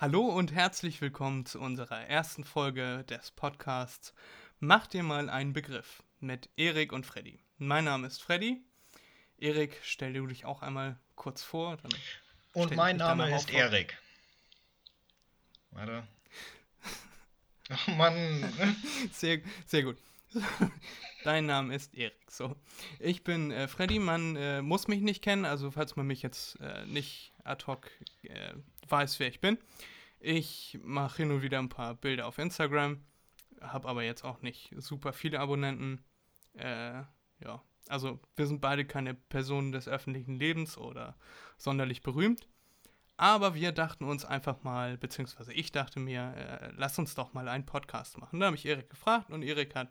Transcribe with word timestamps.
Hallo 0.00 0.22
und 0.22 0.54
herzlich 0.54 1.02
willkommen 1.02 1.44
zu 1.44 1.60
unserer 1.60 2.06
ersten 2.06 2.42
Folge 2.42 3.04
des 3.04 3.32
Podcasts 3.32 4.14
Mach 4.58 4.86
dir 4.86 5.02
mal 5.02 5.28
einen 5.28 5.52
Begriff 5.52 6.02
mit 6.20 6.48
Erik 6.56 6.94
und 6.94 7.04
Freddy. 7.04 7.38
Mein 7.58 7.84
Name 7.84 8.06
ist 8.06 8.22
Freddy. 8.22 8.64
Erik, 9.36 9.78
stell 9.82 10.14
du 10.14 10.26
dich 10.26 10.46
auch 10.46 10.62
einmal 10.62 10.98
kurz 11.16 11.42
vor. 11.42 11.76
und 12.54 12.74
mein 12.76 12.96
Name 12.96 13.36
ist 13.36 13.50
Erik. 13.50 13.98
Warte. 15.70 16.08
Oh 17.86 17.90
Mann. 17.90 18.50
sehr, 19.12 19.42
sehr 19.66 19.82
gut. 19.82 19.98
Dein 21.24 21.46
Name 21.46 21.74
ist 21.74 21.94
Erik. 21.94 22.30
So. 22.30 22.56
Ich 22.98 23.24
bin 23.24 23.50
äh, 23.50 23.68
Freddy, 23.68 23.98
man 23.98 24.36
äh, 24.36 24.62
muss 24.62 24.88
mich 24.88 25.00
nicht 25.00 25.22
kennen, 25.22 25.44
also 25.44 25.70
falls 25.70 25.96
man 25.96 26.06
mich 26.06 26.22
jetzt 26.22 26.58
äh, 26.60 26.86
nicht 26.86 27.32
ad 27.44 27.66
hoc 27.66 27.90
äh, 28.22 28.54
weiß, 28.88 29.18
wer 29.20 29.28
ich 29.28 29.40
bin. 29.40 29.58
Ich 30.20 30.78
mache 30.82 31.18
hin 31.18 31.30
und 31.30 31.42
wieder 31.42 31.58
ein 31.58 31.68
paar 31.68 31.94
Bilder 31.94 32.26
auf 32.26 32.38
Instagram, 32.38 33.02
habe 33.60 33.88
aber 33.88 34.02
jetzt 34.02 34.24
auch 34.24 34.42
nicht 34.42 34.74
super 34.76 35.12
viele 35.12 35.40
Abonnenten. 35.40 36.04
Äh, 36.54 37.02
ja, 37.42 37.62
also 37.88 38.20
wir 38.36 38.46
sind 38.46 38.60
beide 38.60 38.84
keine 38.84 39.14
Personen 39.14 39.72
des 39.72 39.88
öffentlichen 39.88 40.38
Lebens 40.38 40.76
oder 40.78 41.16
sonderlich 41.56 42.02
berühmt. 42.02 42.46
Aber 43.16 43.54
wir 43.54 43.72
dachten 43.72 44.04
uns 44.04 44.24
einfach 44.24 44.62
mal, 44.62 44.96
beziehungsweise 44.96 45.52
ich 45.52 45.72
dachte 45.72 46.00
mir, 46.00 46.34
äh, 46.36 46.72
lass 46.76 46.98
uns 46.98 47.14
doch 47.14 47.34
mal 47.34 47.48
einen 47.48 47.66
Podcast 47.66 48.16
machen. 48.16 48.40
Da 48.40 48.46
habe 48.46 48.56
ich 48.56 48.64
Erik 48.64 48.88
gefragt 48.88 49.30
und 49.30 49.42
Erik 49.42 49.74
hat 49.74 49.90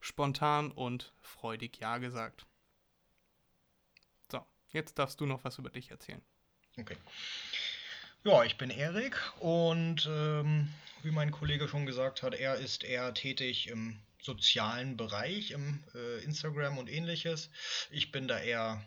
spontan 0.00 0.72
und 0.72 1.12
freudig 1.20 1.78
Ja 1.78 1.98
gesagt. 1.98 2.46
So, 4.30 4.44
jetzt 4.70 4.98
darfst 4.98 5.20
du 5.20 5.26
noch 5.26 5.44
was 5.44 5.58
über 5.58 5.70
dich 5.70 5.90
erzählen. 5.90 6.22
Okay. 6.78 6.96
Ja, 8.24 8.44
ich 8.44 8.58
bin 8.58 8.70
Erik 8.70 9.16
und 9.40 10.06
ähm, 10.10 10.68
wie 11.02 11.10
mein 11.10 11.30
Kollege 11.30 11.68
schon 11.68 11.86
gesagt 11.86 12.22
hat, 12.22 12.34
er 12.34 12.56
ist 12.56 12.84
eher 12.84 13.14
tätig 13.14 13.68
im 13.68 13.98
sozialen 14.20 14.96
Bereich, 14.96 15.52
im 15.52 15.82
äh, 15.94 16.22
Instagram 16.24 16.78
und 16.78 16.90
ähnliches. 16.90 17.50
Ich 17.90 18.12
bin 18.12 18.28
da 18.28 18.38
eher 18.38 18.84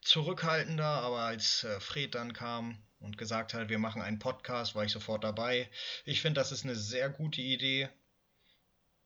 zurückhaltender, 0.00 0.84
aber 0.84 1.20
als 1.20 1.64
äh, 1.64 1.80
Fred 1.80 2.14
dann 2.14 2.32
kam 2.32 2.78
und 2.98 3.18
gesagt 3.18 3.54
hat, 3.54 3.68
wir 3.68 3.78
machen 3.78 4.02
einen 4.02 4.18
Podcast, 4.18 4.74
war 4.74 4.84
ich 4.84 4.92
sofort 4.92 5.22
dabei. 5.24 5.70
Ich 6.04 6.20
finde, 6.20 6.40
das 6.40 6.52
ist 6.52 6.64
eine 6.64 6.74
sehr 6.74 7.08
gute 7.08 7.40
Idee 7.40 7.88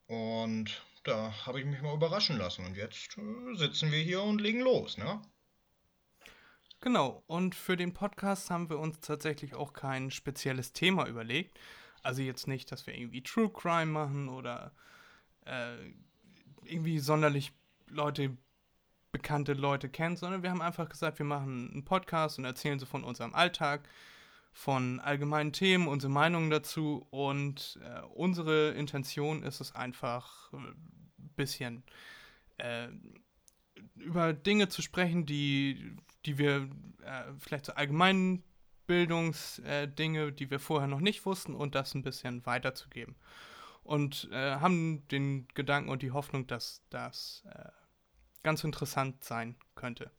und 0.06 0.82
da 1.02 1.32
habe 1.46 1.60
ich 1.60 1.66
mich 1.66 1.80
mal 1.82 1.94
überraschen 1.94 2.38
lassen. 2.38 2.64
Und 2.64 2.76
jetzt 2.76 3.16
äh, 3.18 3.54
sitzen 3.56 3.90
wir 3.92 4.00
hier 4.00 4.22
und 4.22 4.40
legen 4.40 4.60
los, 4.60 4.98
ne? 4.98 5.20
Genau, 6.80 7.22
und 7.26 7.54
für 7.54 7.76
den 7.76 7.92
Podcast 7.92 8.50
haben 8.50 8.70
wir 8.70 8.78
uns 8.78 9.00
tatsächlich 9.00 9.54
auch 9.54 9.74
kein 9.74 10.10
spezielles 10.10 10.72
Thema 10.72 11.06
überlegt. 11.06 11.58
Also 12.02 12.22
jetzt 12.22 12.48
nicht, 12.48 12.72
dass 12.72 12.86
wir 12.86 12.94
irgendwie 12.94 13.22
True 13.22 13.50
Crime 13.50 13.92
machen 13.92 14.30
oder 14.30 14.72
äh, 15.44 15.76
irgendwie 16.64 16.98
sonderlich 16.98 17.52
Leute, 17.88 18.36
bekannte 19.12 19.52
Leute 19.52 19.90
kennen, 19.90 20.16
sondern 20.16 20.42
wir 20.42 20.50
haben 20.50 20.62
einfach 20.62 20.88
gesagt, 20.88 21.18
wir 21.18 21.26
machen 21.26 21.70
einen 21.70 21.84
Podcast 21.84 22.38
und 22.38 22.46
erzählen 22.46 22.78
so 22.78 22.86
von 22.86 23.04
unserem 23.04 23.34
Alltag, 23.34 23.86
von 24.52 25.00
allgemeinen 25.00 25.52
Themen, 25.52 25.88
unsere 25.88 26.12
Meinungen 26.12 26.50
dazu 26.50 27.06
und 27.10 27.78
äh, 27.82 28.00
unsere 28.14 28.70
Intention 28.70 29.42
ist 29.42 29.60
es 29.60 29.74
einfach 29.74 30.52
ein 30.52 30.66
äh, 30.66 31.22
bisschen 31.36 31.82
äh, 32.58 32.88
über 33.94 34.32
Dinge 34.32 34.68
zu 34.68 34.82
sprechen, 34.82 35.24
die 35.26 35.96
die 36.26 36.38
wir 36.38 36.68
äh, 37.02 37.32
vielleicht 37.38 37.66
so 37.66 37.72
allgemeinen 37.72 38.42
Bildungsdinge, 38.86 40.26
äh, 40.26 40.32
die 40.32 40.50
wir 40.50 40.60
vorher 40.60 40.88
noch 40.88 41.00
nicht 41.00 41.24
wussten 41.24 41.54
und 41.54 41.74
das 41.74 41.94
ein 41.94 42.02
bisschen 42.02 42.44
weiterzugeben. 42.44 43.16
Und 43.82 44.28
äh, 44.32 44.56
haben 44.56 45.06
den 45.08 45.48
Gedanken 45.54 45.88
und 45.88 46.02
die 46.02 46.10
Hoffnung, 46.10 46.46
dass 46.46 46.82
das 46.90 47.44
ganz 48.42 48.64
interessant 48.64 49.24
sein 49.24 49.56
könnte. 49.74 50.10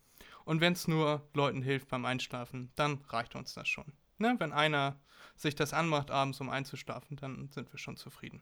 Und 0.45 0.61
wenn 0.61 0.73
es 0.73 0.87
nur 0.87 1.27
Leuten 1.33 1.61
hilft 1.61 1.89
beim 1.89 2.05
Einschlafen, 2.05 2.71
dann 2.75 2.99
reicht 3.07 3.35
uns 3.35 3.53
das 3.53 3.67
schon. 3.67 3.93
Ne? 4.21 4.35
Wenn 4.39 4.53
einer 4.53 4.99
sich 5.35 5.55
das 5.55 5.73
anmacht, 5.73 6.11
abends 6.11 6.39
um 6.39 6.49
einzuschlafen, 6.49 7.17
dann 7.17 7.49
sind 7.49 7.71
wir 7.73 7.79
schon 7.79 7.97
zufrieden. 7.97 8.41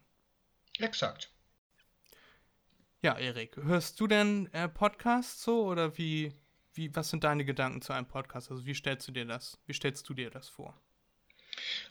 Exakt. 0.77 1.31
Ja, 3.01 3.17
Erik, 3.17 3.55
hörst 3.55 3.99
du 3.99 4.07
denn 4.07 4.51
äh, 4.53 4.67
Podcasts 4.67 5.41
so 5.43 5.65
oder 5.65 5.97
wie, 5.97 6.33
wie, 6.73 6.93
was 6.95 7.09
sind 7.09 7.23
deine 7.23 7.45
Gedanken 7.45 7.81
zu 7.81 7.93
einem 7.93 8.07
Podcast? 8.07 8.51
Also 8.51 8.65
wie 8.65 8.75
stellst 8.75 9.07
du 9.07 9.13
dir 9.13 9.25
das, 9.25 9.57
wie 9.65 9.73
stellst 9.73 10.07
du 10.09 10.13
dir 10.13 10.29
das 10.29 10.49
vor? 10.49 10.79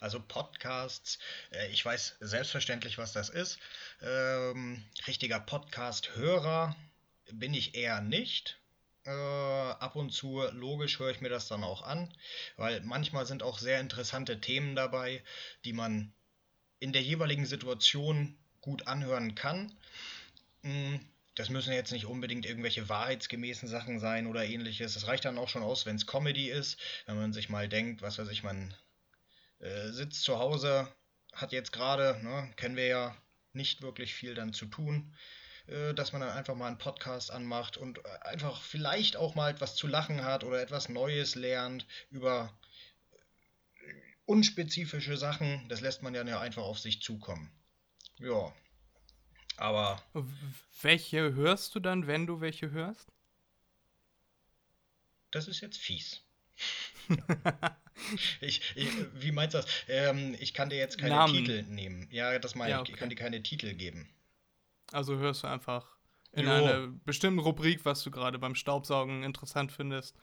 Also 0.00 0.20
Podcasts, 0.20 1.18
äh, 1.50 1.68
ich 1.70 1.84
weiß 1.84 2.16
selbstverständlich, 2.20 2.98
was 2.98 3.12
das 3.12 3.30
ist. 3.30 3.58
Ähm, 4.02 4.84
richtiger 5.06 5.40
Podcast-Hörer 5.40 6.76
bin 7.32 7.54
ich 7.54 7.74
eher 7.74 8.00
nicht. 8.00 8.57
Äh, 9.08 9.10
ab 9.10 9.96
und 9.96 10.12
zu, 10.12 10.42
logisch, 10.52 10.98
höre 10.98 11.10
ich 11.10 11.20
mir 11.20 11.30
das 11.30 11.48
dann 11.48 11.64
auch 11.64 11.82
an, 11.82 12.12
weil 12.56 12.82
manchmal 12.82 13.26
sind 13.26 13.42
auch 13.42 13.58
sehr 13.58 13.80
interessante 13.80 14.40
Themen 14.40 14.76
dabei, 14.76 15.22
die 15.64 15.72
man 15.72 16.12
in 16.80 16.92
der 16.92 17.02
jeweiligen 17.02 17.46
Situation 17.46 18.36
gut 18.60 18.86
anhören 18.86 19.34
kann. 19.34 19.72
Mhm 20.62 21.00
das 21.38 21.50
müssen 21.50 21.72
jetzt 21.72 21.92
nicht 21.92 22.06
unbedingt 22.06 22.46
irgendwelche 22.46 22.88
wahrheitsgemäßen 22.88 23.68
Sachen 23.68 24.00
sein 24.00 24.26
oder 24.26 24.44
ähnliches. 24.44 24.94
Das 24.94 25.06
reicht 25.06 25.24
dann 25.24 25.38
auch 25.38 25.48
schon 25.48 25.62
aus, 25.62 25.86
wenn 25.86 25.94
es 25.94 26.06
Comedy 26.06 26.50
ist. 26.50 26.80
Wenn 27.06 27.16
man 27.16 27.32
sich 27.32 27.48
mal 27.48 27.68
denkt, 27.68 28.02
was 28.02 28.18
weiß 28.18 28.28
ich, 28.30 28.42
man 28.42 28.74
äh, 29.60 29.90
sitzt 29.90 30.24
zu 30.24 30.40
Hause, 30.40 30.92
hat 31.32 31.52
jetzt 31.52 31.72
gerade, 31.72 32.18
ne, 32.24 32.50
kennen 32.56 32.74
wir 32.74 32.86
ja, 32.86 33.16
nicht 33.52 33.82
wirklich 33.82 34.14
viel 34.14 34.34
dann 34.34 34.52
zu 34.52 34.66
tun, 34.66 35.14
dass 35.94 36.12
man 36.12 36.22
dann 36.22 36.30
einfach 36.30 36.54
mal 36.54 36.66
einen 36.66 36.78
Podcast 36.78 37.30
anmacht 37.30 37.76
und 37.76 37.98
äh, 37.98 38.02
einfach 38.22 38.62
vielleicht 38.62 39.16
auch 39.16 39.34
mal 39.34 39.50
etwas 39.50 39.74
zu 39.76 39.86
lachen 39.86 40.24
hat 40.24 40.44
oder 40.44 40.60
etwas 40.60 40.88
Neues 40.88 41.34
lernt 41.34 41.86
über 42.10 42.52
äh, 43.82 43.92
unspezifische 44.24 45.16
Sachen. 45.16 45.68
Das 45.68 45.80
lässt 45.80 46.02
man 46.02 46.14
ja 46.14 46.40
einfach 46.40 46.62
auf 46.62 46.78
sich 46.78 47.02
zukommen. 47.02 47.50
Ja, 48.18 48.52
aber. 49.58 50.02
Welche 50.82 51.34
hörst 51.34 51.74
du 51.74 51.80
dann, 51.80 52.06
wenn 52.06 52.26
du 52.26 52.40
welche 52.40 52.70
hörst? 52.70 53.12
Das 55.30 55.48
ist 55.48 55.60
jetzt 55.60 55.78
fies. 55.78 56.22
ich, 58.40 58.62
ich, 58.74 58.88
wie 59.14 59.32
meinst 59.32 59.54
du 59.54 59.58
das? 59.58 59.66
Ähm, 59.88 60.36
ich 60.38 60.54
kann 60.54 60.70
dir 60.70 60.78
jetzt 60.78 60.98
keine 60.98 61.14
Namen. 61.14 61.34
Titel 61.34 61.62
nehmen. 61.64 62.08
Ja, 62.10 62.38
das 62.38 62.54
meine 62.54 62.70
ja, 62.70 62.80
okay. 62.80 62.90
ich. 62.90 62.94
Ich 62.94 63.00
kann 63.00 63.10
dir 63.10 63.16
keine 63.16 63.42
Titel 63.42 63.74
geben. 63.74 64.08
Also 64.92 65.16
hörst 65.16 65.42
du 65.42 65.48
einfach 65.48 65.86
in 66.32 66.46
jo. 66.46 66.52
einer 66.52 66.88
bestimmten 67.04 67.40
Rubrik, 67.40 67.84
was 67.84 68.02
du 68.02 68.10
gerade 68.10 68.38
beim 68.38 68.54
Staubsaugen 68.54 69.22
interessant 69.22 69.72
findest. 69.72 70.16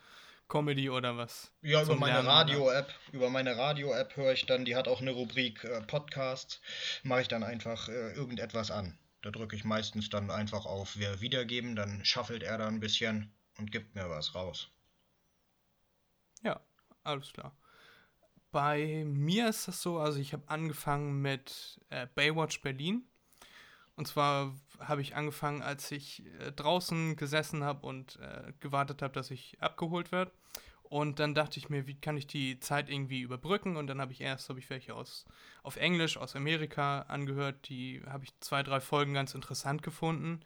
Comedy 0.47 0.89
oder 0.89 1.17
was? 1.17 1.51
Ja, 1.61 1.81
über 1.81 1.95
meine 1.95 2.23
Radio-App. 2.23 2.93
Über 3.11 3.29
meine 3.29 3.57
Radio-App 3.57 4.15
höre 4.15 4.33
ich 4.33 4.45
dann, 4.45 4.65
die 4.65 4.75
hat 4.75 4.87
auch 4.87 5.01
eine 5.01 5.11
Rubrik 5.11 5.63
äh, 5.63 5.81
Podcast. 5.81 6.61
Mache 7.03 7.21
ich 7.21 7.27
dann 7.27 7.43
einfach 7.43 7.89
äh, 7.89 8.13
irgendetwas 8.13 8.69
an. 8.69 8.97
Da 9.23 9.31
drücke 9.31 9.55
ich 9.55 9.63
meistens 9.63 10.09
dann 10.09 10.29
einfach 10.29 10.65
auf 10.65 10.97
Wir 10.97 11.19
wiedergeben, 11.19 11.75
dann 11.75 12.05
schaffelt 12.05 12.43
er 12.43 12.59
da 12.59 12.67
ein 12.67 12.79
bisschen 12.79 13.33
und 13.57 13.71
gibt 13.71 13.95
mir 13.95 14.07
was 14.07 14.35
raus. 14.35 14.69
Ja, 16.43 16.61
alles 17.03 17.33
klar. 17.33 17.57
Bei 18.51 19.03
mir 19.03 19.49
ist 19.49 19.67
das 19.67 19.81
so, 19.81 19.97
also 19.97 20.19
ich 20.19 20.31
habe 20.31 20.47
angefangen 20.47 21.21
mit 21.21 21.81
äh, 21.89 22.05
Baywatch 22.13 22.61
Berlin. 22.61 23.03
Und 23.95 24.07
zwar 24.07 24.53
habe 24.79 25.01
ich 25.01 25.15
angefangen, 25.15 25.61
als 25.61 25.91
ich 25.91 26.25
äh, 26.39 26.51
draußen 26.51 27.15
gesessen 27.15 27.63
habe 27.63 27.87
und 27.87 28.19
äh, 28.19 28.53
gewartet 28.59 29.01
habe, 29.01 29.13
dass 29.13 29.31
ich 29.31 29.61
abgeholt 29.61 30.11
werde. 30.11 30.31
Und 30.83 31.19
dann 31.19 31.33
dachte 31.33 31.57
ich 31.57 31.69
mir, 31.69 31.87
wie 31.87 31.99
kann 31.99 32.15
ich 32.15 32.27
die 32.27 32.59
Zeit 32.59 32.89
irgendwie 32.89 33.21
überbrücken? 33.21 33.75
Und 33.75 33.87
dann 33.87 33.99
habe 33.99 34.11
ich 34.11 34.21
erst 34.21 34.49
habe 34.49 34.59
ich 34.59 34.69
welche 34.69 34.93
aus 34.93 35.25
auf 35.63 35.77
Englisch 35.77 36.17
aus 36.17 36.35
Amerika 36.35 37.01
angehört. 37.07 37.69
Die 37.69 38.03
habe 38.07 38.23
ich 38.23 38.39
zwei 38.39 38.63
drei 38.63 38.79
Folgen 38.79 39.13
ganz 39.13 39.33
interessant 39.33 39.81
gefunden. 39.81 40.41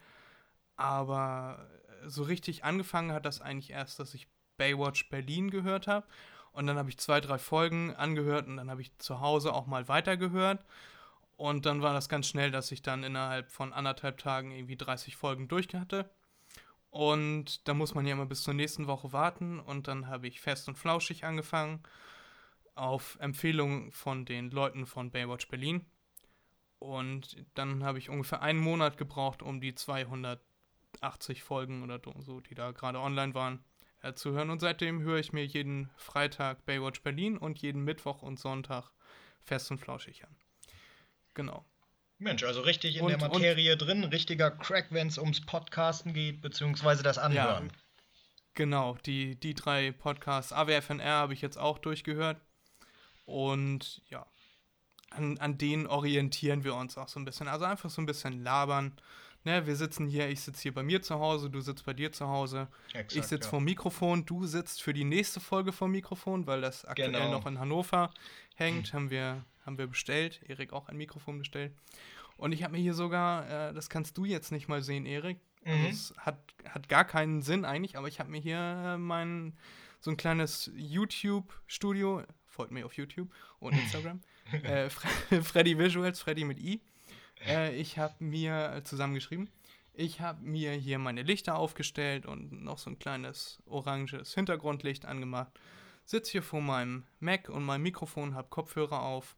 Aber 0.78 1.68
so 2.06 2.24
richtig 2.24 2.64
angefangen 2.64 3.12
hat 3.12 3.26
das 3.26 3.42
eigentlich 3.42 3.72
erst, 3.72 4.00
dass 4.00 4.14
ich 4.14 4.28
Baywatch 4.58 5.10
Berlin 5.10 5.50
gehört 5.50 5.88
habe. 5.88 6.08
Und 6.52 6.68
dann 6.68 6.78
habe 6.78 6.90
ich 6.90 6.98
zwei 6.98 7.20
drei 7.20 7.38
Folgen 7.38 7.94
angehört 7.96 8.48
und 8.48 8.58
dann 8.58 8.72
habe 8.72 8.82
ich 8.82 8.98
zu 8.98 9.20
Hause 9.20 9.54
auch 9.54 9.68
mal 9.68 9.88
weitergehört. 9.88 10.64
Und 11.40 11.66
dann 11.66 11.82
war 11.82 11.94
das 11.94 12.10
ganz 12.10 12.28
schnell, 12.28 12.52
dass 12.52 12.70
ich 12.70 12.82
dann 12.82 13.06
innerhalb 13.06 13.50
von 13.50 13.72
anderthalb 13.72 14.18
Tagen 14.18 14.52
irgendwie 14.52 14.76
30 14.76 15.16
Folgen 15.16 15.48
durch 15.48 15.70
hatte. 15.74 16.10
Und 16.90 17.66
da 17.66 17.74
muss 17.74 17.96
man 17.96 18.06
ja 18.06 18.12
immer 18.12 18.26
bis 18.26 18.44
zur 18.44 18.54
nächsten 18.54 18.88
Woche 18.88 19.14
warten. 19.14 19.62
Und 19.62 19.88
dann 19.88 20.08
habe 20.08 20.28
ich 20.28 20.42
fest 20.42 20.68
und 20.68 20.78
flauschig 20.78 21.24
angefangen. 21.24 21.82
Auf 22.76 23.18
Empfehlung 23.22 23.94
von 23.94 24.26
den 24.26 24.52
Leuten 24.52 24.86
von 24.86 25.12
Baywatch 25.12 25.48
Berlin. 25.48 25.86
Und 26.78 27.38
dann 27.54 27.86
habe 27.86 28.00
ich 28.00 28.10
ungefähr 28.10 28.42
einen 28.42 28.60
Monat 28.60 28.98
gebraucht, 28.98 29.42
um 29.42 29.62
die 29.62 29.74
280 29.74 31.42
Folgen 31.42 31.84
oder 31.84 32.02
so, 32.20 32.42
die 32.42 32.54
da 32.54 32.72
gerade 32.72 33.00
online 33.00 33.34
waren, 33.34 33.64
äh, 34.02 34.12
zu 34.12 34.32
hören. 34.34 34.50
Und 34.50 34.60
seitdem 34.60 35.04
höre 35.04 35.20
ich 35.20 35.32
mir 35.32 35.46
jeden 35.46 35.90
Freitag 35.96 36.66
Baywatch 36.66 37.02
Berlin 37.02 37.38
und 37.38 37.60
jeden 37.60 37.86
Mittwoch 37.86 38.24
und 38.24 38.42
Sonntag 38.42 38.92
fest 39.42 39.72
und 39.72 39.78
flauschig 39.78 40.26
an. 40.26 40.36
Genau. 41.34 41.66
Mensch, 42.18 42.44
also 42.44 42.62
richtig 42.62 42.98
in 42.98 43.04
und, 43.04 43.10
der 43.10 43.20
Materie 43.20 43.74
und, 43.74 43.82
drin, 43.82 44.04
richtiger 44.04 44.52
Crack, 44.52 44.88
wenn 44.90 45.08
es 45.08 45.18
ums 45.18 45.46
Podcasten 45.46 46.14
geht, 46.14 46.42
beziehungsweise 46.42 47.02
das 47.02 47.18
Anhören. 47.18 47.68
Ja, 47.68 47.74
genau, 48.56 48.98
die, 49.06 49.40
die 49.40 49.54
drei 49.54 49.92
Podcasts, 49.92 50.52
AWFNR 50.52 51.06
habe 51.06 51.34
ich 51.34 51.42
jetzt 51.42 51.58
auch 51.58 51.78
durchgehört. 51.78 52.42
Und 53.26 54.02
ja, 54.10 54.26
an, 55.12 55.38
an 55.38 55.58
denen 55.58 55.88
orientieren 55.88 56.64
wir 56.64 56.76
uns 56.76 56.98
auch 56.98 57.08
so 57.08 57.20
ein 57.20 57.26
bisschen. 57.26 57.48
Also 57.48 57.66
einfach 57.66 57.90
so 57.90 58.02
ein 58.02 58.06
bisschen 58.06 58.44
labern. 58.44 59.00
Ne, 59.46 59.66
wir 59.66 59.78
sitzen 59.78 60.08
hier, 60.08 60.28
ich 60.28 60.42
sitze 60.42 60.64
hier 60.64 60.74
bei 60.74 60.84
mir 60.84 61.02
zu 61.02 61.20
Hause, 61.20 61.50
du 61.50 61.62
sitzt 61.62 61.86
bei 61.86 61.94
dir 61.94 62.12
zu 62.12 62.28
Hause. 62.28 62.68
Exakt, 62.90 63.16
ich 63.16 63.24
sitze 63.24 63.46
ja. 63.46 63.50
vor 63.50 63.62
Mikrofon, 63.62 64.26
du 64.26 64.46
sitzt 64.46 64.82
für 64.82 64.94
die 64.94 65.06
nächste 65.06 65.40
Folge 65.40 65.72
vor 65.72 65.88
Mikrofon, 65.88 66.46
weil 66.46 66.60
das 66.60 66.84
aktuell 66.84 67.14
genau. 67.14 67.32
noch 67.32 67.46
in 67.46 67.58
Hannover 67.58 68.12
hängt. 68.56 68.88
Hm. 68.88 68.94
Haben, 68.94 69.10
wir, 69.10 69.46
haben 69.70 69.78
wir 69.78 69.88
bestellt. 69.88 70.42
Erik 70.48 70.74
auch 70.74 70.90
ein 70.90 70.98
Mikrofon 70.98 71.38
bestellt. 71.38 71.72
Und 72.38 72.54
ich 72.54 72.64
habe 72.64 72.74
mir 72.74 72.82
hier 72.82 72.96
sogar, 72.96 73.70
äh, 73.70 73.74
das 73.74 73.88
kannst 73.88 74.18
du 74.18 74.26
jetzt 74.26 74.52
nicht 74.52 74.68
mal 74.68 74.82
sehen, 74.82 75.06
Erik. 75.06 75.38
Also 75.64 75.78
mhm. 75.78 75.86
es 75.86 76.14
hat, 76.18 76.40
hat 76.68 76.90
gar 76.90 77.06
keinen 77.06 77.44
Sinn 77.44 77.66
eigentlich, 77.66 77.98
aber 77.98 78.08
ich 78.08 78.20
habe 78.20 78.32
mir 78.32 78.42
hier 78.42 78.58
äh, 78.58 78.98
mein 78.98 79.54
so 80.00 80.10
ein 80.10 80.18
kleines 80.18 80.72
YouTube-Studio, 80.74 82.24
folgt 82.48 82.72
mir 82.72 82.86
auf 82.86 82.94
YouTube 82.94 83.30
und 83.60 83.74
Instagram, 83.74 84.22
äh, 84.64 84.90
Freddy 85.44 85.78
Visuals, 85.78 86.22
Freddy 86.22 86.46
mit 86.46 86.60
I. 86.60 86.82
Äh, 87.46 87.76
ich 87.76 88.00
habe 88.00 88.16
mir 88.24 88.82
zusammengeschrieben, 88.86 89.50
ich 89.94 90.22
habe 90.22 90.42
mir 90.42 90.72
hier 90.72 90.98
meine 90.98 91.22
Lichter 91.22 91.58
aufgestellt 91.58 92.26
und 92.26 92.64
noch 92.64 92.80
so 92.80 92.90
ein 92.90 92.98
kleines 92.98 93.62
oranges 93.66 94.34
Hintergrundlicht 94.34 95.06
angemacht. 95.06 95.52
Sitze 96.06 96.32
hier 96.32 96.44
vor 96.44 96.62
meinem 96.62 97.04
Mac 97.20 97.50
und 97.50 97.64
meinem 97.64 97.84
Mikrofon, 97.84 98.34
habe 98.34 98.48
Kopfhörer 98.48 99.04
auf. 99.04 99.36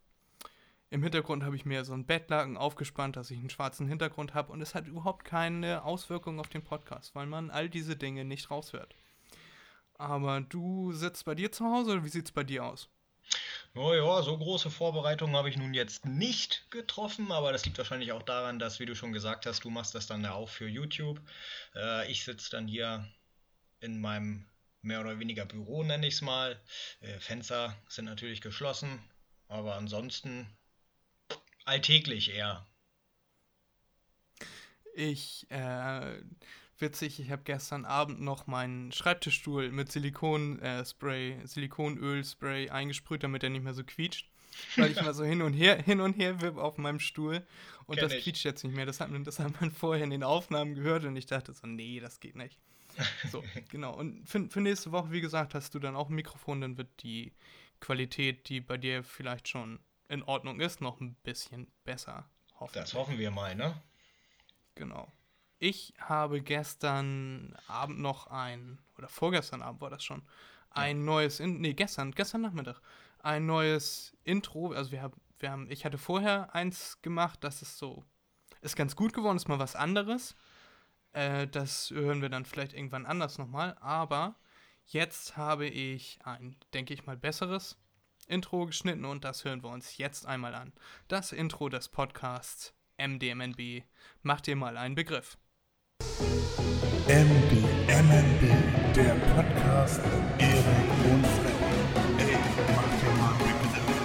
Im 0.91 1.03
Hintergrund 1.03 1.43
habe 1.43 1.55
ich 1.55 1.63
mir 1.63 1.85
so 1.85 1.93
ein 1.93 2.05
Bettlaken 2.05 2.57
aufgespannt, 2.57 3.15
dass 3.15 3.31
ich 3.31 3.39
einen 3.39 3.49
schwarzen 3.49 3.87
Hintergrund 3.87 4.33
habe 4.33 4.51
und 4.51 4.59
es 4.59 4.75
hat 4.75 4.87
überhaupt 4.87 5.23
keine 5.23 5.85
Auswirkung 5.85 6.37
auf 6.37 6.49
den 6.49 6.65
Podcast, 6.65 7.15
weil 7.15 7.27
man 7.27 7.49
all 7.49 7.69
diese 7.69 7.95
Dinge 7.95 8.25
nicht 8.25 8.51
raushört. 8.51 8.93
Aber 9.97 10.41
du 10.41 10.91
sitzt 10.91 11.23
bei 11.23 11.33
dir 11.33 11.49
zu 11.49 11.63
Hause 11.63 11.93
oder 11.93 12.03
wie 12.03 12.09
sieht 12.09 12.25
es 12.25 12.33
bei 12.33 12.43
dir 12.43 12.65
aus? 12.65 12.89
Naja, 13.73 14.21
so 14.21 14.37
große 14.37 14.69
Vorbereitungen 14.69 15.33
habe 15.33 15.47
ich 15.47 15.55
nun 15.55 15.73
jetzt 15.73 16.05
nicht 16.05 16.69
getroffen, 16.71 17.31
aber 17.31 17.53
das 17.53 17.65
liegt 17.65 17.77
wahrscheinlich 17.77 18.11
auch 18.11 18.23
daran, 18.23 18.59
dass, 18.59 18.81
wie 18.81 18.85
du 18.85 18.93
schon 18.93 19.13
gesagt 19.13 19.45
hast, 19.45 19.63
du 19.63 19.69
machst 19.69 19.95
das 19.95 20.07
dann 20.07 20.25
ja 20.25 20.33
auch 20.33 20.49
für 20.49 20.67
YouTube. 20.67 21.21
Äh, 21.73 22.11
ich 22.11 22.25
sitze 22.25 22.51
dann 22.51 22.67
hier 22.67 23.07
in 23.79 24.01
meinem 24.01 24.45
mehr 24.81 24.99
oder 24.99 25.19
weniger 25.19 25.45
Büro, 25.45 25.83
nenne 25.83 26.05
ich 26.05 26.15
es 26.15 26.21
mal. 26.21 26.59
Äh, 26.99 27.17
Fenster 27.19 27.77
sind 27.87 28.05
natürlich 28.05 28.41
geschlossen, 28.41 28.99
aber 29.47 29.75
ansonsten 29.75 30.49
alltäglich 31.65 32.33
eher. 32.33 32.65
Ich 34.93 35.45
äh, 35.49 36.21
witzig, 36.81 37.19
ich 37.19 37.31
habe 37.31 37.43
gestern 37.43 37.85
Abend 37.85 38.19
noch 38.21 38.47
meinen 38.47 38.91
Schreibtischstuhl 38.91 39.71
mit 39.71 39.91
Silikonspray, 39.91 41.31
äh, 41.31 41.47
Silikonölspray 41.47 42.69
eingesprüht, 42.69 43.23
damit 43.23 43.43
er 43.43 43.49
nicht 43.49 43.63
mehr 43.63 43.73
so 43.73 43.83
quietscht. 43.83 44.27
Weil 44.75 44.91
ich 44.91 44.97
immer 44.97 45.13
so 45.13 45.23
hin 45.23 45.41
und 45.41 45.53
her, 45.53 45.81
hin 45.81 46.01
und 46.01 46.13
her 46.13 46.41
wipp 46.41 46.57
auf 46.57 46.77
meinem 46.77 46.99
Stuhl 46.99 47.45
und 47.85 47.95
Kenn 47.95 48.03
das 48.03 48.13
ich. 48.13 48.23
quietscht 48.23 48.43
jetzt 48.43 48.63
nicht 48.63 48.75
mehr. 48.75 48.85
Das 48.85 48.99
hat, 48.99 49.09
man, 49.09 49.23
das 49.23 49.39
hat 49.39 49.61
man 49.61 49.71
vorher 49.71 50.03
in 50.03 50.09
den 50.09 50.23
Aufnahmen 50.23 50.75
gehört 50.75 51.05
und 51.05 51.15
ich 51.15 51.25
dachte 51.25 51.53
so, 51.53 51.67
nee, 51.67 51.99
das 52.01 52.19
geht 52.19 52.35
nicht. 52.35 52.59
So, 53.31 53.43
genau. 53.69 53.95
Und 53.95 54.27
für, 54.27 54.49
für 54.49 54.59
nächste 54.59 54.91
Woche, 54.91 55.11
wie 55.11 55.21
gesagt, 55.21 55.55
hast 55.55 55.73
du 55.73 55.79
dann 55.79 55.95
auch 55.95 56.09
ein 56.09 56.15
Mikrofon, 56.15 56.59
dann 56.59 56.77
wird 56.77 56.89
die 57.01 57.31
Qualität, 57.79 58.49
die 58.49 58.59
bei 58.59 58.77
dir 58.77 59.03
vielleicht 59.03 59.47
schon 59.47 59.79
in 60.11 60.23
Ordnung 60.23 60.59
ist, 60.59 60.81
noch 60.81 60.99
ein 60.99 61.15
bisschen 61.23 61.71
besser. 61.85 62.25
Das 62.73 62.93
hoffen 62.93 63.17
wir 63.17 63.31
mal, 63.31 63.55
ne? 63.55 63.81
Genau. 64.75 65.11
Ich 65.57 65.93
habe 65.99 66.41
gestern 66.41 67.55
Abend 67.67 67.99
noch 67.99 68.27
ein, 68.27 68.79
oder 68.97 69.07
vorgestern 69.07 69.61
Abend 69.61 69.81
war 69.81 69.89
das 69.89 70.03
schon, 70.03 70.21
ein 70.69 70.97
ja. 70.97 71.03
neues, 71.03 71.39
In 71.39 71.61
nee, 71.61 71.73
gestern, 71.73 72.11
gestern 72.11 72.41
Nachmittag, 72.41 72.81
ein 73.19 73.45
neues 73.45 74.15
Intro. 74.23 74.71
Also 74.73 74.91
wir 74.91 75.01
haben, 75.01 75.19
wir 75.39 75.51
haben, 75.51 75.71
ich 75.71 75.85
hatte 75.85 75.97
vorher 75.97 76.53
eins 76.53 77.01
gemacht, 77.01 77.43
das 77.43 77.61
ist 77.61 77.77
so, 77.77 78.03
ist 78.61 78.75
ganz 78.75 78.95
gut 78.95 79.13
geworden, 79.13 79.37
ist 79.37 79.47
mal 79.47 79.59
was 79.59 79.75
anderes. 79.75 80.35
Äh, 81.13 81.47
das 81.47 81.89
hören 81.91 82.21
wir 82.21 82.29
dann 82.29 82.45
vielleicht 82.45 82.73
irgendwann 82.73 83.05
anders 83.05 83.37
nochmal, 83.37 83.77
aber 83.79 84.35
jetzt 84.87 85.37
habe 85.37 85.67
ich 85.67 86.19
ein, 86.25 86.57
denke 86.73 86.93
ich 86.93 87.05
mal, 87.05 87.17
besseres 87.17 87.77
Intro 88.27 88.65
geschnitten 88.65 89.05
und 89.05 89.23
das 89.23 89.45
hören 89.45 89.63
wir 89.63 89.69
uns 89.69 89.97
jetzt 89.97 90.25
einmal 90.25 90.55
an. 90.55 90.73
Das 91.07 91.31
Intro 91.31 91.69
des 91.69 91.89
Podcasts 91.89 92.73
MDMNB. 92.97 93.83
Macht 94.21 94.47
dir 94.47 94.55
mal 94.55 94.77
einen 94.77 94.95
Begriff. 94.95 95.37
MDMNB, 97.07 98.41
der 98.95 99.15
Podcast 99.33 100.01
mit 100.05 100.41
Erik 100.41 100.91
und 101.11 101.25
Fred. 101.25 101.55
Ey, 102.19 102.37
mach 102.75 102.99
dir 102.99 103.11
mal 103.17 103.33
einen 103.33 103.59
Begriff. 103.61 103.97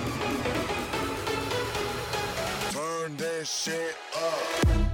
Turn 2.73 3.17
that 3.19 3.47
shit 3.47 3.97
up. 4.15 4.86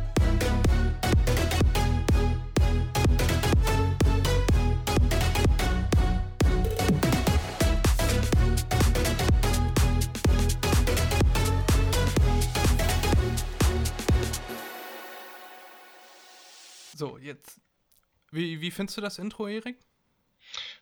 So, 17.02 17.18
jetzt. 17.18 17.60
Wie, 18.30 18.60
wie 18.60 18.70
findest 18.70 18.96
du 18.96 19.00
das 19.00 19.18
Intro, 19.18 19.48
Erik? 19.48 19.76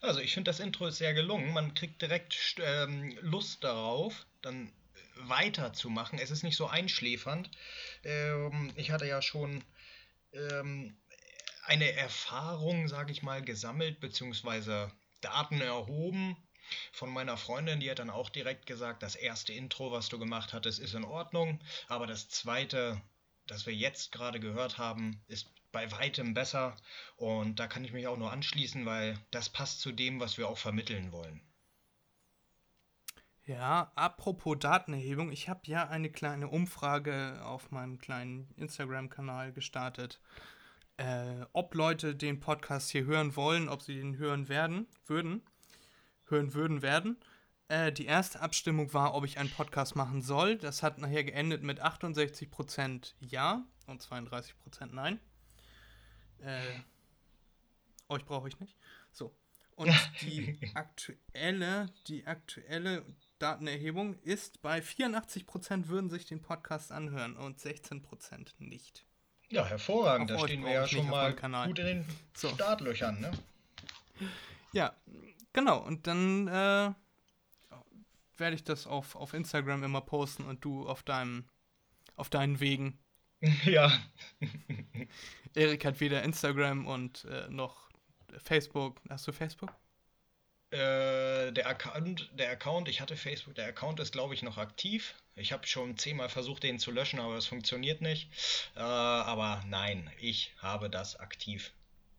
Also, 0.03 0.21
ich 0.21 0.35
finde, 0.35 0.51
das 0.51 0.61
Intro 0.61 0.87
ist 0.89 0.99
sehr 0.99 1.15
gelungen. 1.15 1.55
Man 1.55 1.73
kriegt 1.73 2.03
direkt 2.03 2.37
ähm, 2.63 3.17
Lust 3.23 3.65
darauf, 3.65 4.27
dann 4.43 4.71
weiterzumachen. 5.15 6.19
Es 6.19 6.31
ist 6.31 6.43
nicht 6.43 6.59
so 6.59 6.67
einschläfernd. 6.67 7.51
Ähm, 8.05 8.71
ich 8.77 8.91
hatte 8.91 9.07
ja 9.07 9.23
schon 9.23 9.65
ähm, 10.35 10.95
eine 11.65 11.91
Erfahrung, 11.93 12.87
sage 12.89 13.13
ich 13.13 13.23
mal, 13.23 13.41
gesammelt, 13.41 13.99
beziehungsweise 14.01 14.93
Daten 15.23 15.63
erhoben 15.63 16.37
von 16.93 17.09
meiner 17.09 17.39
Freundin, 17.39 17.81
die 17.81 17.91
hat 17.91 17.99
dann 17.99 18.11
auch 18.11 18.29
direkt 18.29 18.67
gesagt, 18.67 19.03
das 19.03 19.15
erste 19.15 19.55
Intro, 19.55 19.91
was 19.91 20.11
du 20.11 20.19
gemacht 20.19 20.53
hattest, 20.53 20.81
ist 20.81 20.93
in 20.93 21.05
Ordnung, 21.05 21.61
aber 21.89 22.07
das 22.07 22.29
zweite, 22.29 23.01
das 23.47 23.65
wir 23.65 23.75
jetzt 23.75 24.13
gerade 24.13 24.39
gehört 24.39 24.77
haben, 24.77 25.25
ist 25.27 25.49
bei 25.73 25.91
weitem 25.93 26.35
besser. 26.35 26.77
Und 27.17 27.59
da 27.59 27.67
kann 27.67 27.85
ich 27.85 27.93
mich 27.93 28.07
auch 28.07 28.17
nur 28.17 28.33
anschließen, 28.33 28.87
weil 28.87 29.19
das 29.31 29.49
passt 29.49 29.81
zu 29.81 29.93
dem, 29.93 30.21
was 30.21 30.39
wir 30.39 30.49
auch 30.49 30.59
vermitteln 30.59 31.13
wollen. 31.13 31.41
Ja, 33.47 33.91
apropos 33.97 34.59
Datenerhebung, 34.61 35.33
ich 35.33 35.49
habe 35.49 35.63
ja 35.65 35.89
eine 35.89 36.11
kleine 36.11 36.49
Umfrage 36.49 37.41
auf 37.45 37.73
meinem 37.73 37.99
kleinen 37.99 38.53
Instagram-Kanal 38.57 39.53
gestartet, 39.53 40.21
äh, 40.99 41.47
ob 41.53 41.75
Leute 41.75 42.15
den 42.15 42.39
Podcast 42.39 42.91
hier 42.91 43.07
hören 43.07 43.35
wollen, 43.35 43.69
ob 43.69 43.83
sie 43.83 43.97
den 43.97 44.19
hören 44.19 44.49
werden, 44.49 44.87
würden, 45.07 45.43
hören 46.27 46.55
würden 46.55 46.83
werden. 46.83 47.17
Äh, 47.67 47.93
die 47.93 48.07
erste 48.07 48.41
Abstimmung 48.41 48.93
war, 48.95 49.15
ob 49.15 49.25
ich 49.25 49.39
einen 49.39 49.51
Podcast 49.51 49.97
machen 49.97 50.23
soll. 50.23 50.57
Das 50.57 50.83
hat 50.83 50.99
nachher 50.99 51.25
geendet 51.25 51.63
mit 51.63 51.83
68% 51.83 53.15
Ja 53.21 53.65
und 53.87 54.03
32% 54.03 54.53
Nein. 54.93 55.19
Äh, 56.43 56.61
euch 58.09 58.25
brauche 58.25 58.49
ich 58.49 58.59
nicht. 58.61 58.77
So. 59.13 59.35
Und 59.77 59.93
die 60.23 60.59
aktuelle, 60.75 61.87
die 62.07 62.27
aktuelle 62.27 63.05
Datenerhebung 63.39 64.15
ist 64.23 64.61
bei 64.61 64.81
84% 64.81 65.89
würden 65.89 66.11
sich 66.11 66.27
den 66.27 66.43
Podcast 66.43 66.93
anhören 66.93 67.37
und 67.37 67.59
16% 67.59 68.53
nicht. 68.59 69.07
Ja, 69.49 69.65
hervorragend. 69.65 70.31
Auf 70.33 70.43
da 70.43 70.47
stehen 70.49 70.65
wir 70.65 70.73
ja 70.73 70.87
schon 70.87 71.09
mal 71.09 71.35
gut 71.35 71.79
in 71.79 71.87
den 71.87 72.05
so. 72.35 72.51
Startlöchern, 72.51 73.21
ne? 73.21 73.33
Ja, 74.73 74.95
genau. 75.53 75.79
Und 75.79 76.07
dann 76.07 76.47
äh, 76.47 76.93
werde 78.37 78.55
ich 78.55 78.65
das 78.65 78.87
auf, 78.87 79.17
auf 79.17 79.35
Instagram 79.35 79.83
immer 79.83 80.03
posten 80.03 80.45
und 80.45 80.65
du 80.65 80.87
auf 80.89 81.03
deinem 81.03 81.49
auf 82.17 82.29
deinen 82.29 82.61
Wegen. 82.61 82.99
Ja. 83.65 83.91
Erik 85.55 85.85
hat 85.85 86.01
weder 86.01 86.23
Instagram 86.23 86.87
und 86.87 87.25
äh, 87.25 87.49
noch 87.49 87.89
Facebook. 88.45 89.01
Hast 89.09 89.27
du 89.27 89.33
Facebook? 89.33 89.73
Äh, 90.71 91.51
der 91.51 91.67
Account, 91.67 92.31
der 92.35 92.51
Account, 92.51 92.89
ich 92.89 93.01
hatte 93.01 93.17
Facebook, 93.17 93.57
der 93.57 93.67
Account 93.67 93.99
ist, 93.99 94.13
glaube 94.13 94.35
ich, 94.35 94.43
noch 94.43 94.57
aktiv. 94.57 95.15
Ich 95.35 95.53
habe 95.53 95.67
schon 95.67 95.97
zehnmal 95.99 96.29
versucht, 96.29 96.63
den 96.63 96.79
zu 96.79 96.93
löschen, 96.93 97.19
aber 97.19 97.37
es 97.37 97.47
funktioniert 97.47 98.01
nicht. 98.01 98.31
Äh, 98.77 98.81
aber 98.81 99.65
nein, 99.67 100.11
ich 100.21 100.53
habe 100.59 100.89
das 100.89 101.19
aktiv 101.19 101.73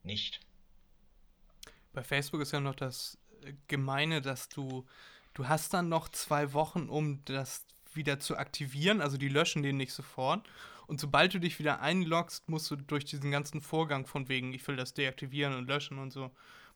nicht. 0.04 0.42
Bei 1.94 2.04
Facebook 2.04 2.42
ist 2.42 2.52
ja 2.52 2.60
noch 2.60 2.76
das 2.76 3.18
Gemeine, 3.68 4.22
dass 4.22 4.50
du, 4.50 4.86
du 5.34 5.48
hast 5.48 5.74
dann 5.74 5.88
noch 5.88 6.10
zwei 6.10 6.52
Wochen, 6.52 6.90
um 6.90 7.24
das 7.26 7.66
wieder 7.94 8.20
zu 8.20 8.38
aktivieren, 8.38 9.02
also 9.02 9.18
die 9.18 9.30
löschen 9.30 9.64
den 9.64 9.78
nicht 9.78 9.94
sofort. 9.94 10.48
Und 10.92 11.00
sobald 11.00 11.34
du 11.34 11.40
dich 11.40 11.58
wieder 11.58 11.80
einloggst, 11.80 12.50
musst 12.50 12.70
du 12.70 12.76
durch 12.76 13.06
diesen 13.06 13.32
ganzen 13.32 13.62
Vorgang 13.62 14.06
von 14.06 14.28
wegen, 14.28 14.54
ich 14.54 14.68
will 14.68 14.76
das 14.76 14.94
deaktivieren 14.94 15.56
und 15.56 15.66
löschen 15.70 15.98
und 16.00 16.12
so, 16.12 16.32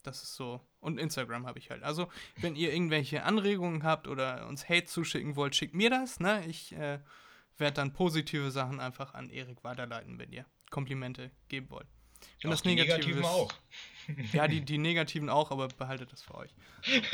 Das 0.03 0.25
ist 0.25 0.35
so. 0.35 0.61
Und 0.81 0.99
Instagram 0.99 1.47
habe 1.47 1.61
ich 1.61 1.71
halt. 1.71 1.85
Also, 1.85 2.09
wenn 2.41 2.57
ihr 2.57 2.73
irgendwelche 2.73 3.23
Anregungen 3.23 3.85
habt 3.85 4.09
oder 4.09 4.49
uns 4.49 4.69
Hate 4.69 4.87
zuschicken 4.87 5.37
wollt, 5.37 5.55
schickt 5.55 5.75
mir 5.75 5.91
das. 5.91 6.19
Ne? 6.19 6.45
Ich 6.47 6.73
äh, 6.73 6.99
werde 7.59 7.77
dann 7.77 7.93
positive 7.93 8.51
Sachen 8.51 8.81
einfach 8.81 9.15
an 9.15 9.31
Erik 9.31 9.65
weiterleiten, 9.65 10.19
wenn 10.19 10.33
ihr 10.33 10.45
Komplimente 10.71 11.31
geben 11.49 11.71
wollt. 11.71 11.87
Wenn 12.41 12.51
auch 12.51 12.55
das 12.55 12.63
die 12.63 12.75
negativen 12.75 13.23
ist, 13.23 13.29
auch. 13.29 13.53
ja, 14.33 14.49
die, 14.49 14.61
die 14.65 14.79
negativen 14.79 15.29
auch, 15.29 15.51
aber 15.51 15.69
behaltet 15.69 16.13
das 16.13 16.23
für 16.23 16.35
euch. 16.35 16.55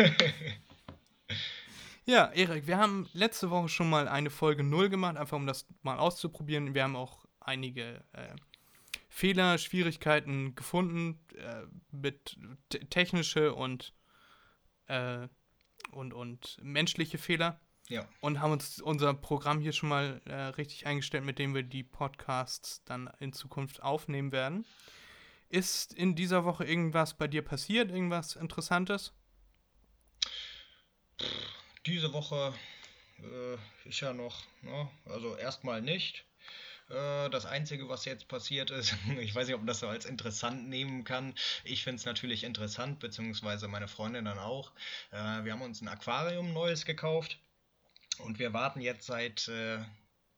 Ja, 2.04 2.32
Erik, 2.32 2.66
wir 2.66 2.78
haben 2.78 3.08
letzte 3.12 3.50
Woche 3.50 3.68
schon 3.68 3.88
mal 3.88 4.08
eine 4.08 4.30
Folge 4.30 4.64
0 4.64 4.88
gemacht, 4.88 5.16
einfach 5.16 5.36
um 5.36 5.46
das 5.46 5.68
mal 5.82 5.98
auszuprobieren. 5.98 6.74
Wir 6.74 6.82
haben 6.82 6.96
auch 6.96 7.24
einige 7.38 8.02
äh, 8.12 8.34
Fehler, 9.08 9.56
Schwierigkeiten 9.56 10.56
gefunden 10.56 11.20
äh, 11.36 11.62
mit 11.92 12.38
technische 12.90 13.54
und, 13.54 13.94
äh, 14.88 15.28
und, 15.92 16.12
und 16.12 16.58
menschliche 16.60 17.18
Fehler. 17.18 17.60
Ja. 17.88 18.06
Und 18.20 18.40
haben 18.40 18.52
uns 18.52 18.80
unser 18.80 19.12
Programm 19.14 19.60
hier 19.60 19.72
schon 19.72 19.88
mal 19.88 20.20
äh, 20.24 20.34
richtig 20.34 20.86
eingestellt, 20.86 21.24
mit 21.24 21.38
dem 21.38 21.54
wir 21.54 21.62
die 21.62 21.82
Podcasts 21.82 22.82
dann 22.84 23.10
in 23.18 23.32
Zukunft 23.32 23.82
aufnehmen 23.82 24.32
werden. 24.32 24.64
Ist 25.48 25.92
in 25.92 26.14
dieser 26.14 26.44
Woche 26.44 26.64
irgendwas 26.64 27.14
bei 27.14 27.28
dir 27.28 27.42
passiert? 27.42 27.90
Irgendwas 27.90 28.36
Interessantes? 28.36 29.12
diese 31.86 32.12
Woche 32.12 32.54
äh, 33.18 33.88
ist 33.88 34.00
ja 34.00 34.12
noch, 34.12 34.42
ne, 34.62 34.88
also 35.06 35.36
erstmal 35.36 35.82
nicht. 35.82 36.24
Äh, 36.90 37.30
das 37.30 37.46
Einzige, 37.46 37.88
was 37.88 38.04
jetzt 38.04 38.28
passiert 38.28 38.70
ist, 38.70 38.94
ich 39.20 39.34
weiß 39.34 39.46
nicht, 39.46 39.54
ob 39.54 39.60
man 39.60 39.66
das 39.66 39.80
so 39.80 39.88
als 39.88 40.04
interessant 40.04 40.68
nehmen 40.68 41.04
kann. 41.04 41.34
Ich 41.64 41.84
finde 41.84 41.98
es 41.98 42.04
natürlich 42.04 42.44
interessant, 42.44 43.00
beziehungsweise 43.00 43.68
meine 43.68 43.88
Freundin 43.88 44.24
dann 44.24 44.38
auch. 44.38 44.72
Äh, 45.10 45.44
wir 45.44 45.52
haben 45.52 45.62
uns 45.62 45.80
ein 45.80 45.88
Aquarium 45.88 46.52
Neues 46.52 46.84
gekauft 46.84 47.38
und 48.20 48.38
wir 48.38 48.52
warten 48.52 48.80
jetzt 48.80 49.06
seit 49.06 49.48
äh, 49.48 49.78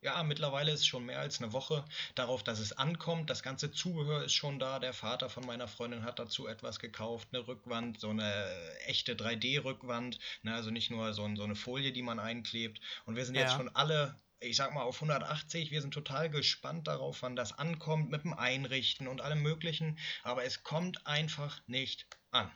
ja, 0.04 0.22
mittlerweile 0.22 0.70
ist 0.70 0.80
es 0.80 0.86
schon 0.86 1.06
mehr 1.06 1.18
als 1.18 1.40
eine 1.40 1.54
Woche 1.54 1.82
darauf, 2.14 2.42
dass 2.42 2.58
es 2.58 2.72
ankommt. 2.72 3.30
Das 3.30 3.42
ganze 3.42 3.72
Zubehör 3.72 4.22
ist 4.22 4.34
schon 4.34 4.58
da. 4.58 4.78
Der 4.78 4.92
Vater 4.92 5.30
von 5.30 5.46
meiner 5.46 5.66
Freundin 5.66 6.04
hat 6.04 6.18
dazu 6.18 6.46
etwas 6.46 6.78
gekauft, 6.78 7.28
eine 7.32 7.48
Rückwand, 7.48 7.98
so 7.98 8.10
eine 8.10 8.46
echte 8.84 9.14
3D-Rückwand, 9.14 10.18
ne, 10.42 10.54
also 10.54 10.70
nicht 10.70 10.90
nur 10.90 11.14
so, 11.14 11.26
so, 11.34 11.42
eine 11.42 11.56
Folie, 11.56 11.90
die 11.92 12.02
man 12.02 12.18
einklebt. 12.18 12.82
Und 13.06 13.16
wir 13.16 13.24
sind 13.24 13.34
ja. 13.34 13.42
jetzt 13.42 13.54
schon 13.54 13.74
alle 13.74 14.20
ich 14.40 14.56
sag 14.56 14.74
mal, 14.74 14.82
auf 14.82 14.96
180. 14.96 15.70
Wir 15.70 15.80
sind 15.80 15.94
total 15.94 16.28
gespannt 16.28 16.86
darauf, 16.86 17.22
wann 17.22 17.34
das 17.34 17.58
ankommt 17.58 18.10
mit 18.10 18.24
dem 18.24 18.34
Einrichten 18.34 19.08
und 19.08 19.22
allem 19.22 19.40
Möglichen. 19.40 19.98
Aber 20.22 20.44
es 20.44 20.62
kommt 20.62 21.06
einfach 21.06 21.62
nicht 21.66 22.06
an. 22.30 22.50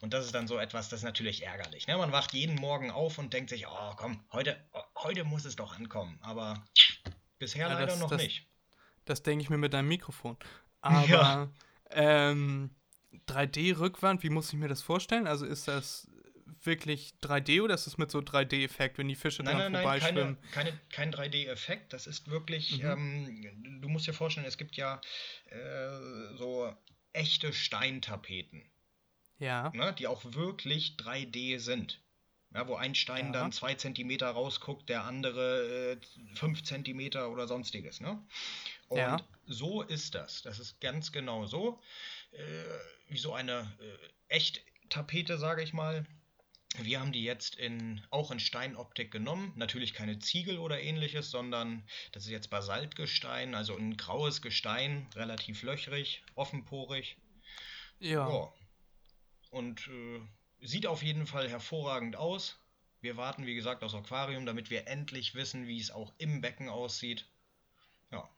Und 0.00 0.14
das 0.14 0.26
ist 0.26 0.34
dann 0.34 0.46
so 0.46 0.58
etwas, 0.58 0.88
das 0.88 1.00
ist 1.00 1.04
natürlich 1.04 1.44
ärgerlich. 1.44 1.86
Ne? 1.86 1.96
Man 1.96 2.12
wacht 2.12 2.32
jeden 2.32 2.56
Morgen 2.56 2.90
auf 2.90 3.18
und 3.18 3.32
denkt 3.32 3.50
sich, 3.50 3.66
oh 3.66 3.92
komm, 3.96 4.24
heute, 4.32 4.62
heute 4.96 5.24
muss 5.24 5.44
es 5.44 5.56
doch 5.56 5.76
ankommen. 5.76 6.18
Aber 6.22 6.64
bisher 7.38 7.68
ja, 7.68 7.74
leider 7.74 7.86
das, 7.86 7.98
noch 7.98 8.10
das, 8.10 8.22
nicht. 8.22 8.46
Das 9.04 9.22
denke 9.22 9.42
ich 9.42 9.50
mir 9.50 9.58
mit 9.58 9.72
deinem 9.72 9.88
Mikrofon. 9.88 10.36
Aber 10.80 11.06
ja. 11.06 11.50
ähm, 11.90 12.70
3D-Rückwand, 13.28 14.22
wie 14.22 14.30
muss 14.30 14.52
ich 14.52 14.58
mir 14.58 14.68
das 14.68 14.82
vorstellen? 14.82 15.26
Also 15.26 15.44
ist 15.46 15.68
das 15.68 16.08
wirklich 16.62 17.14
3D 17.22 17.62
oder 17.62 17.74
ist 17.74 17.86
es 17.86 17.98
mit 17.98 18.10
so 18.10 18.18
3D-Effekt, 18.18 18.98
wenn 18.98 19.08
die 19.08 19.14
Fische 19.14 19.42
nein, 19.42 19.58
dann 19.58 19.72
nein, 19.72 19.82
vorbeischwimmen? 19.82 20.38
Keine, 20.52 20.72
keine, 20.90 21.10
kein 21.12 21.30
3D-Effekt, 21.30 21.92
das 21.92 22.06
ist 22.06 22.30
wirklich, 22.30 22.82
mhm. 22.82 22.90
ähm, 22.90 23.80
du 23.80 23.88
musst 23.88 24.06
dir 24.06 24.12
vorstellen, 24.12 24.46
es 24.46 24.58
gibt 24.58 24.76
ja 24.76 25.00
äh, 25.46 26.36
so 26.36 26.72
echte 27.12 27.52
Steintapeten 27.52 28.70
ja. 29.40 29.70
ne, 29.74 29.92
die 29.98 30.06
auch 30.06 30.24
wirklich 30.24 30.96
3D 30.98 31.58
sind. 31.58 32.00
Ja, 32.52 32.66
wo 32.66 32.74
ein 32.74 32.96
Stein 32.96 33.26
ja. 33.26 33.32
dann 33.32 33.52
2 33.52 33.74
cm 33.76 34.22
rausguckt, 34.22 34.88
der 34.88 35.04
andere 35.04 35.98
5 36.34 36.58
äh, 36.58 36.62
cm 36.62 37.30
oder 37.30 37.46
sonstiges. 37.46 38.00
Ne? 38.00 38.20
Und 38.88 38.98
ja. 38.98 39.20
so 39.46 39.82
ist 39.82 40.16
das. 40.16 40.42
Das 40.42 40.58
ist 40.58 40.80
ganz 40.80 41.12
genau 41.12 41.46
so. 41.46 41.80
Äh, 42.32 42.38
wie 43.08 43.18
so 43.18 43.32
eine 43.32 43.72
äh, 43.80 44.34
Echt-Tapete, 44.34 45.38
sage 45.38 45.62
ich 45.62 45.72
mal. 45.72 46.04
Wir 46.78 47.00
haben 47.00 47.12
die 47.12 47.22
jetzt 47.22 47.56
in, 47.56 48.00
auch 48.10 48.32
in 48.32 48.40
Steinoptik 48.40 49.12
genommen. 49.12 49.52
Natürlich 49.56 49.94
keine 49.94 50.18
Ziegel 50.18 50.58
oder 50.58 50.80
ähnliches, 50.80 51.30
sondern 51.30 51.84
das 52.12 52.24
ist 52.24 52.30
jetzt 52.30 52.50
Basaltgestein, 52.50 53.54
also 53.54 53.76
ein 53.76 53.96
graues 53.96 54.42
Gestein, 54.42 55.08
relativ 55.14 55.62
löchrig, 55.62 56.22
offenporig. 56.34 57.16
Ja. 57.98 58.28
ja. 58.28 58.52
Und 59.50 59.88
äh, 59.88 60.20
sieht 60.60 60.86
auf 60.86 61.02
jeden 61.02 61.26
Fall 61.26 61.48
hervorragend 61.48 62.16
aus. 62.16 62.58
Wir 63.00 63.16
warten, 63.16 63.46
wie 63.46 63.54
gesagt, 63.54 63.82
aufs 63.82 63.94
Aquarium, 63.94 64.46
damit 64.46 64.70
wir 64.70 64.86
endlich 64.86 65.34
wissen, 65.34 65.66
wie 65.66 65.80
es 65.80 65.90
auch 65.90 66.12
im 66.18 66.40
Becken 66.40 66.68
aussieht. 66.68 67.26
Ja. 68.10 68.28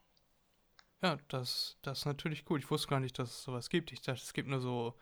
Ja, 1.01 1.17
das, 1.27 1.77
das 1.81 1.99
ist 1.99 2.05
natürlich 2.05 2.49
cool. 2.49 2.59
Ich 2.59 2.71
wusste 2.71 2.87
gar 2.87 2.99
nicht, 2.99 3.19
dass 3.19 3.29
es 3.29 3.43
sowas 3.43 3.69
gibt. 3.69 3.91
Ich 3.91 4.01
dachte, 4.01 4.21
es 4.21 4.33
gibt 4.33 4.47
nur 4.47 4.61
so 4.61 4.97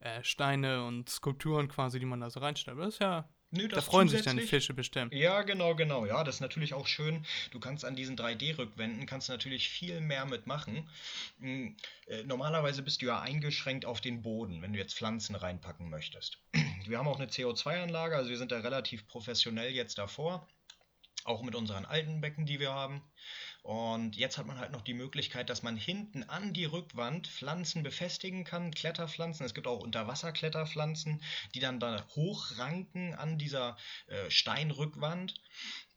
äh, 0.00 0.22
Steine 0.22 0.84
und 0.84 1.08
Skulpturen 1.08 1.68
quasi, 1.68 1.98
die 1.98 2.06
man 2.06 2.20
da 2.20 2.28
so 2.28 2.40
reinstellt. 2.40 2.76
Aber 2.76 2.84
das 2.84 2.94
ist 2.94 3.00
ja 3.00 3.28
Nö, 3.54 3.68
da 3.68 3.82
freuen 3.82 4.08
sich 4.08 4.22
dann 4.22 4.38
die 4.38 4.46
Fische 4.46 4.72
bestimmt. 4.72 5.12
Ja, 5.12 5.42
genau, 5.42 5.74
genau. 5.74 6.06
Ja, 6.06 6.24
das 6.24 6.36
ist 6.36 6.40
natürlich 6.40 6.72
auch 6.72 6.86
schön. 6.86 7.26
Du 7.50 7.60
kannst 7.60 7.84
an 7.84 7.94
diesen 7.94 8.16
3D-Rückwänden 8.16 9.04
kannst 9.04 9.28
natürlich 9.28 9.68
viel 9.68 10.00
mehr 10.00 10.24
mitmachen. 10.24 10.88
Hm, 11.38 11.76
äh, 12.06 12.22
normalerweise 12.24 12.82
bist 12.82 13.02
du 13.02 13.06
ja 13.06 13.20
eingeschränkt 13.20 13.84
auf 13.84 14.00
den 14.00 14.22
Boden, 14.22 14.62
wenn 14.62 14.72
du 14.72 14.78
jetzt 14.78 14.94
Pflanzen 14.94 15.36
reinpacken 15.36 15.90
möchtest. 15.90 16.38
Wir 16.86 16.96
haben 16.96 17.06
auch 17.06 17.20
eine 17.20 17.28
CO2-Anlage, 17.28 18.16
also 18.16 18.30
wir 18.30 18.38
sind 18.38 18.50
da 18.50 18.58
relativ 18.58 19.06
professionell 19.06 19.70
jetzt 19.70 19.98
davor. 19.98 20.48
Auch 21.24 21.42
mit 21.42 21.54
unseren 21.54 21.84
alten 21.84 22.20
Becken, 22.20 22.44
die 22.44 22.58
wir 22.58 22.72
haben. 22.72 23.02
Und 23.62 24.16
jetzt 24.16 24.38
hat 24.38 24.46
man 24.46 24.58
halt 24.58 24.72
noch 24.72 24.82
die 24.82 24.94
Möglichkeit, 24.94 25.48
dass 25.48 25.62
man 25.62 25.76
hinten 25.76 26.24
an 26.24 26.52
die 26.52 26.64
Rückwand 26.64 27.28
Pflanzen 27.28 27.84
befestigen 27.84 28.42
kann, 28.42 28.72
Kletterpflanzen. 28.72 29.46
Es 29.46 29.54
gibt 29.54 29.68
auch 29.68 29.78
Unterwasserkletterpflanzen, 29.78 31.22
die 31.54 31.60
dann 31.60 31.78
da 31.78 32.04
hochranken 32.16 33.14
an 33.14 33.38
dieser 33.38 33.76
äh, 34.08 34.28
Steinrückwand. 34.30 35.34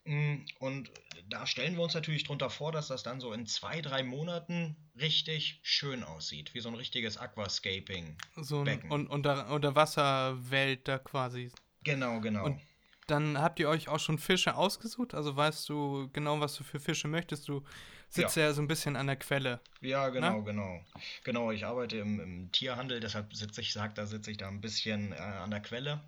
Mm, 0.03 0.45
und 0.59 0.91
da 1.27 1.47
stellen 1.47 1.75
wir 1.75 1.83
uns 1.83 1.95
natürlich 1.95 2.23
drunter 2.23 2.51
vor, 2.51 2.71
dass 2.71 2.87
das 2.87 3.01
dann 3.01 3.19
so 3.19 3.33
in 3.33 3.47
zwei, 3.47 3.81
drei 3.81 4.03
Monaten 4.03 4.75
richtig 4.99 5.59
schön 5.63 6.03
aussieht, 6.03 6.53
wie 6.53 6.59
so 6.59 6.69
ein 6.69 6.75
richtiges 6.75 7.17
Aquascaping. 7.17 8.15
So 8.35 8.59
ein 8.59 8.65
Becken. 8.65 8.91
Und 8.91 9.07
unter, 9.07 9.49
Unterwasserwelt 9.49 10.87
da 10.87 10.99
quasi. 10.99 11.51
Genau, 11.83 12.19
genau. 12.19 12.45
Und 12.45 12.61
dann 13.07 13.39
habt 13.39 13.59
ihr 13.59 13.69
euch 13.69 13.87
auch 13.87 13.99
schon 13.99 14.17
Fische 14.17 14.55
ausgesucht? 14.55 15.13
Also 15.13 15.35
weißt 15.35 15.69
du 15.69 16.09
genau, 16.13 16.39
was 16.39 16.55
du 16.55 16.63
für 16.63 16.79
Fische 16.79 17.07
möchtest? 17.07 17.47
Du 17.47 17.63
sitzt 18.09 18.35
ja, 18.35 18.43
ja 18.43 18.53
so 18.53 18.61
ein 18.61 18.67
bisschen 18.67 18.95
an 18.95 19.07
der 19.07 19.15
Quelle. 19.15 19.59
Ja, 19.81 20.09
genau, 20.09 20.39
ne? 20.39 20.43
genau. 20.43 20.85
Genau, 21.23 21.51
ich 21.51 21.65
arbeite 21.65 21.97
im, 21.97 22.19
im 22.19 22.51
Tierhandel, 22.51 22.99
deshalb 22.99 23.33
sitze 23.35 23.61
ich, 23.61 23.73
sag, 23.73 23.95
da 23.95 24.05
sitze 24.05 24.31
ich 24.31 24.37
da 24.37 24.47
ein 24.47 24.61
bisschen 24.61 25.11
äh, 25.11 25.15
an 25.15 25.51
der 25.51 25.61
Quelle. 25.61 26.01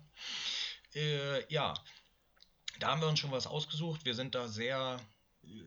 Äh, 0.94 1.52
ja, 1.52 1.74
da 2.78 2.88
haben 2.88 3.00
wir 3.00 3.08
uns 3.08 3.18
schon 3.18 3.32
was 3.32 3.46
ausgesucht. 3.46 4.04
Wir 4.04 4.14
sind 4.14 4.34
da 4.34 4.48
sehr, 4.48 5.00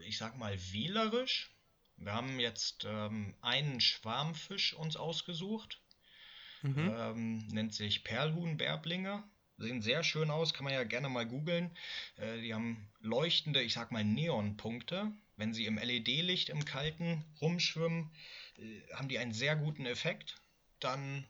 ich 0.05 0.17
sag 0.17 0.37
mal, 0.37 0.57
wählerisch. 0.71 1.51
Wir 1.97 2.13
haben 2.13 2.39
jetzt 2.39 2.85
ähm, 2.89 3.35
einen 3.41 3.79
Schwarmfisch 3.79 4.73
uns 4.73 4.95
ausgesucht. 4.95 5.79
Mhm. 6.63 6.93
Ähm, 6.95 7.47
nennt 7.47 7.73
sich 7.73 8.03
Perlhuhn-Bärblinge. 8.03 9.23
Sehen 9.57 9.81
sehr 9.81 10.03
schön 10.03 10.31
aus, 10.31 10.53
kann 10.53 10.63
man 10.63 10.73
ja 10.73 10.83
gerne 10.83 11.09
mal 11.09 11.27
googeln. 11.27 11.75
Äh, 12.17 12.41
die 12.41 12.53
haben 12.53 12.89
leuchtende, 12.99 13.61
ich 13.61 13.73
sag 13.73 13.91
mal, 13.91 14.03
Neonpunkte. 14.03 15.11
Wenn 15.35 15.53
sie 15.53 15.65
im 15.65 15.77
LED-Licht 15.77 16.49
im 16.49 16.65
Kalten 16.65 17.23
rumschwimmen, 17.41 18.11
äh, 18.57 18.81
haben 18.93 19.07
die 19.07 19.19
einen 19.19 19.33
sehr 19.33 19.55
guten 19.55 19.85
Effekt. 19.85 20.41
Dann 20.79 21.27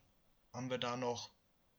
haben 0.53 0.69
wir 0.69 0.77
da 0.77 0.97
noch 0.97 1.31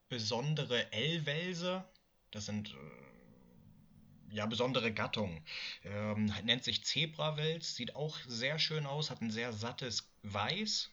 besondere 0.09 0.93
L-Welse. 0.93 1.85
Das 2.31 2.47
sind 2.47 2.71
äh, 2.71 4.35
ja 4.35 4.47
besondere 4.47 4.93
Gattungen. 4.93 5.45
Ähm, 5.85 6.33
nennt 6.45 6.65
sich 6.65 6.85
Zebrawels, 6.85 7.77
sieht 7.77 7.95
auch 7.95 8.19
sehr 8.27 8.59
schön 8.59 8.87
aus, 8.87 9.11
hat 9.11 9.21
ein 9.21 9.31
sehr 9.31 9.53
sattes 9.53 10.11
Weiß. 10.23 10.91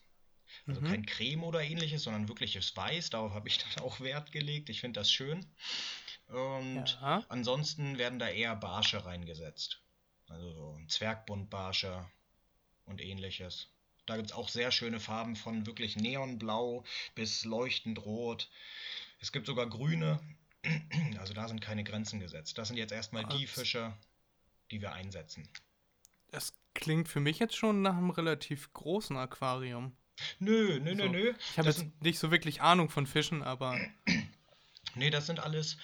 Also 0.68 0.82
mhm. 0.82 0.86
kein 0.86 1.06
Creme 1.06 1.44
oder 1.44 1.62
ähnliches, 1.62 2.04
sondern 2.04 2.28
wirkliches 2.28 2.76
Weiß. 2.76 3.10
Darauf 3.10 3.34
habe 3.34 3.48
ich 3.48 3.58
dann 3.58 3.84
auch 3.84 4.00
Wert 4.00 4.32
gelegt. 4.32 4.70
Ich 4.70 4.82
finde 4.82 5.00
das 5.00 5.12
schön. 5.12 5.46
Und 6.28 7.00
ja. 7.02 7.24
ansonsten 7.30 7.98
werden 7.98 8.20
da 8.20 8.30
eher 8.30 8.56
Barsche 8.56 9.06
reingesetzt. 9.06 9.82
Also 10.28 10.52
so 10.52 10.76
ein 10.78 10.88
Zwergbuntbarsche 10.88 12.06
und 12.86 13.02
ähnliches. 13.02 13.68
Da 14.06 14.16
gibt 14.16 14.30
es 14.30 14.36
auch 14.36 14.50
sehr 14.50 14.72
schöne 14.72 15.00
Farben 15.00 15.36
von 15.36 15.66
wirklich 15.66 15.96
neonblau 15.96 16.84
bis 17.16 17.46
leuchtend 17.46 18.06
rot. 18.06 18.50
Es 19.22 19.32
gibt 19.32 19.46
sogar 19.46 19.68
grüne. 19.68 20.20
Also 21.20 21.34
da 21.34 21.50
sind 21.50 21.60
keine 21.60 21.84
Grenzen 21.84 22.22
gesetzt. 22.22 22.58
Das 22.58 22.70
sind 22.70 22.78
jetzt 22.78 22.94
erstmal 22.94 23.26
die 23.26 23.46
Fische, 23.46 23.94
die 24.72 24.82
wir 24.82 24.94
einsetzen. 24.94 25.50
Das 26.32 26.54
klingt 26.74 27.10
für 27.10 27.20
mich 27.20 27.40
jetzt 27.40 27.56
schon 27.56 27.82
nach 27.82 27.98
einem 27.98 28.10
relativ 28.10 28.72
großen 28.72 29.18
Aquarium. 29.18 29.96
Nö, 30.40 30.80
nö, 30.80 30.96
nö, 30.96 31.04
so. 31.04 31.12
nö. 31.12 31.34
Ich 31.52 31.58
habe 31.58 31.68
jetzt 31.68 31.80
sind... 31.80 32.02
nicht 32.02 32.20
so 32.20 32.32
wirklich 32.32 32.62
Ahnung 32.62 32.90
von 32.90 33.08
Fischen, 33.08 33.44
aber. 33.44 33.80
Nee, 34.96 35.12
das 35.12 35.28
sind 35.28 35.40
alles 35.40 35.78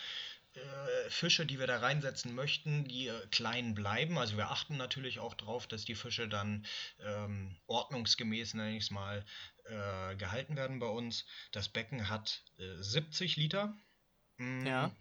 äh, 0.55 1.09
Fische, 1.09 1.45
die 1.45 1.59
wir 1.59 1.67
da 1.67 1.79
reinsetzen 1.79 2.33
möchten, 2.33 2.85
die 2.85 3.07
äh, 3.07 3.27
klein 3.29 3.75
bleiben. 3.75 4.17
Also 4.17 4.37
wir 4.37 4.49
achten 4.49 4.77
natürlich 4.77 5.19
auch 5.19 5.33
darauf, 5.33 5.67
dass 5.67 5.85
die 5.85 5.95
Fische 5.95 6.27
dann 6.27 6.65
ähm, 7.05 7.55
ordnungsgemäß, 7.67 8.53
nenne 8.53 8.77
ich 8.77 8.85
es 8.85 8.91
mal, 8.91 9.25
äh, 9.65 10.15
gehalten 10.15 10.55
werden 10.55 10.79
bei 10.79 10.87
uns. 10.87 11.25
Das 11.51 11.67
Becken 11.69 12.09
hat 12.09 12.43
70 12.57 13.37
äh, 13.37 13.41
Liter. 13.41 13.73
Mm, 14.37 14.65
ja. 14.65 14.91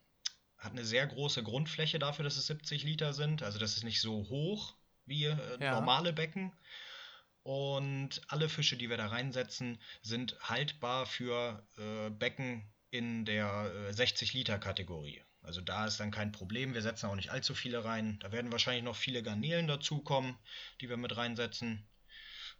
Hat 0.58 0.72
eine 0.72 0.84
sehr 0.84 1.06
große 1.06 1.42
Grundfläche 1.42 1.98
dafür, 1.98 2.24
dass 2.24 2.36
es 2.36 2.46
70 2.46 2.84
Liter 2.84 3.12
sind. 3.12 3.42
Also 3.42 3.58
das 3.58 3.76
ist 3.76 3.84
nicht 3.84 4.00
so 4.00 4.28
hoch 4.28 4.74
wie 5.06 5.26
äh, 5.26 5.36
ja. 5.60 5.74
normale 5.74 6.12
Becken. 6.12 6.52
Und 7.44 8.22
alle 8.28 8.48
Fische, 8.48 8.76
die 8.76 8.88
wir 8.88 8.96
da 8.96 9.06
reinsetzen, 9.06 9.78
sind 10.02 10.36
haltbar 10.40 11.04
für 11.04 11.62
äh, 11.76 12.10
Becken 12.10 12.64
in 12.90 13.26
der 13.26 13.70
äh, 13.88 13.90
60-Liter-Kategorie. 13.90 15.22
Also 15.42 15.60
da 15.60 15.86
ist 15.86 16.00
dann 16.00 16.10
kein 16.10 16.32
Problem. 16.32 16.72
Wir 16.72 16.80
setzen 16.80 17.06
auch 17.06 17.14
nicht 17.14 17.30
allzu 17.30 17.54
viele 17.54 17.84
rein. 17.84 18.18
Da 18.20 18.32
werden 18.32 18.50
wahrscheinlich 18.50 18.82
noch 18.82 18.96
viele 18.96 19.22
Garnelen 19.22 19.68
dazukommen, 19.68 20.38
die 20.80 20.88
wir 20.88 20.96
mit 20.96 21.16
reinsetzen. 21.16 21.86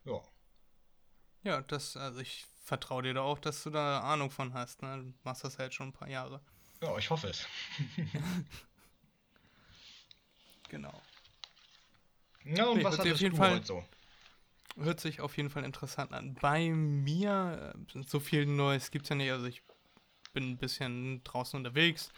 Ja. 0.04 0.20
Ja, 1.44 1.62
das, 1.62 1.96
also 1.96 2.20
ich 2.20 2.44
vertraue 2.62 3.04
dir 3.04 3.14
da 3.14 3.22
auch, 3.22 3.38
dass 3.38 3.62
du 3.62 3.70
da 3.70 4.00
Ahnung 4.00 4.30
von 4.30 4.52
hast. 4.52 4.82
Ne? 4.82 4.98
Du 4.98 5.14
machst 5.22 5.44
das 5.44 5.56
jetzt 5.56 5.74
schon 5.74 5.88
ein 5.88 5.92
paar 5.94 6.08
Jahre. 6.08 6.42
Ja, 6.82 6.98
ich 6.98 7.08
hoffe 7.08 7.28
es. 7.28 7.46
genau. 10.68 11.00
Ja, 12.44 12.66
und 12.66 12.78
nee, 12.78 12.84
was 12.84 12.98
hattest 12.98 13.22
jeden 13.22 13.36
Fall 13.36 13.64
so? 13.64 13.82
Hört 14.76 15.00
sich 15.00 15.20
auf 15.20 15.36
jeden 15.36 15.50
Fall 15.50 15.64
interessant 15.64 16.12
an. 16.12 16.34
Bei 16.34 16.68
mir, 16.70 17.74
äh, 17.94 18.02
so 18.06 18.18
viel 18.18 18.46
Neues 18.46 18.90
gibt 18.90 19.04
es 19.04 19.08
ja 19.10 19.16
nicht. 19.16 19.30
Also 19.30 19.46
ich 19.46 19.62
bin 20.32 20.50
ein 20.50 20.58
bisschen 20.58 21.22
draußen 21.24 21.56
unterwegs. 21.56 22.12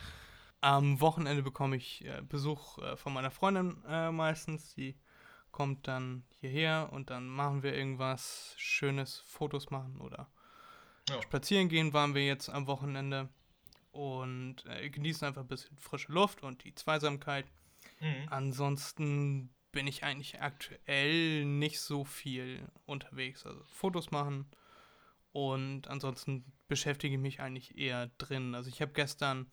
Am 0.61 1.01
Wochenende 1.01 1.43
bekomme 1.43 1.77
ich 1.77 2.05
äh, 2.05 2.23
Besuch 2.23 2.79
äh, 2.79 2.97
von 2.97 3.13
meiner 3.13 3.31
Freundin 3.31 3.83
äh, 3.87 4.11
meistens. 4.11 4.75
Die 4.75 4.99
kommt 5.53 5.87
dann 5.87 6.25
hierher 6.41 6.89
und 6.93 7.11
dann 7.11 7.29
machen 7.29 7.63
wir 7.63 7.75
irgendwas 7.75 8.55
Schönes, 8.57 9.21
Fotos 9.27 9.71
machen 9.71 10.01
oder 10.01 10.31
ja. 11.09 11.23
spazieren 11.23 11.69
gehen 11.69 11.93
waren 11.93 12.15
wir 12.15 12.27
jetzt 12.27 12.49
am 12.51 12.67
Wochenende 12.67 13.29
und 13.93 14.65
genießen 14.91 15.27
einfach 15.27 15.43
ein 15.43 15.49
bisschen 15.49 15.79
frische 15.79 16.13
Luft 16.13 16.43
und 16.43 16.65
die 16.65 16.75
Zweisamkeit. 16.75 17.47
Mhm. 18.01 18.29
Ansonsten 18.29 19.56
bin 19.77 19.87
ich 19.87 20.05
eigentlich 20.05 20.41
aktuell 20.41 21.45
nicht 21.45 21.81
so 21.81 22.07
viel 22.07 22.67
unterwegs. 22.87 23.45
Also 23.45 23.63
Fotos 23.67 24.11
machen 24.11 24.47
und 25.33 25.89
ansonsten 25.89 26.51
beschäftige 26.67 27.17
ich 27.17 27.21
mich 27.21 27.41
eigentlich 27.41 27.77
eher 27.77 28.07
drin. 28.17 28.55
Also 28.55 28.71
ich 28.71 28.81
habe 28.81 28.95
gestern 28.95 29.47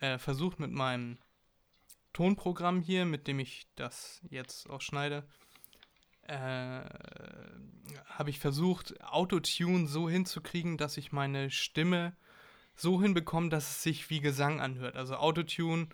äh, 0.00 0.18
versucht 0.18 0.58
mit 0.58 0.72
meinem 0.72 1.18
Tonprogramm 2.12 2.80
hier, 2.80 3.04
mit 3.04 3.28
dem 3.28 3.38
ich 3.38 3.68
das 3.76 4.20
jetzt 4.30 4.68
auch 4.68 4.80
schneide, 4.80 5.28
äh, 6.22 6.80
habe 8.06 8.30
ich 8.30 8.40
versucht, 8.40 9.00
Autotune 9.00 9.86
so 9.86 10.10
hinzukriegen, 10.10 10.76
dass 10.76 10.96
ich 10.96 11.12
meine 11.12 11.52
Stimme 11.52 12.16
so 12.74 13.00
hinbekomme, 13.00 13.48
dass 13.48 13.70
es 13.70 13.82
sich 13.84 14.10
wie 14.10 14.18
Gesang 14.18 14.60
anhört. 14.60 14.96
Also 14.96 15.14
Autotune 15.14 15.86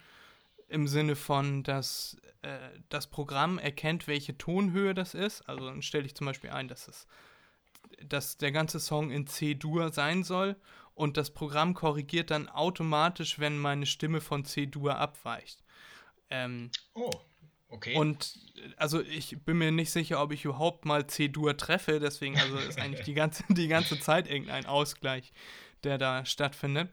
im 0.69 0.89
Sinne 0.89 1.17
von, 1.17 1.63
dass 1.65 2.17
äh, 2.43 2.59
das 2.89 3.07
Programm 3.07 3.59
erkennt, 3.59 4.07
welche 4.07 4.37
Tonhöhe 4.37 4.95
das 4.95 5.15
ist. 5.15 5.43
Also 5.49 5.67
dann 5.67 5.83
stelle 5.83 6.07
ich 6.07 6.15
zum 6.15 6.27
Beispiel 6.27 6.51
ein, 6.51 6.69
dass 6.69 6.89
es 6.89 7.07
dass 8.01 8.37
der 8.37 8.53
ganze 8.53 8.81
Song 8.81 9.11
in 9.11 9.27
C-Dur 9.27 9.93
sein 9.93 10.25
soll 10.25 10.57
und 10.95 11.17
das 11.17 11.31
Programm 11.31 11.75
korrigiert 11.75 12.31
dann 12.31 12.49
automatisch, 12.49 13.39
wenn 13.39 13.59
meine 13.59 13.87
Stimme 13.87 14.21
von 14.21 14.45
C-Dur 14.45 14.97
abweicht. 14.97 15.63
Ähm, 16.31 16.71
oh, 16.95 17.11
okay. 17.69 17.97
Und 17.97 18.39
also 18.77 19.01
ich 19.01 19.39
bin 19.45 19.59
mir 19.59 19.73
nicht 19.73 19.91
sicher, 19.91 20.23
ob 20.23 20.33
ich 20.33 20.45
überhaupt 20.45 20.85
mal 20.85 21.07
C-Dur 21.07 21.57
treffe, 21.57 22.01
deswegen 22.01 22.39
also 22.39 22.57
ist 22.59 22.79
eigentlich 22.79 23.05
die 23.05 23.15
ganze, 23.15 23.45
die 23.49 23.69
ganze 23.69 24.01
Zeit 24.01 24.29
irgendein 24.29 24.67
Ausgleich, 24.67 25.33
der 25.85 25.99
da 25.99 26.25
stattfindet. 26.25 26.91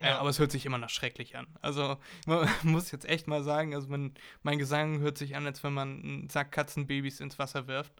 Äh, 0.00 0.06
ja. 0.06 0.14
Äh, 0.14 0.18
aber 0.18 0.30
es 0.30 0.38
hört 0.38 0.52
sich 0.52 0.66
immer 0.66 0.78
noch 0.78 0.90
schrecklich 0.90 1.36
an. 1.36 1.46
Also 1.60 1.98
man 2.26 2.48
muss 2.62 2.90
jetzt 2.90 3.08
echt 3.08 3.26
mal 3.26 3.42
sagen, 3.42 3.74
also 3.74 3.88
man, 3.88 4.14
mein 4.42 4.58
Gesang 4.58 5.00
hört 5.00 5.18
sich 5.18 5.36
an, 5.36 5.46
als 5.46 5.62
wenn 5.64 5.72
man 5.72 6.02
einen 6.02 6.30
Sack 6.30 6.52
Katzenbabys 6.52 7.20
ins 7.20 7.38
Wasser 7.38 7.66
wirft. 7.66 7.92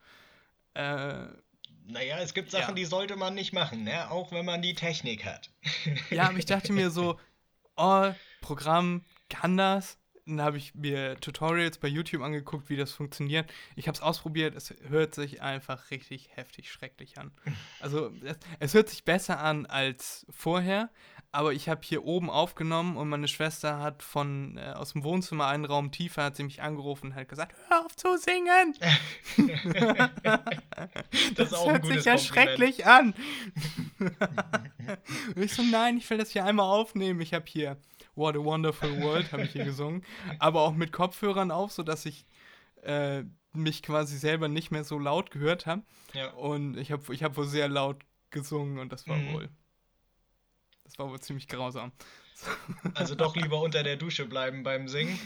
Äh, 0.75 1.27
naja, 1.89 2.19
es 2.19 2.35
gibt 2.35 2.51
Sachen, 2.51 2.71
ja. 2.71 2.75
die 2.75 2.85
sollte 2.85 3.17
man 3.17 3.35
nicht 3.35 3.53
machen, 3.53 3.85
ne? 3.85 4.11
auch 4.11 4.31
wenn 4.31 4.45
man 4.45 4.61
die 4.61 4.75
Technik 4.75 5.25
hat. 5.25 5.51
ja, 6.11 6.29
aber 6.29 6.39
ich 6.39 6.45
dachte 6.45 6.73
mir 6.73 6.91
so, 6.91 7.19
oh, 7.77 8.13
Programm 8.43 9.05
kann 9.31 9.57
das. 9.57 9.99
Dann 10.27 10.43
habe 10.43 10.59
ich 10.59 10.75
mir 10.75 11.19
Tutorials 11.21 11.79
bei 11.79 11.89
YouTube 11.89 12.21
angeguckt, 12.21 12.69
wie 12.69 12.77
das 12.77 12.93
funktioniert. 12.93 13.51
Ich 13.77 13.89
habe 13.89 13.97
es 13.97 14.03
ausprobiert, 14.03 14.55
es 14.55 14.75
hört 14.87 15.15
sich 15.15 15.41
einfach 15.41 15.91
richtig 15.91 16.29
heftig 16.37 16.71
schrecklich 16.71 17.17
an. 17.17 17.33
Also 17.81 18.13
es, 18.23 18.37
es 18.59 18.75
hört 18.75 18.91
sich 18.91 19.05
besser 19.05 19.41
an 19.41 19.65
als 19.65 20.27
vorher, 20.29 20.91
aber 21.31 21.53
ich 21.53 21.69
habe 21.69 21.83
hier 21.85 22.05
oben 22.05 22.31
aufgenommen 22.31 22.97
und 22.97 23.09
meine 23.09 23.29
Schwester 23.29 23.81
hat 23.81 24.03
von 24.03 24.57
äh, 24.57 24.73
aus 24.73 24.93
dem 24.93 25.05
Wohnzimmer 25.05 25.47
einen 25.47 25.67
Raum 25.67 25.93
tiefer 25.93 26.25
hat 26.25 26.37
sie 26.37 26.45
mich 26.45 26.63
angerufen 26.63 27.09
und 27.09 27.15
hat 27.15 27.29
gesagt, 27.29 27.55
hör 27.69 27.85
auf 27.85 27.95
zu 27.95 28.17
singen. 28.17 28.75
das, 31.37 31.51
das 31.51 31.67
hört 31.67 31.85
sich 31.85 32.05
ja 32.05 32.17
Kompliment. 32.17 32.21
schrecklich 32.21 32.87
an. 32.87 33.15
und 35.37 35.43
ich 35.43 35.53
so, 35.53 35.63
nein, 35.63 35.99
ich 35.99 36.09
will 36.09 36.19
das 36.19 36.31
hier 36.31 36.45
einmal 36.45 36.67
aufnehmen. 36.67 37.21
Ich 37.21 37.35
habe 37.35 37.45
hier 37.47 37.77
What 38.15 38.35
a 38.35 38.41
Wonderful 38.41 39.01
World 39.03 39.31
habe 39.33 39.43
ich 39.43 39.53
hier 39.53 39.65
gesungen, 39.65 40.05
aber 40.39 40.63
auch 40.63 40.73
mit 40.73 40.93
Kopfhörern 40.93 41.51
auf, 41.51 41.73
sodass 41.73 42.07
ich 42.07 42.27
äh, 42.83 43.23
mich 43.53 43.83
quasi 43.83 44.17
selber 44.17 44.49
nicht 44.49 44.71
mehr 44.71 44.83
so 44.83 44.99
laut 44.99 45.31
gehört 45.31 45.67
habe. 45.67 45.83
Ja. 46.15 46.31
Und 46.33 46.79
ich 46.79 46.91
habe 46.91 47.15
ich 47.15 47.23
hab 47.23 47.37
wohl 47.37 47.47
sehr 47.47 47.69
laut 47.69 48.03
gesungen 48.31 48.79
und 48.79 48.93
das 48.93 49.07
war 49.07 49.17
mhm. 49.17 49.33
wohl 49.35 49.49
das 50.89 50.99
war 50.99 51.11
wohl 51.11 51.21
ziemlich 51.21 51.49
grausam. 51.49 51.93
Also 52.95 53.15
doch 53.15 53.37
lieber 53.37 53.61
unter 53.61 53.83
der 53.83 53.97
Dusche 53.97 54.25
bleiben 54.25 54.63
beim 54.63 54.89
Singen. 54.89 55.19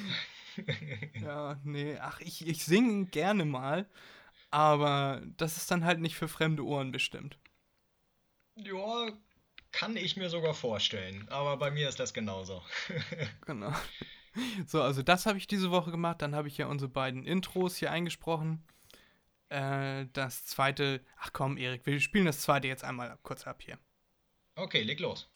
ja, 1.21 1.57
nee, 1.63 1.97
ach, 2.01 2.21
ich, 2.21 2.47
ich 2.47 2.65
singe 2.65 3.07
gerne 3.07 3.45
mal, 3.45 3.89
aber 4.51 5.23
das 5.37 5.57
ist 5.57 5.71
dann 5.71 5.85
halt 5.85 6.01
nicht 6.01 6.17
für 6.17 6.27
fremde 6.27 6.65
Ohren 6.65 6.91
bestimmt. 6.91 7.39
Ja, 8.57 9.09
kann 9.71 9.97
ich 9.97 10.17
mir 10.17 10.29
sogar 10.29 10.53
vorstellen, 10.53 11.29
aber 11.29 11.57
bei 11.57 11.71
mir 11.71 11.89
ist 11.89 12.01
das 12.01 12.13
genauso. 12.13 12.63
genau. 13.47 13.73
So, 14.67 14.83
also 14.83 15.03
das 15.03 15.27
habe 15.27 15.39
ich 15.39 15.47
diese 15.47 15.71
Woche 15.71 15.91
gemacht. 15.91 16.23
Dann 16.23 16.35
habe 16.35 16.49
ich 16.49 16.59
ja 16.59 16.67
unsere 16.67 16.91
beiden 16.91 17.25
Intros 17.25 17.77
hier 17.77 17.93
eingesprochen. 17.93 18.67
Äh, 19.49 20.07
das 20.13 20.45
zweite, 20.47 21.05
ach 21.19 21.33
komm, 21.33 21.57
Erik, 21.57 21.87
wir 21.87 22.01
spielen 22.01 22.27
das 22.27 22.41
zweite 22.41 22.67
jetzt 22.67 22.83
einmal 22.83 23.17
kurz 23.23 23.47
ab 23.47 23.63
hier. 23.63 23.79
Okay, 24.57 24.83
leg 24.83 25.01
los. 25.01 25.32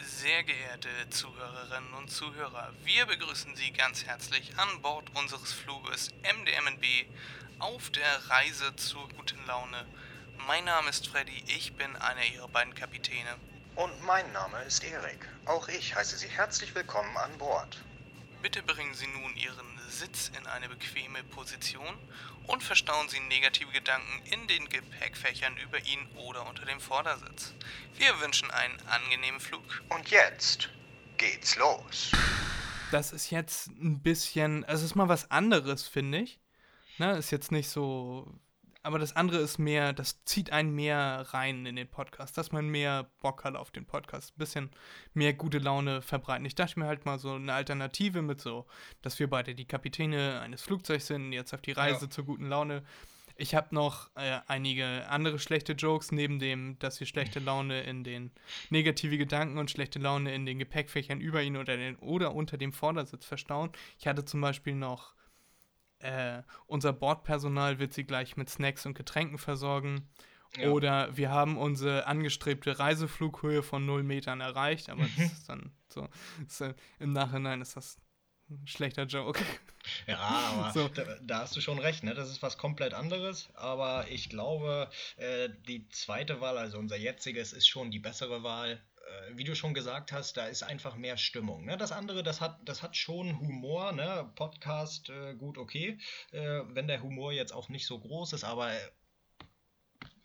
Sehr 0.00 0.42
geehrte 0.42 0.88
Zuhörerinnen 1.10 1.92
und 1.94 2.10
Zuhörer, 2.10 2.72
wir 2.84 3.06
begrüßen 3.06 3.54
Sie 3.56 3.72
ganz 3.72 4.04
herzlich 4.04 4.52
an 4.56 4.80
Bord 4.80 5.04
unseres 5.14 5.52
Fluges 5.52 6.10
MDMNB 6.22 7.06
auf 7.58 7.90
der 7.90 8.30
Reise 8.30 8.74
zur 8.76 9.06
guten 9.10 9.44
Laune. 9.46 9.86
Mein 10.46 10.64
Name 10.64 10.88
ist 10.88 11.08
Freddy, 11.08 11.44
ich 11.46 11.74
bin 11.74 11.94
einer 11.96 12.24
Ihrer 12.24 12.48
beiden 12.48 12.74
Kapitäne. 12.74 13.36
Und 13.76 14.02
mein 14.04 14.30
Name 14.32 14.62
ist 14.62 14.82
Erik. 14.82 15.28
Auch 15.44 15.68
ich 15.68 15.94
heiße 15.94 16.16
Sie 16.16 16.28
herzlich 16.28 16.74
willkommen 16.74 17.16
an 17.18 17.36
Bord. 17.38 17.78
Bitte 18.40 18.62
bringen 18.62 18.94
Sie 18.94 19.06
nun 19.06 19.36
Ihren 19.36 19.71
Sitz 19.92 20.32
in 20.36 20.46
eine 20.46 20.68
bequeme 20.68 21.22
Position 21.24 21.96
und 22.46 22.62
verstauen 22.62 23.08
Sie 23.08 23.20
negative 23.20 23.70
Gedanken 23.70 24.22
in 24.24 24.46
den 24.48 24.68
Gepäckfächern 24.68 25.56
über 25.58 25.78
Ihnen 25.84 26.06
oder 26.16 26.46
unter 26.48 26.64
dem 26.64 26.80
Vordersitz. 26.80 27.54
Wir 27.96 28.18
wünschen 28.20 28.50
einen 28.50 28.80
angenehmen 28.88 29.40
Flug. 29.40 29.62
Und 29.90 30.10
jetzt 30.10 30.70
geht's 31.18 31.56
los. 31.56 32.10
Das 32.90 33.12
ist 33.12 33.30
jetzt 33.30 33.68
ein 33.68 34.02
bisschen, 34.02 34.64
also 34.64 34.84
es 34.84 34.90
ist 34.90 34.96
mal 34.96 35.08
was 35.08 35.30
anderes, 35.30 35.86
finde 35.86 36.18
ich. 36.18 36.40
Ne, 36.98 37.16
ist 37.16 37.30
jetzt 37.30 37.52
nicht 37.52 37.68
so 37.68 38.26
aber 38.82 38.98
das 38.98 39.14
andere 39.14 39.38
ist 39.38 39.58
mehr, 39.58 39.92
das 39.92 40.24
zieht 40.24 40.52
einen 40.52 40.74
mehr 40.74 41.26
rein 41.30 41.66
in 41.66 41.76
den 41.76 41.88
Podcast, 41.88 42.36
dass 42.36 42.50
man 42.52 42.68
mehr 42.68 43.10
Bock 43.20 43.44
hat 43.44 43.54
auf 43.54 43.70
den 43.70 43.86
Podcast, 43.86 44.34
ein 44.34 44.38
bisschen 44.38 44.70
mehr 45.14 45.32
gute 45.34 45.58
Laune 45.58 46.02
verbreiten. 46.02 46.44
Ich 46.44 46.54
dachte 46.54 46.78
mir 46.78 46.86
halt 46.86 47.04
mal 47.04 47.18
so 47.18 47.34
eine 47.34 47.54
Alternative 47.54 48.22
mit 48.22 48.40
so, 48.40 48.66
dass 49.00 49.18
wir 49.18 49.30
beide 49.30 49.54
die 49.54 49.66
Kapitäne 49.66 50.40
eines 50.40 50.62
Flugzeugs 50.62 51.06
sind, 51.06 51.32
jetzt 51.32 51.54
auf 51.54 51.62
die 51.62 51.72
Reise 51.72 52.06
ja. 52.06 52.10
zur 52.10 52.24
guten 52.24 52.48
Laune. 52.48 52.82
Ich 53.36 53.54
habe 53.54 53.74
noch 53.74 54.10
äh, 54.14 54.40
einige 54.46 55.08
andere 55.08 55.38
schlechte 55.38 55.72
Jokes, 55.72 56.12
neben 56.12 56.38
dem, 56.38 56.78
dass 56.78 57.00
wir 57.00 57.06
schlechte 57.06 57.40
Laune 57.40 57.82
in 57.82 58.04
den 58.04 58.30
negative 58.70 59.16
Gedanken 59.16 59.58
und 59.58 59.70
schlechte 59.70 59.98
Laune 59.98 60.34
in 60.34 60.44
den 60.44 60.58
Gepäckfächern 60.58 61.20
über 61.20 61.42
ihn 61.42 61.56
oder, 61.56 61.76
den, 61.76 61.96
oder 61.96 62.34
unter 62.34 62.58
dem 62.58 62.72
Vordersitz 62.72 63.24
verstauen. 63.24 63.70
Ich 63.98 64.06
hatte 64.06 64.24
zum 64.24 64.40
Beispiel 64.40 64.74
noch 64.74 65.14
äh, 66.02 66.42
unser 66.66 66.92
Bordpersonal 66.92 67.78
wird 67.78 67.92
sie 67.92 68.04
gleich 68.04 68.36
mit 68.36 68.50
Snacks 68.50 68.86
und 68.86 68.94
Getränken 68.94 69.38
versorgen. 69.38 70.08
Ja. 70.56 70.68
Oder 70.68 71.16
wir 71.16 71.30
haben 71.30 71.56
unsere 71.56 72.06
angestrebte 72.06 72.78
Reiseflughöhe 72.78 73.62
von 73.62 73.86
0 73.86 74.02
Metern 74.02 74.40
erreicht, 74.40 74.90
aber 74.90 75.02
das 75.16 75.32
ist 75.32 75.48
dann 75.48 75.72
so. 75.88 76.08
Ist, 76.46 76.60
äh, 76.60 76.74
Im 76.98 77.12
Nachhinein 77.12 77.62
ist 77.62 77.76
das 77.76 77.98
ein 78.50 78.66
schlechter 78.66 79.04
Joke. 79.04 79.40
Ja, 80.06 80.18
aber 80.18 80.72
so. 80.72 80.88
da, 80.88 81.04
da, 81.22 81.38
hast 81.40 81.56
du 81.56 81.60
schon 81.60 81.78
recht, 81.78 82.04
ne? 82.04 82.14
Das 82.14 82.30
ist 82.30 82.42
was 82.42 82.58
komplett 82.58 82.94
anderes. 82.94 83.48
Aber 83.54 84.06
ich 84.08 84.28
glaube, 84.28 84.90
äh, 85.16 85.48
die 85.66 85.88
zweite 85.88 86.40
Wahl, 86.40 86.58
also 86.58 86.78
unser 86.78 86.96
jetziges, 86.96 87.52
ist 87.52 87.66
schon 87.66 87.90
die 87.90 87.98
bessere 87.98 88.42
Wahl. 88.42 88.80
Äh, 89.12 89.36
wie 89.36 89.44
du 89.44 89.54
schon 89.54 89.74
gesagt 89.74 90.12
hast, 90.12 90.36
da 90.36 90.46
ist 90.46 90.62
einfach 90.62 90.96
mehr 90.96 91.16
Stimmung. 91.16 91.64
Ne? 91.64 91.76
Das 91.76 91.92
andere, 91.92 92.22
das 92.22 92.40
hat, 92.40 92.60
das 92.64 92.82
hat 92.82 92.96
schon 92.96 93.38
Humor, 93.38 93.92
ne? 93.92 94.30
Podcast, 94.34 95.10
äh, 95.10 95.34
gut, 95.34 95.58
okay. 95.58 95.98
Äh, 96.30 96.60
wenn 96.68 96.88
der 96.88 97.02
Humor 97.02 97.32
jetzt 97.32 97.52
auch 97.52 97.68
nicht 97.68 97.86
so 97.86 97.98
groß 97.98 98.32
ist, 98.32 98.44
aber 98.44 98.72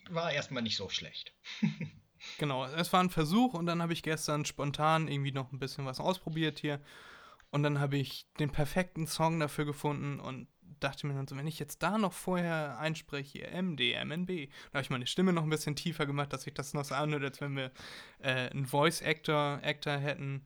war 0.09 0.31
erstmal 0.31 0.63
nicht 0.63 0.77
so 0.77 0.89
schlecht. 0.89 1.33
genau, 2.37 2.65
es 2.65 2.93
war 2.93 3.01
ein 3.01 3.09
Versuch 3.09 3.53
und 3.53 3.65
dann 3.65 3.81
habe 3.81 3.93
ich 3.93 4.03
gestern 4.03 4.45
spontan 4.45 5.07
irgendwie 5.07 5.31
noch 5.31 5.51
ein 5.51 5.59
bisschen 5.59 5.85
was 5.85 5.99
ausprobiert 5.99 6.59
hier. 6.59 6.81
Und 7.49 7.63
dann 7.63 7.79
habe 7.79 7.97
ich 7.97 8.27
den 8.39 8.51
perfekten 8.51 9.07
Song 9.07 9.39
dafür 9.39 9.65
gefunden 9.65 10.19
und 10.19 10.47
dachte 10.79 11.07
mir 11.07 11.13
dann 11.13 11.27
so, 11.27 11.35
wenn 11.37 11.47
ich 11.47 11.59
jetzt 11.59 11.83
da 11.83 11.97
noch 11.97 12.13
vorher 12.13 12.77
einspreche, 12.79 13.47
MD, 13.61 13.95
MNB, 14.03 14.49
da 14.71 14.77
habe 14.77 14.81
ich 14.81 14.89
meine 14.89 15.07
Stimme 15.07 15.33
noch 15.33 15.43
ein 15.43 15.49
bisschen 15.49 15.75
tiefer 15.75 16.05
gemacht, 16.05 16.33
dass 16.33 16.47
ich 16.47 16.53
das 16.53 16.73
noch 16.73 16.85
so 16.85 16.95
anhört, 16.95 17.23
als 17.23 17.41
wenn 17.41 17.55
wir 17.55 17.71
äh, 18.19 18.49
einen 18.49 18.65
Voice-Actor 18.65 19.61
Actor 19.63 19.97
hätten. 19.97 20.45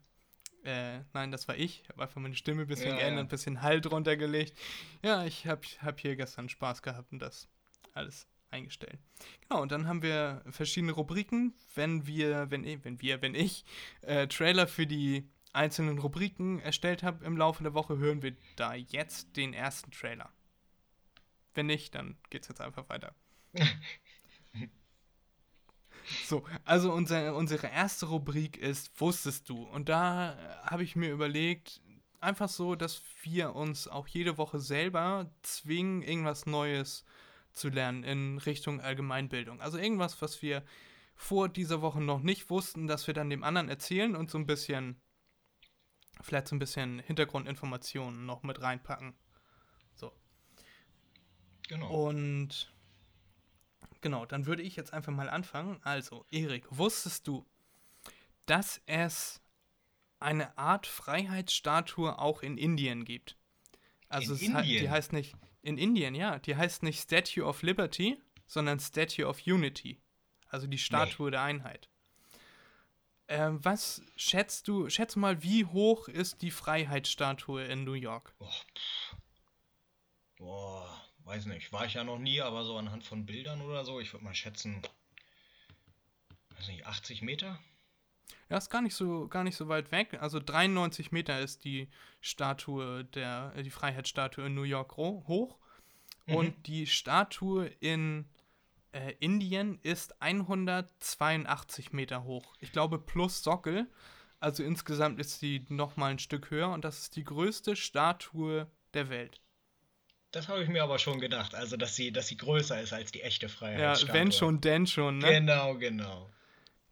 Äh, 0.63 0.99
nein, 1.13 1.31
das 1.31 1.47
war 1.47 1.57
ich. 1.57 1.83
habe 1.89 2.03
einfach 2.03 2.21
meine 2.21 2.35
Stimme 2.35 2.63
ein 2.63 2.67
bisschen 2.67 2.91
ja, 2.91 2.97
geändert, 2.97 3.25
ein 3.25 3.29
bisschen 3.29 3.61
Halt 3.61 3.85
drunter 3.85 4.15
gelegt. 4.15 4.57
Ja, 5.03 5.25
ich 5.25 5.47
habe 5.47 5.61
hab 5.81 5.99
hier 5.99 6.15
gestern 6.15 6.49
Spaß 6.49 6.81
gehabt 6.81 7.11
und 7.11 7.19
das 7.19 7.47
alles 7.93 8.27
eingestellt. 8.51 8.99
Genau, 9.47 9.61
und 9.61 9.71
dann 9.71 9.87
haben 9.87 10.01
wir 10.01 10.43
verschiedene 10.49 10.91
Rubriken. 10.91 11.55
Wenn 11.73 12.05
wir, 12.05 12.51
wenn, 12.51 12.63
wenn 12.83 13.01
wir, 13.01 13.21
wenn 13.21 13.33
ich 13.33 13.65
äh, 14.01 14.27
Trailer 14.27 14.67
für 14.67 14.85
die 14.85 15.29
einzelnen 15.53 15.99
Rubriken 15.99 16.59
erstellt 16.59 17.03
habe 17.03 17.25
im 17.25 17.37
Laufe 17.37 17.63
der 17.63 17.73
Woche, 17.73 17.97
hören 17.97 18.21
wir 18.21 18.35
da 18.55 18.73
jetzt 18.73 19.35
den 19.35 19.53
ersten 19.53 19.91
Trailer. 19.91 20.31
Wenn 21.53 21.65
nicht, 21.65 21.95
dann 21.95 22.17
geht's 22.29 22.47
jetzt 22.47 22.61
einfach 22.61 22.87
weiter. 22.89 23.13
so, 26.25 26.45
also 26.63 26.93
unser, 26.93 27.35
unsere 27.35 27.67
erste 27.67 28.05
Rubrik 28.07 28.57
ist 28.57 28.99
Wusstest 28.99 29.49
du? 29.49 29.63
Und 29.63 29.89
da 29.89 30.37
habe 30.63 30.83
ich 30.83 30.95
mir 30.95 31.11
überlegt, 31.11 31.81
einfach 32.21 32.49
so, 32.49 32.75
dass 32.75 33.01
wir 33.23 33.55
uns 33.55 33.87
auch 33.87 34.07
jede 34.07 34.37
Woche 34.37 34.59
selber 34.59 35.29
zwingen, 35.41 36.01
irgendwas 36.01 36.45
Neues 36.45 37.03
zu 37.51 37.69
lernen 37.69 38.03
in 38.03 38.37
Richtung 38.37 38.79
Allgemeinbildung. 38.79 39.59
Also 39.59 39.77
irgendwas, 39.77 40.21
was 40.21 40.41
wir 40.41 40.63
vor 41.15 41.49
dieser 41.49 41.81
Woche 41.81 42.01
noch 42.01 42.21
nicht 42.21 42.49
wussten, 42.49 42.87
dass 42.87 43.07
wir 43.07 43.13
dann 43.13 43.29
dem 43.29 43.43
anderen 43.43 43.69
erzählen 43.69 44.15
und 44.15 44.31
so 44.31 44.37
ein 44.37 44.47
bisschen 44.47 45.01
vielleicht 46.21 46.47
so 46.47 46.55
ein 46.55 46.59
bisschen 46.59 46.99
Hintergrundinformationen 46.99 48.25
noch 48.25 48.43
mit 48.43 48.61
reinpacken. 48.61 49.13
So. 49.93 50.11
Genau. 51.67 52.07
Und 52.07 52.73
genau, 54.01 54.25
dann 54.25 54.45
würde 54.45 54.63
ich 54.63 54.75
jetzt 54.75 54.93
einfach 54.93 55.11
mal 55.11 55.29
anfangen. 55.29 55.79
Also, 55.83 56.25
Erik, 56.31 56.65
wusstest 56.69 57.27
du, 57.27 57.45
dass 58.45 58.81
es 58.85 59.41
eine 60.19 60.57
Art 60.57 60.87
Freiheitsstatue 60.87 62.17
auch 62.19 62.43
in 62.43 62.57
Indien 62.57 63.05
gibt? 63.05 63.37
Also, 64.09 64.35
in 64.35 64.55
Indien? 64.55 64.83
die 64.83 64.89
heißt 64.89 65.13
nicht 65.13 65.35
in 65.61 65.77
Indien, 65.77 66.15
ja, 66.15 66.39
die 66.39 66.55
heißt 66.55 66.83
nicht 66.83 66.99
Statue 66.99 67.45
of 67.45 67.61
Liberty, 67.61 68.19
sondern 68.47 68.79
Statue 68.79 69.25
of 69.25 69.45
Unity. 69.45 70.01
Also 70.49 70.67
die 70.67 70.77
Statue 70.77 71.27
nee. 71.27 71.31
der 71.31 71.43
Einheit. 71.43 71.89
Ähm, 73.33 73.63
was 73.63 74.01
schätzt 74.17 74.67
du, 74.67 74.89
schätze 74.89 75.17
mal, 75.17 75.41
wie 75.41 75.63
hoch 75.63 76.09
ist 76.09 76.41
die 76.41 76.51
Freiheitsstatue 76.51 77.63
in 77.63 77.85
New 77.85 77.93
York? 77.93 78.33
Boah, 78.37 78.51
Boah, 80.37 81.01
weiß 81.23 81.45
nicht. 81.45 81.71
War 81.71 81.85
ich 81.85 81.93
ja 81.93 82.03
noch 82.03 82.19
nie, 82.19 82.41
aber 82.41 82.65
so 82.65 82.75
anhand 82.75 83.05
von 83.05 83.25
Bildern 83.25 83.61
oder 83.61 83.85
so, 83.85 84.01
ich 84.01 84.11
würde 84.11 84.25
mal 84.25 84.35
schätzen, 84.35 84.81
weiß 86.57 86.67
nicht, 86.67 86.85
80 86.85 87.21
Meter? 87.21 87.57
Ja, 88.49 88.57
ist 88.57 88.69
gar 88.69 88.81
nicht 88.81 88.95
so, 88.95 89.29
gar 89.29 89.45
nicht 89.45 89.55
so 89.55 89.69
weit 89.69 89.93
weg. 89.93 90.17
Also 90.19 90.41
93 90.41 91.13
Meter 91.13 91.39
ist 91.39 91.63
die 91.63 91.87
Statue 92.19 93.05
der, 93.05 93.51
die 93.63 93.69
Freiheitsstatue 93.69 94.47
in 94.47 94.55
New 94.55 94.63
York 94.63 94.97
hoch. 94.97 95.57
Mhm. 96.25 96.35
Und 96.35 96.67
die 96.67 96.85
Statue 96.85 97.67
in 97.79 98.27
äh, 98.91 99.13
Indien 99.19 99.79
ist 99.83 100.21
182 100.21 101.93
Meter 101.93 102.23
hoch. 102.23 102.53
Ich 102.59 102.71
glaube 102.71 102.99
plus 102.99 103.43
Sockel. 103.43 103.87
Also 104.39 104.63
insgesamt 104.63 105.19
ist 105.19 105.39
sie 105.39 105.65
noch 105.69 105.97
mal 105.97 106.11
ein 106.11 106.19
Stück 106.19 106.49
höher 106.49 106.69
und 106.69 106.83
das 106.83 106.99
ist 106.99 107.15
die 107.15 107.23
größte 107.23 107.75
Statue 107.75 108.67
der 108.93 109.09
Welt. 109.09 109.39
Das 110.31 110.47
habe 110.47 110.63
ich 110.63 110.69
mir 110.69 110.81
aber 110.83 110.97
schon 110.97 111.19
gedacht, 111.19 111.53
also 111.53 111.77
dass 111.77 111.95
sie, 111.95 112.11
dass 112.11 112.27
sie 112.27 112.37
größer 112.37 112.81
ist 112.81 112.93
als 112.93 113.11
die 113.11 113.21
echte 113.21 113.49
Freiheitsstatue. 113.49 114.07
Ja, 114.07 114.13
wenn 114.13 114.31
schon, 114.31 114.61
denn 114.61 114.87
schon, 114.87 115.17
ne? 115.19 115.27
Genau, 115.27 115.75
genau. 115.75 116.29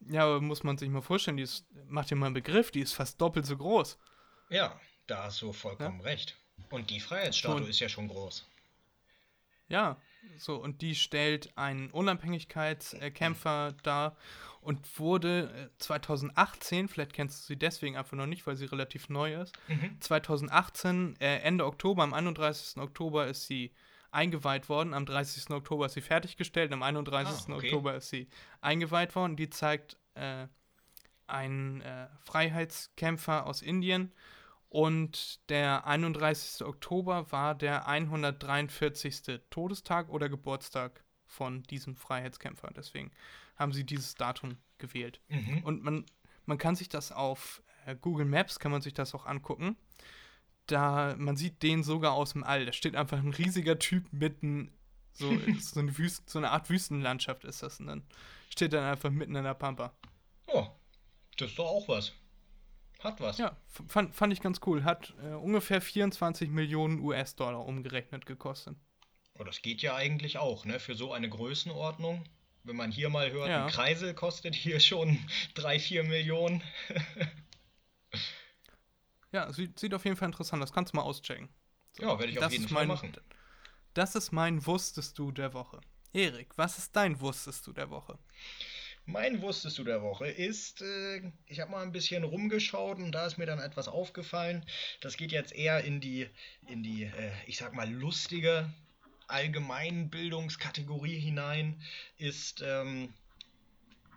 Ja, 0.09 0.25
aber 0.25 0.41
muss 0.41 0.63
man 0.63 0.77
sich 0.77 0.89
mal 0.89 1.01
vorstellen, 1.01 1.38
die 1.38 1.43
ist, 1.43 1.65
macht 1.88 2.12
dir 2.12 2.15
mal 2.15 2.27
einen 2.27 2.35
Begriff, 2.35 2.71
die 2.71 2.81
ist 2.81 2.93
fast 2.93 3.19
doppelt 3.19 3.45
so 3.45 3.57
groß. 3.57 3.97
Ja, 4.49 4.79
da 5.07 5.23
hast 5.23 5.41
du 5.41 5.53
vollkommen 5.53 5.99
ja? 5.99 6.05
recht. 6.05 6.38
Und 6.69 6.89
die 6.89 6.99
Freiheitsstatue 6.99 7.59
schon. 7.59 7.69
ist 7.69 7.79
ja 7.79 7.89
schon 7.89 8.09
groß. 8.09 8.47
Ja, 9.69 10.01
so, 10.38 10.55
und 10.55 10.82
die 10.82 10.95
stellt 10.95 11.58
einen 11.58 11.89
Unabhängigkeitskämpfer 11.91 13.75
dar 13.84 14.15
und 14.62 14.99
wurde 14.99 15.71
2018, 15.77 16.86
äh, 16.86 16.88
vielleicht 16.88 17.13
kennst 17.13 17.43
du 17.43 17.47
sie 17.47 17.58
deswegen 17.58 17.97
einfach 17.97 18.17
noch 18.17 18.25
nicht, 18.25 18.45
weil 18.47 18.55
sie 18.55 18.65
relativ 18.65 19.10
neu 19.10 19.36
ist, 19.41 19.53
mhm. 19.67 19.97
2018, 19.99 21.15
äh, 21.19 21.39
Ende 21.39 21.65
Oktober, 21.65 22.03
am 22.03 22.13
31. 22.13 22.77
Oktober 22.82 23.27
ist 23.27 23.47
sie 23.47 23.73
eingeweiht 24.12 24.69
worden, 24.69 24.93
am 24.93 25.05
30. 25.05 25.51
Oktober 25.51 25.86
ist 25.86 25.93
sie 25.93 26.01
fertiggestellt, 26.01 26.71
am 26.71 26.84
31. 26.84 27.49
Ah, 27.49 27.55
okay. 27.55 27.67
Oktober 27.67 27.95
ist 27.95 28.10
sie 28.10 28.27
eingeweiht 28.62 29.15
worden. 29.15 29.36
Die 29.36 29.49
zeigt 29.49 29.97
äh, 30.15 30.47
einen 31.27 31.82
äh, 31.82 32.08
Freiheitskämpfer 32.23 33.45
aus 33.45 33.62
Indien, 33.62 34.12
und 34.69 35.39
der 35.49 35.88
31. 35.88 36.65
Oktober 36.65 37.32
war 37.32 37.55
der 37.55 37.88
143. 37.88 39.41
Todestag 39.49 40.10
oder 40.10 40.29
Geburtstag 40.29 41.03
von 41.25 41.63
diesem 41.63 41.95
Freiheitskämpfer. 41.95 42.71
Deswegen 42.75 43.12
haben 43.55 43.73
sie 43.73 43.84
dieses 43.84 44.15
Datum 44.15 44.58
gewählt. 44.77 45.21
Mhm. 45.27 45.63
Und 45.63 45.84
man, 45.84 46.05
man 46.45 46.58
kann 46.58 46.75
sich 46.75 46.89
das 46.89 47.12
auf 47.12 47.63
äh, 47.86 47.95
Google 47.95 48.25
Maps 48.25 48.60
kann 48.60 48.71
man 48.71 48.82
sich 48.82 48.93
das 48.93 49.15
auch 49.15 49.25
angucken. 49.25 49.75
Da, 50.67 51.15
man 51.17 51.36
sieht 51.36 51.63
den 51.63 51.84
sogar 51.84 52.13
aus 52.13 52.34
dem 52.34 52.43
All. 52.43 52.65
Da 52.65 52.73
steht 52.73 52.95
einfach 52.95 53.17
ein 53.17 53.34
riesiger 53.34 53.79
Typ 53.79 54.12
mitten, 54.13 54.71
so, 55.13 55.32
so, 55.60 55.79
eine, 55.79 55.97
Wüsten, 55.97 56.27
so 56.27 56.38
eine 56.38 56.51
Art 56.51 56.69
Wüstenlandschaft 56.69 57.43
ist 57.43 57.63
das. 57.63 57.79
Und 57.79 57.88
dann 57.88 58.03
steht 58.49 58.73
dann 58.73 58.84
einfach 58.84 59.10
mitten 59.10 59.36
in 59.36 59.43
der 59.43 59.55
Pampa. 59.55 59.93
Oh, 60.47 60.67
das 61.38 61.49
ist 61.49 61.60
doch 61.60 61.65
auch 61.65 61.88
was. 61.88 62.13
Hat 62.99 63.21
was. 63.21 63.38
Ja, 63.38 63.55
fand, 63.88 64.13
fand 64.13 64.33
ich 64.33 64.41
ganz 64.41 64.59
cool. 64.65 64.83
Hat 64.83 65.13
äh, 65.23 65.33
ungefähr 65.33 65.81
24 65.81 66.49
Millionen 66.49 66.99
US-Dollar 66.99 67.65
umgerechnet 67.65 68.25
gekostet. 68.25 68.75
Oh, 69.35 69.43
das 69.43 69.62
geht 69.62 69.81
ja 69.81 69.95
eigentlich 69.95 70.38
auch, 70.38 70.65
ne? 70.65 70.79
Für 70.79 70.95
so 70.95 71.13
eine 71.13 71.29
Größenordnung. 71.29 72.25
Wenn 72.63 72.75
man 72.75 72.91
hier 72.91 73.09
mal 73.09 73.31
hört, 73.31 73.47
ja. 73.47 73.65
ein 73.65 73.71
Kreisel 73.71 74.13
kostet 74.13 74.53
hier 74.53 74.81
schon 74.81 75.17
3, 75.55 75.79
4 75.79 76.03
Millionen. 76.03 76.62
ja, 79.31 79.51
sieht, 79.53 79.79
sieht 79.79 79.93
auf 79.93 80.03
jeden 80.03 80.17
Fall 80.17 80.27
interessant 80.27 80.62
aus. 80.62 80.73
Kannst 80.73 80.93
du 80.93 80.97
mal 80.97 81.03
auschecken. 81.03 81.47
So, 81.93 82.03
ja, 82.03 82.19
werde 82.19 82.33
ich 82.33 82.43
auf 82.43 82.51
jeden 82.51 82.67
Fall 82.67 82.85
mein, 82.85 82.88
machen. 82.89 83.13
Das 83.93 84.15
ist 84.15 84.33
mein 84.33 84.65
Wusstest 84.65 85.17
du 85.17 85.31
der 85.31 85.53
Woche. 85.53 85.79
Erik, 86.12 86.57
was 86.57 86.77
ist 86.77 86.95
dein 86.95 87.19
Wusstest 87.21 87.65
du 87.65 87.71
der 87.71 87.89
Woche? 87.89 88.19
Mein 89.05 89.41
Wusstest 89.41 89.77
du 89.77 89.83
der 89.83 90.01
Woche 90.01 90.27
ist, 90.27 90.81
äh, 90.81 91.31
ich 91.47 91.59
habe 91.59 91.71
mal 91.71 91.81
ein 91.81 91.91
bisschen 91.91 92.23
rumgeschaut 92.23 92.97
und 92.99 93.12
da 93.12 93.25
ist 93.25 93.38
mir 93.38 93.47
dann 93.47 93.59
etwas 93.59 93.88
aufgefallen. 93.88 94.63
Das 95.01 95.17
geht 95.17 95.31
jetzt 95.31 95.51
eher 95.51 95.83
in 95.83 95.99
die, 95.99 96.27
in 96.67 96.83
die, 96.83 97.05
äh, 97.05 97.31
ich 97.47 97.57
sag 97.57 97.73
mal, 97.73 97.89
lustige 97.91 98.71
Allgemeinbildungskategorie 99.27 101.19
hinein. 101.19 101.81
Ist, 102.17 102.62
ähm, 102.65 103.13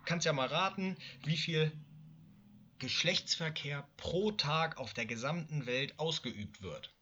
kannst 0.05 0.25
ja 0.25 0.33
mal 0.33 0.47
raten, 0.47 0.97
wie 1.23 1.37
viel 1.37 1.71
Geschlechtsverkehr 2.79 3.87
pro 3.97 4.31
Tag 4.31 4.77
auf 4.77 4.93
der 4.93 5.05
gesamten 5.05 5.65
Welt 5.65 5.97
ausgeübt 5.97 6.61
wird. 6.61 6.93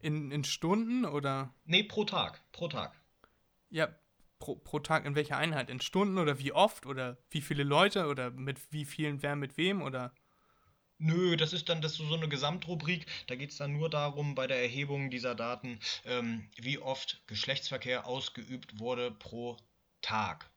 In, 0.00 0.30
in 0.30 0.44
Stunden 0.44 1.04
oder? 1.04 1.54
Nee, 1.64 1.82
pro 1.82 2.04
Tag. 2.04 2.42
Pro 2.52 2.68
Tag. 2.68 2.98
Ja, 3.70 3.94
pro, 4.38 4.56
pro 4.56 4.78
Tag 4.80 5.04
in 5.04 5.14
welcher 5.14 5.36
Einheit? 5.36 5.70
In 5.70 5.80
Stunden 5.80 6.18
oder 6.18 6.38
wie 6.38 6.52
oft 6.52 6.86
oder 6.86 7.18
wie 7.30 7.40
viele 7.40 7.62
Leute 7.62 8.06
oder 8.06 8.30
mit 8.30 8.72
wie 8.72 8.84
vielen, 8.84 9.22
wer 9.22 9.36
mit 9.36 9.56
wem 9.56 9.82
oder? 9.82 10.12
Nö, 10.98 11.36
das 11.36 11.52
ist 11.52 11.68
dann 11.68 11.82
das 11.82 11.94
so 11.94 12.14
eine 12.14 12.28
Gesamtrubrik. 12.28 13.06
Da 13.26 13.34
geht 13.34 13.50
es 13.50 13.58
dann 13.58 13.72
nur 13.72 13.90
darum, 13.90 14.34
bei 14.34 14.46
der 14.46 14.62
Erhebung 14.62 15.10
dieser 15.10 15.34
Daten, 15.34 15.78
ähm, 16.04 16.48
wie 16.56 16.78
oft 16.78 17.22
Geschlechtsverkehr 17.26 18.06
ausgeübt 18.06 18.78
wurde 18.78 19.10
pro 19.10 19.58
Tag. 20.00 20.50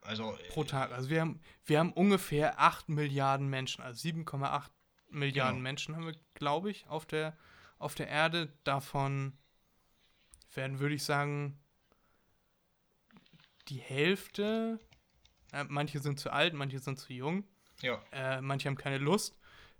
Also, 0.00 0.34
äh, 0.34 0.48
pro 0.48 0.64
Tag. 0.64 0.92
Also 0.92 1.10
wir 1.10 1.20
haben, 1.20 1.40
wir 1.66 1.78
haben 1.78 1.92
ungefähr 1.92 2.58
8 2.58 2.88
Milliarden 2.88 3.48
Menschen, 3.48 3.82
also 3.82 4.08
7,8 4.08 4.70
Milliarden 5.10 5.56
genau. 5.56 5.62
Menschen 5.62 5.94
haben 5.94 6.06
wir, 6.06 6.16
glaube 6.34 6.70
ich, 6.70 6.86
auf 6.88 7.04
der, 7.04 7.36
auf 7.78 7.94
der 7.94 8.08
Erde. 8.08 8.52
Davon 8.64 9.36
werden, 10.54 10.78
würde 10.78 10.94
ich 10.94 11.04
sagen, 11.04 11.58
die 13.68 13.78
Hälfte, 13.78 14.78
äh, 15.52 15.64
manche 15.64 16.00
sind 16.00 16.18
zu 16.18 16.30
alt, 16.30 16.54
manche 16.54 16.78
sind 16.78 16.98
zu 16.98 17.12
jung, 17.12 17.44
ja. 17.80 18.02
äh, 18.12 18.40
manche 18.40 18.68
haben 18.68 18.76
keine 18.76 18.98
Lust, 18.98 19.38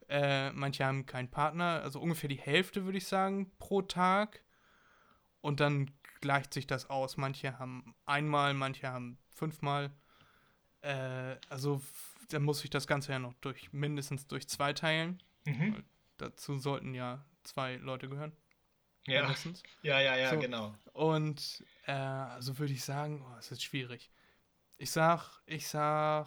äh, 0.09 0.53
manche 0.53 0.85
haben 0.85 1.07
keinen 1.07 1.31
Partner, 1.31 1.83
also 1.83 2.01
ungefähr 2.01 2.29
die 2.29 2.39
Hälfte 2.39 2.85
würde 2.85 2.99
ich 2.99 3.07
sagen 3.07 3.53
pro 3.59 3.83
Tag. 3.83 4.43
Und 5.41 5.61
dann 5.61 5.93
gleicht 6.21 6.53
sich 6.53 6.67
das 6.67 6.91
aus. 6.91 7.17
Manche 7.17 7.59
haben 7.59 7.95
einmal, 8.05 8.53
manche 8.55 8.89
haben 8.89 9.19
fünfmal. 9.31 9.93
Äh, 10.81 11.37
also 11.49 11.81
dann 12.31 12.43
muss 12.43 12.65
ich 12.65 12.71
das 12.71 12.87
Ganze 12.89 13.13
ja 13.13 13.21
noch 13.21 13.35
durch 13.35 13.73
mindestens 13.73 14.27
durch 14.27 14.49
zwei 14.49 14.73
teilen. 14.73 15.23
Mhm. 15.45 15.85
Dazu 16.17 16.59
sollten 16.59 16.95
ja 16.95 17.25
zwei 17.45 17.77
Leute 17.77 18.09
gehören. 18.09 18.33
Ja. 19.07 19.23
Mindestens. 19.23 19.63
Ja, 19.83 20.01
ja, 20.01 20.17
ja, 20.17 20.31
so. 20.31 20.39
genau. 20.39 20.75
Und 20.93 21.65
äh, 21.87 21.93
also 21.93 22.59
würde 22.59 22.73
ich 22.73 22.85
sagen, 22.85 23.25
oh, 23.25 23.39
es 23.39 23.51
ist 23.51 23.63
schwierig. 23.63 24.11
Ich 24.79 24.91
sag, 24.91 25.41
ich 25.47 25.69
sag 25.69 26.27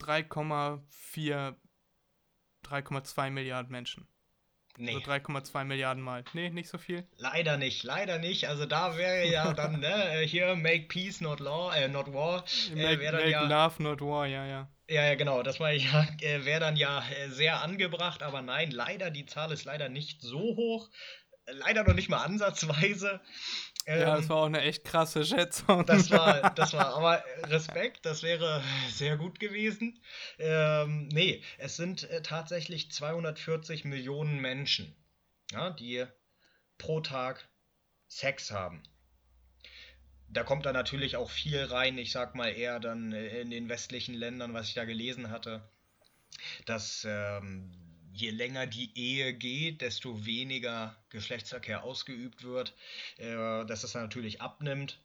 3,4, 0.00 1.54
3,2 2.64 3.30
Milliarden 3.30 3.72
Menschen. 3.72 4.06
Nee. 4.76 4.94
Also 4.94 5.10
3,2 5.10 5.64
Milliarden 5.64 6.02
Mal. 6.02 6.24
Nee, 6.34 6.50
nicht 6.50 6.68
so 6.68 6.78
viel? 6.78 7.04
Leider 7.16 7.56
nicht, 7.56 7.82
leider 7.82 8.18
nicht. 8.18 8.48
Also 8.48 8.64
da 8.64 8.96
wäre 8.96 9.26
ja 9.26 9.52
dann, 9.54 9.80
ne, 9.80 10.20
hier 10.20 10.54
Make 10.54 10.86
Peace, 10.86 11.20
not 11.20 11.40
Law, 11.40 11.74
äh, 11.74 11.88
not 11.88 12.12
War. 12.12 12.44
Äh, 12.70 12.76
make, 12.76 13.12
make 13.12 13.30
ja, 13.30 13.42
Love, 13.42 13.82
not 13.82 14.00
War, 14.00 14.26
ja, 14.26 14.46
ja. 14.46 14.68
Ja, 14.88 15.04
ja, 15.04 15.14
genau. 15.16 15.42
Das 15.42 15.58
war 15.58 15.72
ja, 15.72 16.06
äh, 16.20 16.44
wäre 16.44 16.60
dann 16.60 16.76
ja 16.76 17.02
äh, 17.10 17.28
sehr 17.28 17.60
angebracht, 17.62 18.22
aber 18.22 18.40
nein, 18.40 18.70
leider, 18.70 19.10
die 19.10 19.26
Zahl 19.26 19.50
ist 19.50 19.64
leider 19.64 19.88
nicht 19.88 20.22
so 20.22 20.38
hoch. 20.38 20.88
Leider 21.52 21.84
noch 21.84 21.94
nicht 21.94 22.08
mal 22.08 22.22
ansatzweise. 22.22 23.20
Ähm, 23.86 24.00
ja, 24.00 24.16
das 24.16 24.28
war 24.28 24.36
auch 24.36 24.46
eine 24.46 24.60
echt 24.60 24.84
krasse 24.84 25.24
Schätzung. 25.24 25.86
Das 25.86 26.10
war, 26.10 26.50
das 26.54 26.74
war, 26.74 26.94
aber 26.94 27.24
Respekt, 27.44 28.04
das 28.04 28.22
wäre 28.22 28.62
sehr 28.90 29.16
gut 29.16 29.40
gewesen. 29.40 30.02
Ähm, 30.38 31.08
nee, 31.08 31.42
es 31.56 31.76
sind 31.76 32.04
äh, 32.10 32.22
tatsächlich 32.22 32.90
240 32.92 33.84
Millionen 33.84 34.40
Menschen, 34.40 34.94
ja, 35.52 35.70
die 35.70 36.04
pro 36.76 37.00
Tag 37.00 37.48
Sex 38.08 38.50
haben. 38.50 38.82
Da 40.28 40.44
kommt 40.44 40.66
dann 40.66 40.74
natürlich 40.74 41.16
auch 41.16 41.30
viel 41.30 41.64
rein, 41.64 41.96
ich 41.96 42.12
sag 42.12 42.34
mal 42.34 42.48
eher 42.48 42.80
dann 42.80 43.12
äh, 43.12 43.40
in 43.40 43.50
den 43.50 43.70
westlichen 43.70 44.14
Ländern, 44.14 44.52
was 44.52 44.68
ich 44.68 44.74
da 44.74 44.84
gelesen 44.84 45.30
hatte, 45.30 45.66
dass 46.66 47.06
ähm, 47.08 47.87
je 48.20 48.30
länger 48.30 48.66
die 48.66 48.90
Ehe 48.96 49.34
geht, 49.34 49.80
desto 49.80 50.24
weniger 50.24 50.96
Geschlechtsverkehr 51.10 51.84
ausgeübt 51.84 52.42
wird, 52.44 52.74
äh, 53.18 53.64
dass 53.66 53.82
das 53.82 53.92
dann 53.92 54.02
natürlich 54.02 54.40
abnimmt. 54.40 55.00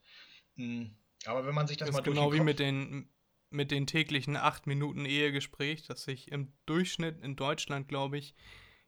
Hm, 0.55 0.91
aber 1.25 1.45
wenn 1.45 1.55
man 1.55 1.67
sich 1.67 1.77
das, 1.77 1.87
das 1.87 1.93
mal 1.93 1.99
ist 1.99 2.05
genau 2.05 2.33
wie 2.33 2.41
mit 2.41 2.59
den 2.59 3.09
mit 3.49 3.69
den 3.69 3.85
täglichen 3.85 4.35
acht 4.35 4.65
Minuten 4.65 5.05
Ehegespräch, 5.05 5.83
dass 5.83 6.03
sich 6.03 6.31
im 6.31 6.51
Durchschnitt 6.65 7.21
in 7.21 7.35
Deutschland, 7.35 7.87
glaube 7.87 8.17
ich, 8.17 8.33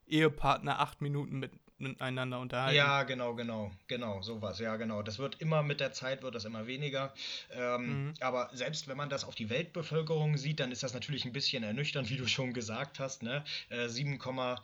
Ehepartner 0.08 0.80
acht 0.80 1.02
Minuten 1.02 1.38
mit 1.38 1.52
miteinander 1.78 2.40
unterhalten. 2.40 2.76
Ja, 2.76 3.04
genau, 3.04 3.36
genau, 3.36 3.72
genau, 3.88 4.22
sowas, 4.22 4.60
ja, 4.60 4.76
genau. 4.78 5.02
Das 5.02 5.20
wird 5.20 5.42
immer 5.42 5.64
mit 5.64 5.80
der 5.80 5.92
Zeit, 5.92 6.24
wird 6.24 6.36
das 6.36 6.46
immer 6.46 6.68
weniger. 6.68 7.14
Ähm, 7.52 8.08
mhm. 8.08 8.14
Aber 8.22 8.50
selbst 8.54 8.88
wenn 8.88 8.98
man 8.98 9.10
das 9.10 9.26
auf 9.26 9.36
die 9.36 9.50
Weltbevölkerung 9.50 10.38
sieht, 10.38 10.60
dann 10.60 10.72
ist 10.72 10.84
das 10.84 10.94
natürlich 10.94 11.26
ein 11.26 11.34
bisschen 11.34 11.64
ernüchternd, 11.64 12.10
wie 12.10 12.18
du 12.18 12.28
schon 12.28 12.54
gesagt 12.54 13.00
hast. 13.00 13.24
Ne? 13.24 13.44
Äh, 13.70 13.88
7,8 13.88 14.60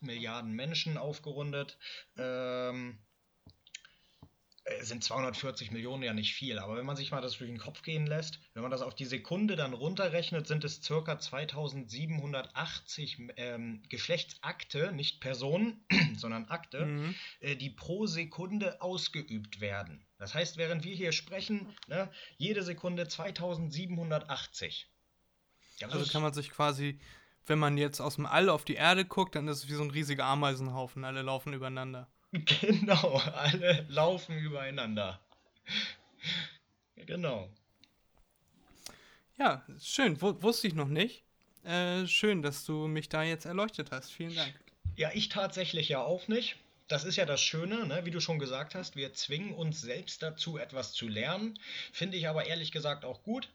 Milliarden 0.00 0.52
Menschen 0.52 0.96
aufgerundet. 0.96 1.78
Ähm, 2.16 2.98
äh, 2.98 3.09
sind 4.82 5.04
240 5.04 5.70
Millionen 5.70 6.02
ja 6.02 6.12
nicht 6.12 6.34
viel, 6.34 6.58
aber 6.58 6.76
wenn 6.76 6.86
man 6.86 6.96
sich 6.96 7.10
mal 7.10 7.20
das 7.20 7.38
durch 7.38 7.50
den 7.50 7.58
Kopf 7.58 7.82
gehen 7.82 8.06
lässt, 8.06 8.40
wenn 8.54 8.62
man 8.62 8.70
das 8.70 8.82
auf 8.82 8.94
die 8.94 9.04
Sekunde 9.04 9.56
dann 9.56 9.72
runterrechnet, 9.72 10.46
sind 10.46 10.64
es 10.64 10.82
circa 10.82 11.18
2780 11.18 13.18
ähm, 13.36 13.82
Geschlechtsakte, 13.88 14.92
nicht 14.92 15.20
Personen, 15.20 15.84
sondern 16.16 16.46
Akte, 16.46 16.86
mhm. 16.86 17.14
äh, 17.40 17.56
die 17.56 17.70
pro 17.70 18.06
Sekunde 18.06 18.80
ausgeübt 18.80 19.60
werden. 19.60 20.04
Das 20.18 20.34
heißt, 20.34 20.56
während 20.56 20.84
wir 20.84 20.94
hier 20.94 21.12
sprechen, 21.12 21.74
ne, 21.86 22.10
jede 22.36 22.62
Sekunde 22.62 23.08
2780. 23.08 24.88
Also, 25.82 25.98
also 25.98 26.12
kann 26.12 26.22
man 26.22 26.34
sich 26.34 26.50
quasi, 26.50 27.00
wenn 27.46 27.58
man 27.58 27.78
jetzt 27.78 28.00
aus 28.00 28.16
dem 28.16 28.26
All 28.26 28.50
auf 28.50 28.64
die 28.64 28.74
Erde 28.74 29.04
guckt, 29.04 29.34
dann 29.34 29.48
ist 29.48 29.64
es 29.64 29.68
wie 29.68 29.74
so 29.74 29.82
ein 29.82 29.90
riesiger 29.90 30.26
Ameisenhaufen, 30.26 31.04
alle 31.04 31.22
laufen 31.22 31.54
übereinander. 31.54 32.08
Genau, 32.60 33.16
alle 33.34 33.86
laufen 33.88 34.38
übereinander. 34.38 35.20
Genau. 36.94 37.48
Ja, 39.36 39.64
schön, 39.82 40.20
w 40.20 40.34
wusste 40.42 40.68
ich 40.68 40.74
noch 40.74 40.88
nicht. 40.88 41.24
Äh, 41.64 42.06
schön, 42.06 42.42
dass 42.42 42.64
du 42.64 42.86
mich 42.86 43.08
da 43.08 43.22
jetzt 43.22 43.46
erleuchtet 43.46 43.90
hast. 43.90 44.10
Vielen 44.10 44.34
Dank. 44.34 44.54
Ja, 44.96 45.10
ich 45.12 45.28
tatsächlich 45.28 45.88
ja 45.88 46.02
auch 46.02 46.28
nicht. 46.28 46.56
Das 46.88 47.04
ist 47.04 47.16
ja 47.16 47.24
das 47.24 47.40
Schöne, 47.40 47.86
ne? 47.86 48.04
wie 48.04 48.10
du 48.10 48.20
schon 48.20 48.38
gesagt 48.38 48.74
hast, 48.74 48.96
wir 48.96 49.12
zwingen 49.14 49.54
uns 49.54 49.80
selbst 49.80 50.22
dazu, 50.22 50.58
etwas 50.58 50.92
zu 50.92 51.08
lernen. 51.08 51.58
Finde 51.92 52.16
ich 52.16 52.28
aber 52.28 52.46
ehrlich 52.46 52.72
gesagt 52.72 53.04
auch 53.04 53.22
gut. 53.22 53.48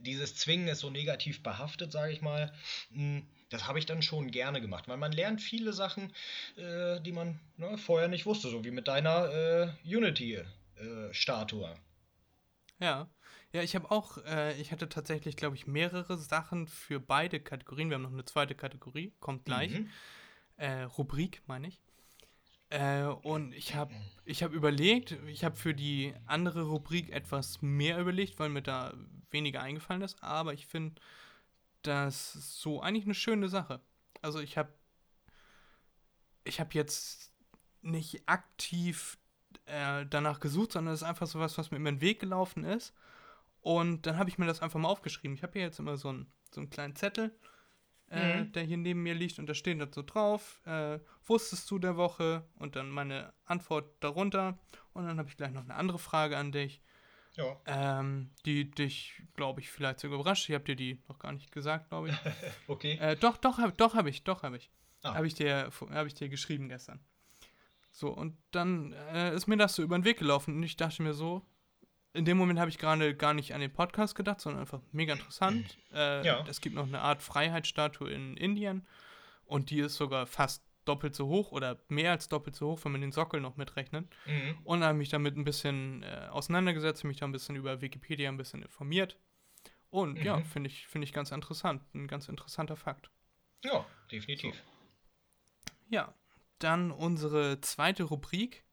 Dieses 0.00 0.36
Zwingen 0.36 0.68
ist 0.68 0.80
so 0.80 0.90
negativ 0.90 1.42
behaftet, 1.42 1.92
sage 1.92 2.12
ich 2.12 2.22
mal. 2.22 2.52
Hm, 2.92 3.26
das 3.50 3.66
habe 3.68 3.78
ich 3.78 3.86
dann 3.86 4.02
schon 4.02 4.30
gerne 4.30 4.60
gemacht, 4.60 4.88
weil 4.88 4.96
man 4.96 5.12
lernt 5.12 5.40
viele 5.40 5.72
Sachen, 5.72 6.12
äh, 6.56 7.00
die 7.00 7.12
man 7.12 7.40
ne, 7.56 7.78
vorher 7.78 8.08
nicht 8.08 8.26
wusste, 8.26 8.48
so 8.48 8.64
wie 8.64 8.70
mit 8.70 8.88
deiner 8.88 9.30
äh, 9.32 9.68
Unity-Statue. 9.84 11.68
Äh, 11.68 12.84
ja. 12.84 13.08
Ja, 13.52 13.62
ich 13.62 13.76
habe 13.76 13.88
auch, 13.92 14.18
äh, 14.24 14.60
ich 14.60 14.72
hatte 14.72 14.88
tatsächlich, 14.88 15.36
glaube 15.36 15.54
ich, 15.54 15.68
mehrere 15.68 16.18
Sachen 16.18 16.66
für 16.66 16.98
beide 16.98 17.38
Kategorien. 17.38 17.88
Wir 17.88 17.94
haben 17.94 18.02
noch 18.02 18.12
eine 18.12 18.24
zweite 18.24 18.56
Kategorie, 18.56 19.12
kommt 19.20 19.44
gleich. 19.44 19.70
Mhm. 19.70 19.90
Äh, 20.56 20.82
Rubrik, 20.82 21.40
meine 21.46 21.68
ich. 21.68 21.80
Äh, 22.70 23.04
und 23.04 23.54
ich 23.54 23.76
habe 23.76 23.94
ich 24.24 24.42
hab 24.42 24.52
überlegt, 24.52 25.16
ich 25.28 25.44
habe 25.44 25.54
für 25.54 25.72
die 25.72 26.12
andere 26.26 26.62
Rubrik 26.62 27.10
etwas 27.12 27.62
mehr 27.62 28.00
überlegt, 28.00 28.40
weil 28.40 28.48
mir 28.48 28.62
da 28.62 28.92
weniger 29.30 29.62
eingefallen 29.62 30.02
ist. 30.02 30.20
Aber 30.20 30.52
ich 30.52 30.66
finde, 30.66 31.00
das 31.86 32.34
ist 32.34 32.60
so 32.60 32.80
eigentlich 32.80 33.04
eine 33.04 33.14
schöne 33.14 33.48
Sache. 33.48 33.80
Also 34.22 34.40
ich 34.40 34.58
habe 34.58 34.72
ich 36.44 36.60
habe 36.60 36.70
jetzt 36.72 37.32
nicht 37.82 38.28
aktiv 38.28 39.18
äh, 39.66 40.04
danach 40.08 40.40
gesucht, 40.40 40.72
sondern 40.72 40.94
es 40.94 41.02
ist 41.02 41.08
einfach 41.08 41.26
so 41.26 41.38
was, 41.38 41.56
was 41.58 41.70
mir 41.70 41.78
über 41.78 41.90
den 41.90 42.00
Weg 42.00 42.20
gelaufen 42.20 42.64
ist. 42.64 42.94
Und 43.60 44.06
dann 44.06 44.18
habe 44.18 44.28
ich 44.28 44.38
mir 44.38 44.46
das 44.46 44.60
einfach 44.60 44.78
mal 44.78 44.88
aufgeschrieben. 44.88 45.34
Ich 45.34 45.42
habe 45.42 45.54
hier 45.54 45.62
jetzt 45.62 45.78
immer 45.78 45.96
so 45.96 46.08
einen, 46.10 46.26
so 46.50 46.60
einen 46.60 46.70
kleinen 46.70 46.96
Zettel, 46.96 47.34
äh, 48.10 48.42
mhm. 48.42 48.52
der 48.52 48.62
hier 48.62 48.76
neben 48.76 49.02
mir 49.02 49.14
liegt 49.14 49.38
und 49.38 49.46
da 49.46 49.54
steht 49.54 49.80
dann 49.80 49.92
so 49.92 50.02
drauf, 50.02 50.60
äh, 50.66 50.98
wusstest 51.24 51.70
du 51.70 51.78
der 51.78 51.96
Woche? 51.96 52.44
Und 52.56 52.76
dann 52.76 52.90
meine 52.90 53.32
Antwort 53.46 53.86
darunter. 54.00 54.58
Und 54.92 55.06
dann 55.06 55.18
habe 55.18 55.28
ich 55.28 55.36
gleich 55.36 55.52
noch 55.52 55.64
eine 55.64 55.74
andere 55.74 55.98
Frage 55.98 56.36
an 56.36 56.52
dich. 56.52 56.82
Ja. 57.36 57.56
Ähm, 57.66 58.30
die 58.46 58.70
dich, 58.70 59.22
glaube 59.34 59.60
ich, 59.60 59.70
vielleicht 59.70 60.00
sogar 60.00 60.20
überrascht. 60.20 60.48
Ich 60.48 60.54
habe 60.54 60.64
dir 60.64 60.76
die 60.76 61.02
noch 61.08 61.18
gar 61.18 61.32
nicht 61.32 61.50
gesagt, 61.50 61.88
glaube 61.88 62.10
ich. 62.10 62.14
okay. 62.68 62.96
Äh, 63.00 63.16
doch, 63.16 63.36
doch, 63.36 63.58
hab, 63.58 63.76
doch 63.76 63.94
habe 63.94 64.10
ich, 64.10 64.22
doch 64.22 64.42
habe 64.42 64.56
ich. 64.56 64.70
Ah. 65.02 65.14
Habe 65.14 65.26
ich, 65.26 65.34
dir, 65.34 65.70
hab 65.90 66.06
ich 66.06 66.14
dir 66.14 66.28
geschrieben 66.28 66.68
gestern. 66.68 67.00
So, 67.90 68.08
und 68.08 68.36
dann 68.50 68.92
äh, 69.12 69.34
ist 69.34 69.46
mir 69.46 69.56
das 69.56 69.74
so 69.74 69.82
über 69.82 69.98
den 69.98 70.04
Weg 70.04 70.18
gelaufen 70.18 70.56
und 70.56 70.62
ich 70.62 70.76
dachte 70.76 71.02
mir 71.02 71.14
so, 71.14 71.46
in 72.12 72.24
dem 72.24 72.36
Moment 72.36 72.58
habe 72.58 72.70
ich 72.70 72.78
gerade 72.78 73.14
gar 73.14 73.34
nicht 73.34 73.54
an 73.54 73.60
den 73.60 73.72
Podcast 73.72 74.14
gedacht, 74.14 74.40
sondern 74.40 74.62
einfach 74.62 74.80
mega 74.92 75.12
interessant. 75.12 75.78
Äh, 75.92 76.24
ja. 76.24 76.44
Es 76.48 76.60
gibt 76.60 76.76
noch 76.76 76.86
eine 76.86 77.00
Art 77.00 77.22
Freiheitsstatue 77.22 78.10
in 78.10 78.36
Indien 78.36 78.86
und 79.44 79.70
die 79.70 79.80
ist 79.80 79.96
sogar 79.96 80.26
fast 80.26 80.64
doppelt 80.84 81.14
so 81.14 81.28
hoch 81.28 81.52
oder 81.52 81.80
mehr 81.88 82.10
als 82.12 82.28
doppelt 82.28 82.56
so 82.56 82.72
hoch, 82.72 82.84
wenn 82.84 82.92
man 82.92 83.00
den 83.00 83.12
Sockel 83.12 83.40
noch 83.40 83.56
mitrechnet. 83.56 84.08
Mhm. 84.26 84.58
Und 84.64 84.84
habe 84.84 84.98
mich 84.98 85.08
damit 85.08 85.36
ein 85.36 85.44
bisschen 85.44 86.02
äh, 86.02 86.28
auseinandergesetzt, 86.30 87.04
mich 87.04 87.18
da 87.18 87.26
ein 87.26 87.32
bisschen 87.32 87.56
über 87.56 87.80
Wikipedia 87.80 88.28
ein 88.28 88.36
bisschen 88.36 88.62
informiert. 88.62 89.18
Und 89.90 90.18
mhm. 90.18 90.24
ja, 90.24 90.42
finde 90.42 90.70
ich, 90.70 90.86
find 90.86 91.04
ich 91.04 91.12
ganz 91.12 91.30
interessant. 91.30 91.82
Ein 91.94 92.08
ganz 92.08 92.28
interessanter 92.28 92.76
Fakt. 92.76 93.10
Ja, 93.64 93.86
definitiv. 94.10 94.54
So. 94.54 94.62
Ja, 95.88 96.14
dann 96.58 96.90
unsere 96.90 97.60
zweite 97.60 98.04
Rubrik, 98.04 98.64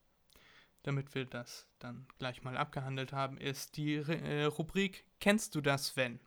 damit 0.83 1.13
wir 1.13 1.25
das 1.25 1.67
dann 1.79 2.07
gleich 2.17 2.43
mal 2.43 2.57
abgehandelt 2.57 3.13
haben, 3.13 3.37
ist 3.37 3.77
die 3.77 3.95
äh, 3.95 4.45
Rubrik 4.45 5.05
Kennst 5.19 5.53
du 5.53 5.61
das, 5.61 5.95
wenn? 5.95 6.19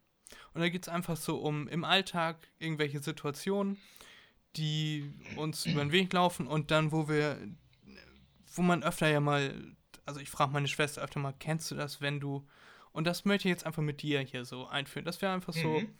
Und 0.52 0.60
da 0.60 0.68
geht 0.68 0.84
es 0.84 0.88
einfach 0.88 1.16
so 1.16 1.38
um 1.38 1.68
im 1.68 1.84
Alltag 1.84 2.48
irgendwelche 2.58 3.00
Situationen, 3.00 3.76
die 4.56 5.12
uns 5.36 5.66
über 5.66 5.80
den 5.80 5.92
Weg 5.92 6.12
laufen 6.12 6.46
und 6.46 6.70
dann, 6.70 6.92
wo 6.92 7.08
wir, 7.08 7.38
wo 8.54 8.62
man 8.62 8.82
öfter 8.82 9.08
ja 9.08 9.20
mal, 9.20 9.54
also 10.06 10.20
ich 10.20 10.30
frage 10.30 10.52
meine 10.52 10.68
Schwester 10.68 11.02
öfter 11.02 11.20
mal, 11.20 11.34
kennst 11.38 11.70
du 11.70 11.74
das, 11.74 12.00
wenn 12.00 12.20
du, 12.20 12.46
und 12.92 13.06
das 13.06 13.24
möchte 13.24 13.48
ich 13.48 13.50
jetzt 13.52 13.66
einfach 13.66 13.82
mit 13.82 14.02
dir 14.02 14.20
hier 14.20 14.44
so 14.44 14.66
einführen. 14.66 15.04
Das 15.04 15.20
wäre 15.20 15.32
einfach 15.32 15.52
so 15.52 15.80
mhm. 15.80 15.94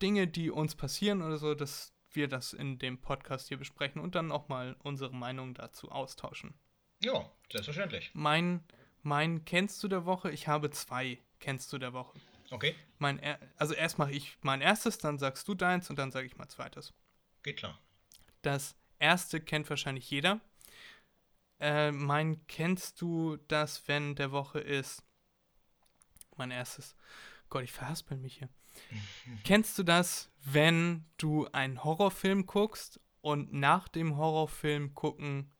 Dinge, 0.00 0.26
die 0.26 0.50
uns 0.50 0.74
passieren 0.74 1.22
oder 1.22 1.38
so, 1.38 1.54
dass 1.54 1.94
wir 2.12 2.28
das 2.28 2.52
in 2.52 2.78
dem 2.78 2.98
Podcast 2.98 3.48
hier 3.48 3.56
besprechen 3.56 4.00
und 4.00 4.14
dann 4.14 4.32
auch 4.32 4.48
mal 4.48 4.76
unsere 4.82 5.14
Meinung 5.14 5.54
dazu 5.54 5.90
austauschen. 5.90 6.54
Ja, 7.02 7.30
selbstverständlich. 7.50 8.10
Mein, 8.12 8.62
mein 9.02 9.44
Kennst 9.44 9.82
du 9.82 9.88
der 9.88 10.04
Woche, 10.04 10.30
ich 10.30 10.48
habe 10.48 10.70
zwei 10.70 11.18
Kennst 11.40 11.72
du 11.72 11.78
der 11.78 11.92
Woche. 11.92 12.18
Okay. 12.50 12.74
Mein, 12.98 13.20
also 13.56 13.74
erst 13.74 13.98
mache 13.98 14.12
ich 14.12 14.36
mein 14.42 14.60
erstes, 14.60 14.98
dann 14.98 15.18
sagst 15.18 15.48
du 15.48 15.54
deins 15.54 15.90
und 15.90 15.98
dann 15.98 16.12
sage 16.12 16.26
ich 16.26 16.36
mein 16.36 16.48
zweites. 16.48 16.92
Geht 17.42 17.58
klar. 17.58 17.78
Das 18.42 18.76
erste 18.98 19.40
kennt 19.40 19.68
wahrscheinlich 19.68 20.10
jeder. 20.10 20.40
Äh, 21.60 21.92
mein 21.92 22.46
kennst 22.46 23.00
du 23.00 23.36
das, 23.48 23.86
wenn 23.86 24.14
der 24.14 24.32
Woche 24.32 24.60
ist? 24.60 25.04
Mein 26.36 26.50
erstes. 26.50 26.96
Gott, 27.48 27.64
ich 27.64 27.72
verhaspel 27.72 28.16
mich 28.16 28.38
hier. 28.38 28.48
kennst 29.44 29.78
du 29.78 29.82
das, 29.82 30.30
wenn 30.44 31.04
du 31.18 31.46
einen 31.52 31.84
Horrorfilm 31.84 32.46
guckst 32.46 33.00
und 33.20 33.52
nach 33.52 33.88
dem 33.88 34.16
Horrorfilm 34.16 34.94
gucken 34.94 35.52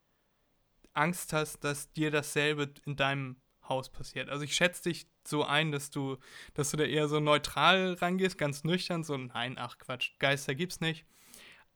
Angst 0.95 1.33
hast, 1.33 1.61
dass 1.61 1.93
dir 1.93 2.11
dasselbe 2.11 2.73
in 2.85 2.97
deinem 2.97 3.41
Haus 3.69 3.91
passiert? 3.91 4.29
Also 4.29 4.45
ich 4.45 4.55
schätze 4.55 4.85
dich 4.85 5.07
so 5.27 5.45
ein, 5.45 5.71
dass 5.73 5.91
du, 5.91 6.17
dass 6.55 6.71
du 6.71 6.77
da 6.77 6.85
eher 6.85 7.09
so 7.09 7.21
neutral 7.21 7.95
rangehst, 7.95 8.39
ganz 8.39 8.65
nüchtern, 8.65 9.05
so 9.05 9.17
nein, 9.17 9.57
ach 9.59 9.79
Quatsch, 9.79 10.19
Geister 10.19 10.55
gibt's 10.55 10.81
nicht. 10.81 11.07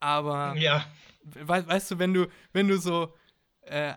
Aber 0.01 0.55
ja. 0.57 0.85
we 1.25 1.67
weißt 1.67 1.93
du, 1.93 1.99
wenn 1.99 2.15
du, 2.15 2.27
wenn 2.53 2.69
du 2.69 2.79
so, 2.79 3.15
äh, 3.63 3.95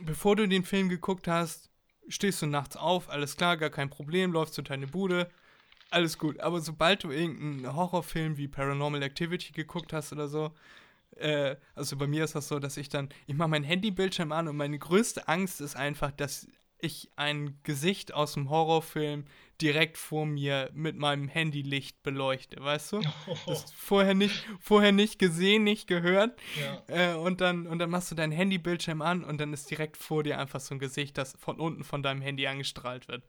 bevor 0.00 0.36
du 0.36 0.46
den 0.46 0.64
Film 0.64 0.88
geguckt 0.88 1.28
hast, 1.28 1.70
stehst 2.08 2.42
du 2.42 2.46
nachts 2.46 2.76
auf, 2.76 3.10
alles 3.10 3.36
klar, 3.36 3.56
gar 3.56 3.70
kein 3.70 3.90
Problem, 3.90 4.32
läufst 4.32 4.54
zu 4.54 4.62
deine 4.62 4.86
Bude, 4.86 5.30
alles 5.90 6.18
gut. 6.18 6.40
Aber 6.40 6.60
sobald 6.60 7.04
du 7.04 7.10
irgendeinen 7.10 7.74
Horrorfilm 7.74 8.36
wie 8.36 8.48
Paranormal 8.48 9.02
Activity 9.02 9.52
geguckt 9.52 9.92
hast 9.92 10.12
oder 10.12 10.28
so, 10.28 10.52
äh, 11.16 11.56
also 11.74 11.96
bei 11.96 12.06
mir 12.06 12.24
ist 12.24 12.34
das 12.34 12.48
so, 12.48 12.58
dass 12.58 12.76
ich 12.76 12.88
dann, 12.88 13.08
ich 13.26 13.34
mache 13.34 13.48
mein 13.48 13.64
Handybildschirm 13.64 14.32
an 14.32 14.48
und 14.48 14.56
meine 14.56 14.78
größte 14.78 15.28
Angst 15.28 15.60
ist 15.60 15.76
einfach, 15.76 16.10
dass 16.12 16.46
ich 16.80 17.10
ein 17.16 17.58
Gesicht 17.62 18.14
aus 18.14 18.34
dem 18.34 18.50
Horrorfilm 18.50 19.24
direkt 19.60 19.98
vor 19.98 20.24
mir 20.24 20.70
mit 20.72 20.96
meinem 20.96 21.28
Handylicht 21.28 22.02
beleuchte, 22.02 22.62
weißt 22.62 22.92
du? 22.92 23.00
Oh. 23.26 23.36
Das 23.46 23.72
vorher 23.76 24.14
nicht, 24.14 24.46
vorher 24.60 24.92
nicht 24.92 25.18
gesehen, 25.18 25.64
nicht 25.64 25.86
gehört. 25.88 26.38
Ja. 26.60 27.14
Äh, 27.14 27.16
und, 27.16 27.40
dann, 27.40 27.66
und 27.66 27.78
dann 27.78 27.90
machst 27.90 28.10
du 28.10 28.14
dein 28.14 28.30
Handybildschirm 28.30 29.02
an 29.02 29.24
und 29.24 29.38
dann 29.38 29.52
ist 29.52 29.68
direkt 29.70 29.96
vor 29.96 30.22
dir 30.22 30.38
einfach 30.38 30.60
so 30.60 30.74
ein 30.74 30.78
Gesicht, 30.78 31.18
das 31.18 31.36
von 31.38 31.58
unten 31.58 31.82
von 31.82 32.02
deinem 32.02 32.22
Handy 32.22 32.46
angestrahlt 32.46 33.08
wird. 33.08 33.24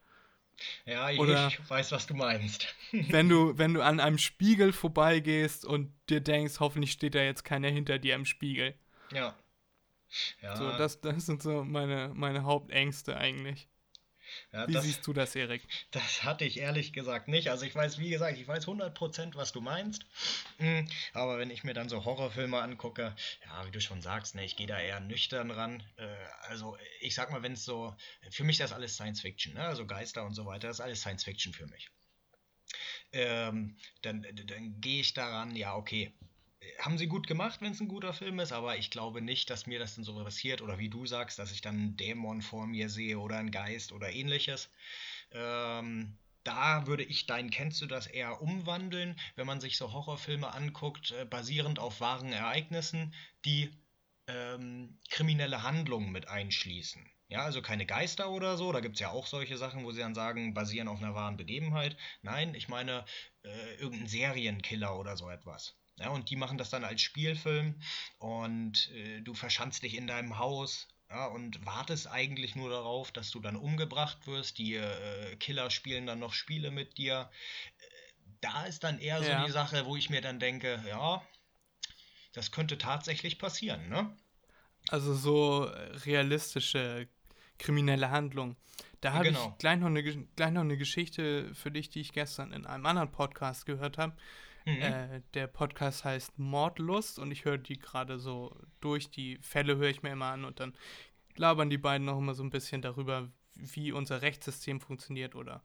Ja, 0.84 1.10
ich, 1.10 1.18
Oder 1.18 1.48
ich 1.48 1.70
weiß, 1.70 1.92
was 1.92 2.06
du 2.06 2.14
meinst. 2.14 2.74
wenn 2.92 3.28
du, 3.28 3.56
wenn 3.56 3.74
du 3.74 3.82
an 3.82 3.98
einem 3.98 4.18
Spiegel 4.18 4.72
vorbeigehst 4.72 5.64
und 5.64 5.92
dir 6.08 6.20
denkst, 6.20 6.60
hoffentlich 6.60 6.92
steht 6.92 7.14
da 7.14 7.22
jetzt 7.22 7.44
keiner 7.44 7.68
hinter 7.68 7.98
dir 7.98 8.14
im 8.14 8.24
Spiegel. 8.24 8.74
Ja. 9.12 9.34
Ja. 10.42 10.56
So, 10.56 10.70
das, 10.78 11.00
das 11.00 11.26
sind 11.26 11.42
so 11.42 11.64
meine, 11.64 12.12
meine 12.14 12.44
Hauptängste 12.44 13.16
eigentlich. 13.16 13.68
Ja, 14.52 14.68
wie 14.68 14.72
das, 14.72 14.84
siehst 14.84 15.06
du 15.06 15.12
das, 15.12 15.34
Erik? 15.34 15.62
Das 15.90 16.22
hatte 16.22 16.44
ich 16.44 16.58
ehrlich 16.58 16.92
gesagt 16.92 17.28
nicht. 17.28 17.48
Also 17.48 17.64
ich 17.66 17.74
weiß, 17.74 17.98
wie 17.98 18.10
gesagt, 18.10 18.38
ich 18.38 18.46
weiß 18.46 18.66
100%, 18.66 19.34
was 19.34 19.52
du 19.52 19.60
meinst. 19.60 20.06
Hm, 20.58 20.88
aber 21.12 21.38
wenn 21.38 21.50
ich 21.50 21.64
mir 21.64 21.74
dann 21.74 21.88
so 21.88 22.04
Horrorfilme 22.04 22.60
angucke, 22.60 23.14
ja, 23.46 23.66
wie 23.66 23.70
du 23.70 23.80
schon 23.80 24.02
sagst, 24.02 24.34
ne, 24.34 24.44
ich 24.44 24.56
gehe 24.56 24.66
da 24.66 24.78
eher 24.78 25.00
nüchtern 25.00 25.50
ran. 25.50 25.82
Äh, 25.96 26.06
also 26.42 26.76
ich 27.00 27.14
sag 27.14 27.30
mal, 27.30 27.42
wenn 27.42 27.52
es 27.52 27.64
so, 27.64 27.94
für 28.30 28.44
mich 28.44 28.60
ist 28.60 28.70
das 28.70 28.72
alles 28.72 28.94
Science 28.94 29.20
Fiction, 29.20 29.54
ne? 29.54 29.64
also 29.64 29.86
Geister 29.86 30.24
und 30.24 30.34
so 30.34 30.46
weiter, 30.46 30.68
das 30.68 30.78
ist 30.78 30.84
alles 30.84 31.00
Science 31.00 31.24
Fiction 31.24 31.52
für 31.52 31.66
mich. 31.66 31.90
Ähm, 33.12 33.76
dann, 34.02 34.22
dann 34.22 34.80
gehe 34.80 35.00
ich 35.00 35.14
daran, 35.14 35.56
ja, 35.56 35.74
okay, 35.74 36.12
haben 36.78 36.98
sie 36.98 37.06
gut 37.06 37.26
gemacht, 37.26 37.60
wenn 37.60 37.72
es 37.72 37.80
ein 37.80 37.88
guter 37.88 38.12
Film 38.12 38.40
ist, 38.40 38.52
aber 38.52 38.76
ich 38.76 38.90
glaube 38.90 39.20
nicht, 39.22 39.50
dass 39.50 39.66
mir 39.66 39.78
das 39.78 39.94
dann 39.94 40.04
so 40.04 40.14
passiert 40.22 40.62
oder 40.62 40.78
wie 40.78 40.88
du 40.88 41.06
sagst, 41.06 41.38
dass 41.38 41.52
ich 41.52 41.60
dann 41.60 41.76
einen 41.76 41.96
Dämon 41.96 42.42
vor 42.42 42.66
mir 42.66 42.88
sehe 42.88 43.18
oder 43.18 43.38
einen 43.38 43.50
Geist 43.50 43.92
oder 43.92 44.10
ähnliches. 44.10 44.70
Ähm, 45.32 46.18
da 46.44 46.86
würde 46.86 47.04
ich 47.04 47.26
dein 47.26 47.50
Kennst 47.50 47.80
du 47.82 47.86
das 47.86 48.06
eher 48.06 48.40
umwandeln, 48.42 49.18
wenn 49.36 49.46
man 49.46 49.60
sich 49.60 49.76
so 49.76 49.92
Horrorfilme 49.92 50.52
anguckt, 50.52 51.12
äh, 51.12 51.24
basierend 51.24 51.78
auf 51.78 52.00
wahren 52.00 52.32
Ereignissen, 52.32 53.14
die 53.44 53.70
ähm, 54.26 54.98
kriminelle 55.10 55.62
Handlungen 55.62 56.12
mit 56.12 56.28
einschließen. 56.28 57.04
Ja, 57.28 57.44
also 57.44 57.62
keine 57.62 57.86
Geister 57.86 58.30
oder 58.30 58.56
so, 58.56 58.72
da 58.72 58.80
gibt 58.80 58.96
es 58.96 59.00
ja 59.00 59.10
auch 59.10 59.26
solche 59.26 59.56
Sachen, 59.56 59.84
wo 59.84 59.92
sie 59.92 60.00
dann 60.00 60.16
sagen, 60.16 60.52
basieren 60.52 60.88
auf 60.88 60.98
einer 61.00 61.14
wahren 61.14 61.36
Begebenheit. 61.36 61.96
Nein, 62.22 62.54
ich 62.56 62.68
meine 62.68 63.04
äh, 63.44 63.74
irgendein 63.76 64.08
Serienkiller 64.08 64.98
oder 64.98 65.16
so 65.16 65.30
etwas. 65.30 65.79
Ja, 66.00 66.08
und 66.08 66.30
die 66.30 66.36
machen 66.36 66.56
das 66.56 66.70
dann 66.70 66.82
als 66.82 67.02
Spielfilm 67.02 67.74
und 68.18 68.90
äh, 68.92 69.20
du 69.20 69.34
verschanzt 69.34 69.82
dich 69.82 69.96
in 69.96 70.06
deinem 70.06 70.38
Haus 70.38 70.88
ja, 71.10 71.26
und 71.26 71.64
wartest 71.66 72.06
eigentlich 72.06 72.56
nur 72.56 72.70
darauf, 72.70 73.12
dass 73.12 73.30
du 73.30 73.40
dann 73.40 73.56
umgebracht 73.56 74.26
wirst. 74.26 74.58
Die 74.58 74.76
äh, 74.76 75.36
Killer 75.36 75.70
spielen 75.70 76.06
dann 76.06 76.20
noch 76.20 76.32
Spiele 76.32 76.70
mit 76.70 76.96
dir. 76.96 77.30
Äh, 77.78 78.22
da 78.40 78.64
ist 78.64 78.82
dann 78.82 78.98
eher 78.98 79.20
ja. 79.20 79.40
so 79.40 79.46
die 79.46 79.52
Sache, 79.52 79.84
wo 79.84 79.96
ich 79.96 80.08
mir 80.08 80.22
dann 80.22 80.40
denke, 80.40 80.82
ja, 80.88 81.22
das 82.32 82.50
könnte 82.50 82.78
tatsächlich 82.78 83.38
passieren, 83.38 83.88
ne? 83.88 84.16
Also 84.88 85.14
so 85.14 85.64
realistische 86.06 87.08
kriminelle 87.58 88.10
Handlung. 88.10 88.56
Da 89.02 89.12
habe 89.12 89.26
genau. 89.26 89.50
ich 89.50 89.58
gleich 89.58 89.78
noch, 89.78 89.88
eine, 89.88 90.02
gleich 90.02 90.50
noch 90.50 90.62
eine 90.62 90.78
Geschichte 90.78 91.54
für 91.54 91.70
dich, 91.70 91.90
die 91.90 92.00
ich 92.00 92.12
gestern 92.12 92.52
in 92.52 92.64
einem 92.64 92.86
anderen 92.86 93.10
Podcast 93.10 93.66
gehört 93.66 93.98
habe. 93.98 94.16
Mhm. 94.64 94.82
Äh, 94.82 95.22
der 95.34 95.46
Podcast 95.46 96.04
heißt 96.04 96.38
Mordlust 96.38 97.18
und 97.18 97.30
ich 97.30 97.44
höre 97.44 97.58
die 97.58 97.78
gerade 97.78 98.18
so 98.18 98.56
durch. 98.80 99.10
Die 99.10 99.38
Fälle 99.38 99.76
höre 99.76 99.90
ich 99.90 100.02
mir 100.02 100.12
immer 100.12 100.26
an 100.26 100.44
und 100.44 100.60
dann 100.60 100.74
labern 101.36 101.70
die 101.70 101.78
beiden 101.78 102.06
noch 102.06 102.18
immer 102.18 102.34
so 102.34 102.42
ein 102.42 102.50
bisschen 102.50 102.82
darüber, 102.82 103.28
wie 103.54 103.92
unser 103.92 104.22
Rechtssystem 104.22 104.80
funktioniert 104.80 105.34
oder 105.34 105.62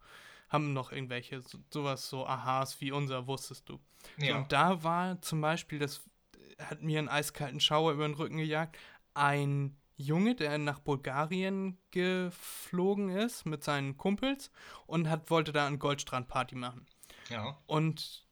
haben 0.50 0.74
noch 0.74 0.92
irgendwelche 0.92 1.42
so, 1.42 1.58
sowas 1.72 2.08
so 2.08 2.26
Aha's 2.26 2.80
wie 2.82 2.92
unser, 2.92 3.28
wusstest 3.28 3.68
du. 3.70 3.80
Ja. 4.18 4.38
Und 4.38 4.52
da 4.52 4.84
war 4.84 5.22
zum 5.22 5.42
Beispiel, 5.42 5.80
das 5.80 6.04
hat 6.60 6.82
mir 6.82 7.00
einen 7.00 7.10
eiskalten 7.10 7.60
Schauer 7.60 7.94
über 7.94 8.08
den 8.08 8.16
Rücken 8.16 8.38
gejagt, 8.38 8.78
ein 9.14 9.78
Junge, 9.98 10.36
der 10.36 10.58
nach 10.58 10.80
Bulgarien 10.80 11.78
geflogen 11.92 13.10
ist 13.10 13.46
mit 13.46 13.64
seinen 13.64 13.98
Kumpels 13.98 14.52
und 14.86 15.10
hat, 15.10 15.30
wollte 15.30 15.54
da 15.54 15.66
eine 15.66 15.78
Goldstrandparty 15.78 16.56
machen. 16.56 16.86
Ja. 17.30 17.58
Und 17.66 18.25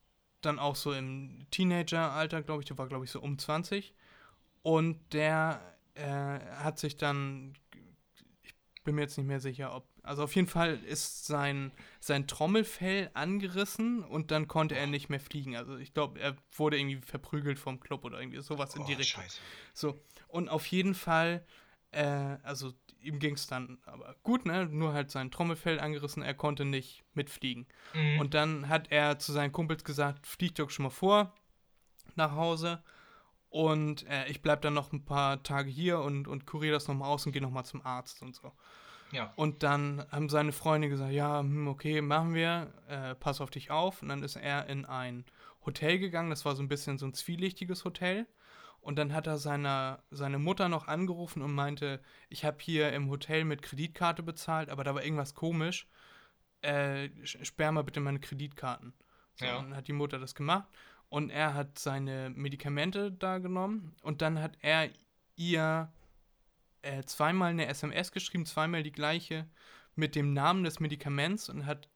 dann 0.45 0.59
auch 0.59 0.75
so 0.75 0.93
im 0.93 1.45
Teenageralter, 1.51 2.41
glaube 2.41 2.61
ich, 2.61 2.67
der 2.67 2.77
war, 2.77 2.87
glaube 2.87 3.05
ich, 3.05 3.11
so 3.11 3.19
um 3.21 3.37
20. 3.37 3.93
Und 4.61 4.99
der 5.13 5.61
äh, 5.95 6.03
hat 6.55 6.79
sich 6.79 6.95
dann, 6.97 7.53
ich 8.43 8.53
bin 8.83 8.95
mir 8.95 9.01
jetzt 9.01 9.17
nicht 9.17 9.27
mehr 9.27 9.39
sicher, 9.39 9.75
ob, 9.75 9.87
also 10.03 10.23
auf 10.23 10.35
jeden 10.35 10.47
Fall 10.47 10.77
ist 10.83 11.25
sein, 11.25 11.71
sein 11.99 12.27
Trommelfell 12.27 13.09
angerissen 13.13 14.03
und 14.03 14.31
dann 14.31 14.47
konnte 14.47 14.75
er 14.75 14.87
nicht 14.87 15.09
mehr 15.09 15.19
fliegen. 15.19 15.55
Also 15.55 15.77
ich 15.77 15.93
glaube, 15.93 16.19
er 16.19 16.35
wurde 16.51 16.77
irgendwie 16.77 17.01
verprügelt 17.01 17.59
vom 17.59 17.79
Club 17.79 18.03
oder 18.05 18.19
irgendwie 18.19 18.41
sowas 18.41 18.75
in 18.75 18.85
die 18.85 18.93
Oh, 18.93 18.97
Richtung. 18.97 19.23
scheiße. 19.23 19.39
So, 19.73 20.01
und 20.27 20.49
auf 20.49 20.65
jeden 20.67 20.95
Fall, 20.95 21.45
äh, 21.91 22.03
also 22.43 22.73
ihm 23.03 23.19
ging 23.19 23.35
es 23.35 23.47
dann 23.47 23.77
aber 23.85 24.15
gut, 24.23 24.45
ne? 24.45 24.65
Nur 24.65 24.93
halt 24.93 25.11
sein 25.11 25.31
Trommelfell 25.31 25.79
angerissen, 25.79 26.23
er 26.23 26.33
konnte 26.33 26.65
nicht 26.65 27.03
mitfliegen. 27.13 27.67
Mhm. 27.93 28.19
Und 28.19 28.33
dann 28.33 28.69
hat 28.69 28.91
er 28.91 29.19
zu 29.19 29.31
seinen 29.31 29.51
Kumpels 29.51 29.83
gesagt, 29.83 30.25
fliegt 30.25 30.59
doch 30.59 30.69
schon 30.69 30.83
mal 30.83 30.89
vor 30.89 31.33
nach 32.15 32.35
Hause 32.35 32.83
und 33.53 34.07
äh, 34.07 34.27
ich 34.29 34.41
bleib 34.41 34.63
dann 34.63 34.73
noch 34.73 34.91
ein 34.91 35.05
paar 35.05 35.43
Tage 35.43 35.69
hier 35.69 35.99
und, 35.99 36.27
und 36.27 36.47
kuriere 36.47 36.73
das 36.73 36.87
nochmal 36.87 37.09
aus 37.09 37.25
und 37.27 37.33
gehe 37.33 37.41
nochmal 37.41 37.65
zum 37.65 37.85
Arzt 37.85 38.23
und 38.23 38.35
so. 38.35 38.51
ja. 39.11 39.31
Und 39.35 39.61
dann 39.61 40.03
haben 40.09 40.27
seine 40.27 40.51
Freunde 40.51 40.89
gesagt, 40.89 41.11
ja, 41.11 41.39
hm, 41.39 41.67
okay, 41.67 42.01
machen 42.01 42.33
wir, 42.33 42.73
äh, 42.87 43.13
pass 43.13 43.41
auf 43.41 43.51
dich 43.51 43.69
auf. 43.69 44.01
Und 44.01 44.09
dann 44.09 44.23
ist 44.23 44.37
er 44.37 44.65
in 44.67 44.85
ein 44.85 45.23
Hotel 45.67 45.99
gegangen, 45.99 46.31
das 46.31 46.45
war 46.45 46.55
so 46.55 46.63
ein 46.63 46.67
bisschen 46.67 46.97
so 46.97 47.05
ein 47.05 47.13
zwielichtiges 47.13 47.85
Hotel. 47.85 48.25
Und 48.83 48.97
dann 48.97 49.13
hat 49.13 49.27
er 49.27 49.37
seiner, 49.37 50.03
seine 50.11 50.39
Mutter 50.39 50.67
noch 50.67 50.87
angerufen 50.87 51.41
und 51.41 51.53
meinte, 51.53 52.01
ich 52.27 52.43
habe 52.43 52.57
hier 52.59 52.91
im 52.91 53.09
Hotel 53.09 53.45
mit 53.45 53.61
Kreditkarte 53.61 54.23
bezahlt, 54.23 54.69
aber 54.69 54.83
da 54.83 54.93
war 54.93 55.03
irgendwas 55.03 55.33
komisch. 55.33 55.87
Äh, 56.61 57.09
sperr 57.23 57.71
mal 57.71 57.83
bitte 57.83 58.01
meine 58.01 58.19
Kreditkarten. 58.19 58.93
So, 59.35 59.45
Ja. 59.45 59.61
Dann 59.61 59.75
hat 59.75 59.87
die 59.87 59.93
Mutter 59.93 60.19
das 60.19 60.35
gemacht 60.35 60.67
und 61.07 61.29
er 61.29 61.53
hat 61.53 61.79
seine 61.79 62.29
Medikamente 62.35 63.11
da 63.11 63.37
genommen 63.37 63.95
und 64.01 64.21
dann 64.21 64.41
hat 64.41 64.57
er 64.59 64.89
ihr 65.37 65.91
äh, 66.81 67.03
zweimal 67.03 67.51
eine 67.51 67.67
SMS 67.67 68.11
geschrieben, 68.11 68.45
zweimal 68.45 68.83
die 68.83 68.91
gleiche 68.91 69.47
mit 69.95 70.13
dem 70.13 70.33
Namen 70.33 70.65
des 70.65 70.81
Medikaments 70.81 71.47
und 71.47 71.65
hat 71.65 71.87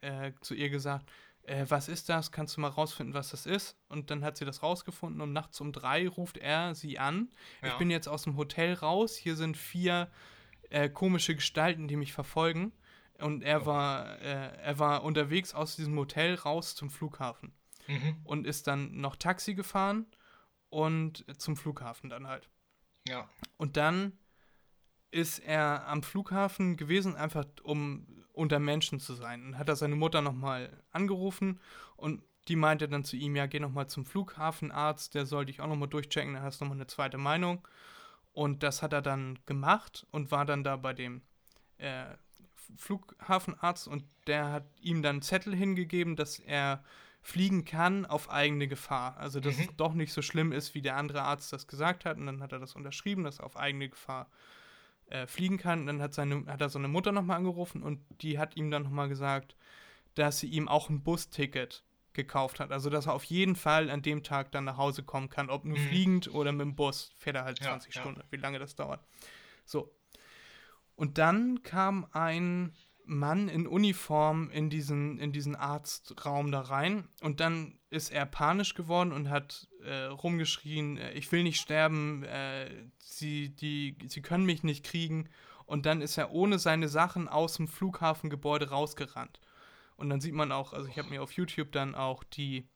äh, 0.00 0.32
zu 0.40 0.54
ihr 0.54 0.70
gesagt, 0.70 1.10
äh, 1.44 1.64
was 1.68 1.88
ist 1.88 2.08
das? 2.08 2.30
Kannst 2.32 2.56
du 2.56 2.60
mal 2.60 2.68
rausfinden, 2.68 3.14
was 3.14 3.30
das 3.30 3.46
ist? 3.46 3.76
Und 3.88 4.10
dann 4.10 4.22
hat 4.24 4.36
sie 4.36 4.44
das 4.44 4.62
rausgefunden 4.62 5.20
und 5.20 5.32
nachts 5.32 5.60
um 5.60 5.72
drei 5.72 6.08
ruft 6.08 6.36
er 6.38 6.74
sie 6.74 6.98
an. 6.98 7.30
Ich 7.62 7.68
Ja. 7.68 7.78
bin 7.78 7.90
jetzt 7.90 8.08
aus 8.08 8.22
dem 8.24 8.36
Hotel 8.36 8.74
raus. 8.74 9.16
Hier 9.16 9.36
sind 9.36 9.56
vier 9.56 10.10
äh, 10.70 10.88
komische 10.88 11.34
Gestalten, 11.34 11.88
die 11.88 11.96
mich 11.96 12.12
verfolgen. 12.12 12.72
Und 13.18 13.42
er 13.42 13.66
war, 13.66 14.18
äh, 14.20 14.56
er 14.62 14.78
war 14.78 15.02
unterwegs 15.02 15.54
aus 15.54 15.76
diesem 15.76 15.96
Hotel 15.98 16.36
raus 16.36 16.74
zum 16.74 16.90
Flughafen 16.90 17.52
Mhm. 17.88 18.16
und 18.24 18.46
ist 18.46 18.66
dann 18.66 19.00
noch 19.00 19.16
Taxi 19.16 19.54
gefahren 19.54 20.06
und 20.68 21.24
zum 21.38 21.56
Flughafen 21.56 22.08
dann 22.08 22.26
halt. 22.28 22.48
Ja. 23.08 23.28
Und 23.56 23.76
dann 23.76 24.16
ist 25.10 25.40
er 25.40 25.86
am 25.88 26.02
Flughafen 26.04 26.76
gewesen, 26.76 27.16
einfach 27.16 27.44
um 27.64 28.06
unter 28.40 28.58
Menschen 28.58 29.00
zu 29.00 29.14
sein. 29.14 29.44
Und 29.44 29.58
hat 29.58 29.68
er 29.68 29.76
seine 29.76 29.96
Mutter 29.96 30.22
nochmal 30.22 30.70
angerufen 30.90 31.60
und 31.96 32.22
die 32.48 32.56
meinte 32.56 32.88
dann 32.88 33.04
zu 33.04 33.16
ihm, 33.16 33.36
ja, 33.36 33.46
geh 33.46 33.60
nochmal 33.60 33.86
zum 33.88 34.04
Flughafenarzt, 34.06 35.14
der 35.14 35.26
soll 35.26 35.44
dich 35.46 35.60
auch 35.60 35.68
nochmal 35.68 35.88
durchchecken, 35.88 36.34
dann 36.34 36.42
hast 36.42 36.60
du 36.60 36.64
nochmal 36.64 36.78
eine 36.78 36.86
zweite 36.86 37.18
Meinung. 37.18 37.66
Und 38.32 38.62
das 38.62 38.82
hat 38.82 38.92
er 38.92 39.02
dann 39.02 39.38
gemacht 39.46 40.06
und 40.10 40.30
war 40.30 40.44
dann 40.46 40.64
da 40.64 40.76
bei 40.76 40.92
dem 40.94 41.22
äh, 41.78 42.06
Flughafenarzt 42.76 43.88
und 43.88 44.04
der 44.26 44.50
hat 44.52 44.64
ihm 44.80 45.02
dann 45.02 45.16
einen 45.16 45.22
Zettel 45.22 45.54
hingegeben, 45.54 46.16
dass 46.16 46.38
er 46.38 46.82
fliegen 47.22 47.64
kann 47.64 48.06
auf 48.06 48.30
eigene 48.30 48.68
Gefahr. 48.68 49.16
Also 49.18 49.40
dass 49.40 49.56
Mhm. 49.58 49.62
es 49.68 49.76
doch 49.76 49.94
nicht 49.94 50.12
so 50.12 50.22
schlimm 50.22 50.52
ist, 50.52 50.74
wie 50.74 50.82
der 50.82 50.96
andere 50.96 51.22
Arzt 51.22 51.52
das 51.52 51.66
gesagt 51.66 52.04
hat. 52.04 52.16
Und 52.16 52.26
dann 52.26 52.42
hat 52.42 52.52
er 52.52 52.58
das 52.58 52.74
unterschrieben, 52.74 53.24
dass 53.24 53.38
er 53.40 53.46
auf 53.46 53.56
eigene 53.56 53.88
Gefahr 53.90 54.28
äh, 55.10 55.26
fliegen 55.26 55.58
kann. 55.58 55.80
Und 55.80 55.86
dann 55.86 56.02
hat, 56.02 56.14
seine, 56.14 56.44
hat 56.46 56.60
er 56.60 56.68
seine 56.68 56.88
Mutter 56.88 57.12
nochmal 57.12 57.36
angerufen 57.36 57.82
und 57.82 58.00
die 58.22 58.38
hat 58.38 58.56
ihm 58.56 58.70
dann 58.70 58.82
nochmal 58.84 59.08
gesagt, 59.08 59.56
dass 60.14 60.38
sie 60.40 60.48
ihm 60.48 60.68
auch 60.68 60.88
ein 60.88 61.02
Busticket 61.02 61.84
gekauft 62.12 62.58
hat. 62.58 62.72
Also 62.72 62.90
dass 62.90 63.06
er 63.06 63.14
auf 63.14 63.24
jeden 63.24 63.54
Fall 63.54 63.90
an 63.90 64.02
dem 64.02 64.22
Tag 64.22 64.50
dann 64.52 64.64
nach 64.64 64.76
Hause 64.76 65.02
kommen 65.04 65.28
kann, 65.28 65.48
ob 65.50 65.64
nur 65.64 65.78
Mhm. 65.78 65.82
fliegend 65.88 66.34
oder 66.34 66.50
mit 66.52 66.62
dem 66.62 66.74
Bus. 66.74 67.12
Fährt 67.16 67.36
er 67.36 67.44
halt 67.44 67.60
Ja, 67.60 67.66
20 67.68 67.94
ja. 67.94 68.00
Stunden, 68.00 68.22
wie 68.30 68.36
lange 68.36 68.58
das 68.58 68.74
dauert. 68.74 69.00
So. 69.64 69.94
Und 70.96 71.18
dann 71.18 71.62
kam 71.62 72.06
ein 72.12 72.72
Mann 73.10 73.48
in 73.48 73.66
Uniform 73.66 74.50
in 74.50 74.70
diesen, 74.70 75.18
in 75.18 75.32
diesen 75.32 75.56
Arztraum 75.56 76.52
da 76.52 76.60
rein 76.60 77.08
und 77.22 77.40
dann 77.40 77.78
ist 77.90 78.12
er 78.12 78.24
panisch 78.24 78.74
geworden 78.74 79.10
und 79.12 79.28
hat 79.28 79.68
äh, 79.82 80.04
rumgeschrien, 80.04 80.96
äh, 80.96 81.12
ich 81.12 81.30
will 81.32 81.42
nicht 81.42 81.60
sterben, 81.60 82.22
äh, 82.22 82.70
sie, 82.98 83.48
die, 83.48 83.98
sie 84.06 84.22
können 84.22 84.46
mich 84.46 84.62
nicht 84.62 84.84
kriegen. 84.84 85.28
Und 85.66 85.86
dann 85.86 86.02
ist 86.02 86.18
er 86.18 86.32
ohne 86.32 86.58
seine 86.58 86.88
Sachen 86.88 87.28
aus 87.28 87.54
dem 87.54 87.68
Flughafengebäude 87.68 88.70
rausgerannt. 88.70 89.40
Und 89.96 90.08
dann 90.08 90.20
sieht 90.20 90.34
man 90.34 90.52
auch, 90.52 90.72
also 90.72 90.88
ich 90.88 90.98
habe 90.98 91.10
mir 91.10 91.22
auf 91.22 91.32
YouTube 91.32 91.72
dann 91.72 91.94
auch 91.94 92.24
die, 92.24 92.68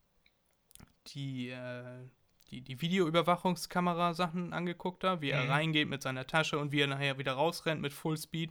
die, 1.09 1.51
äh, 1.51 2.09
die, 2.55 2.61
die 2.63 2.81
Videoüberwachungskamera-Sachen 2.81 4.53
angeguckt 4.53 5.03
da, 5.03 5.21
wie 5.21 5.31
er 5.31 5.45
Mhm. 5.45 5.51
reingeht 5.51 5.89
mit 5.89 6.03
seiner 6.03 6.27
Tasche 6.27 6.59
und 6.59 6.73
wie 6.73 6.81
er 6.81 6.87
nachher 6.87 7.19
wieder 7.19 7.33
rausrennt 7.33 7.81
mit 7.81 7.93
Fullspeed. 7.93 8.51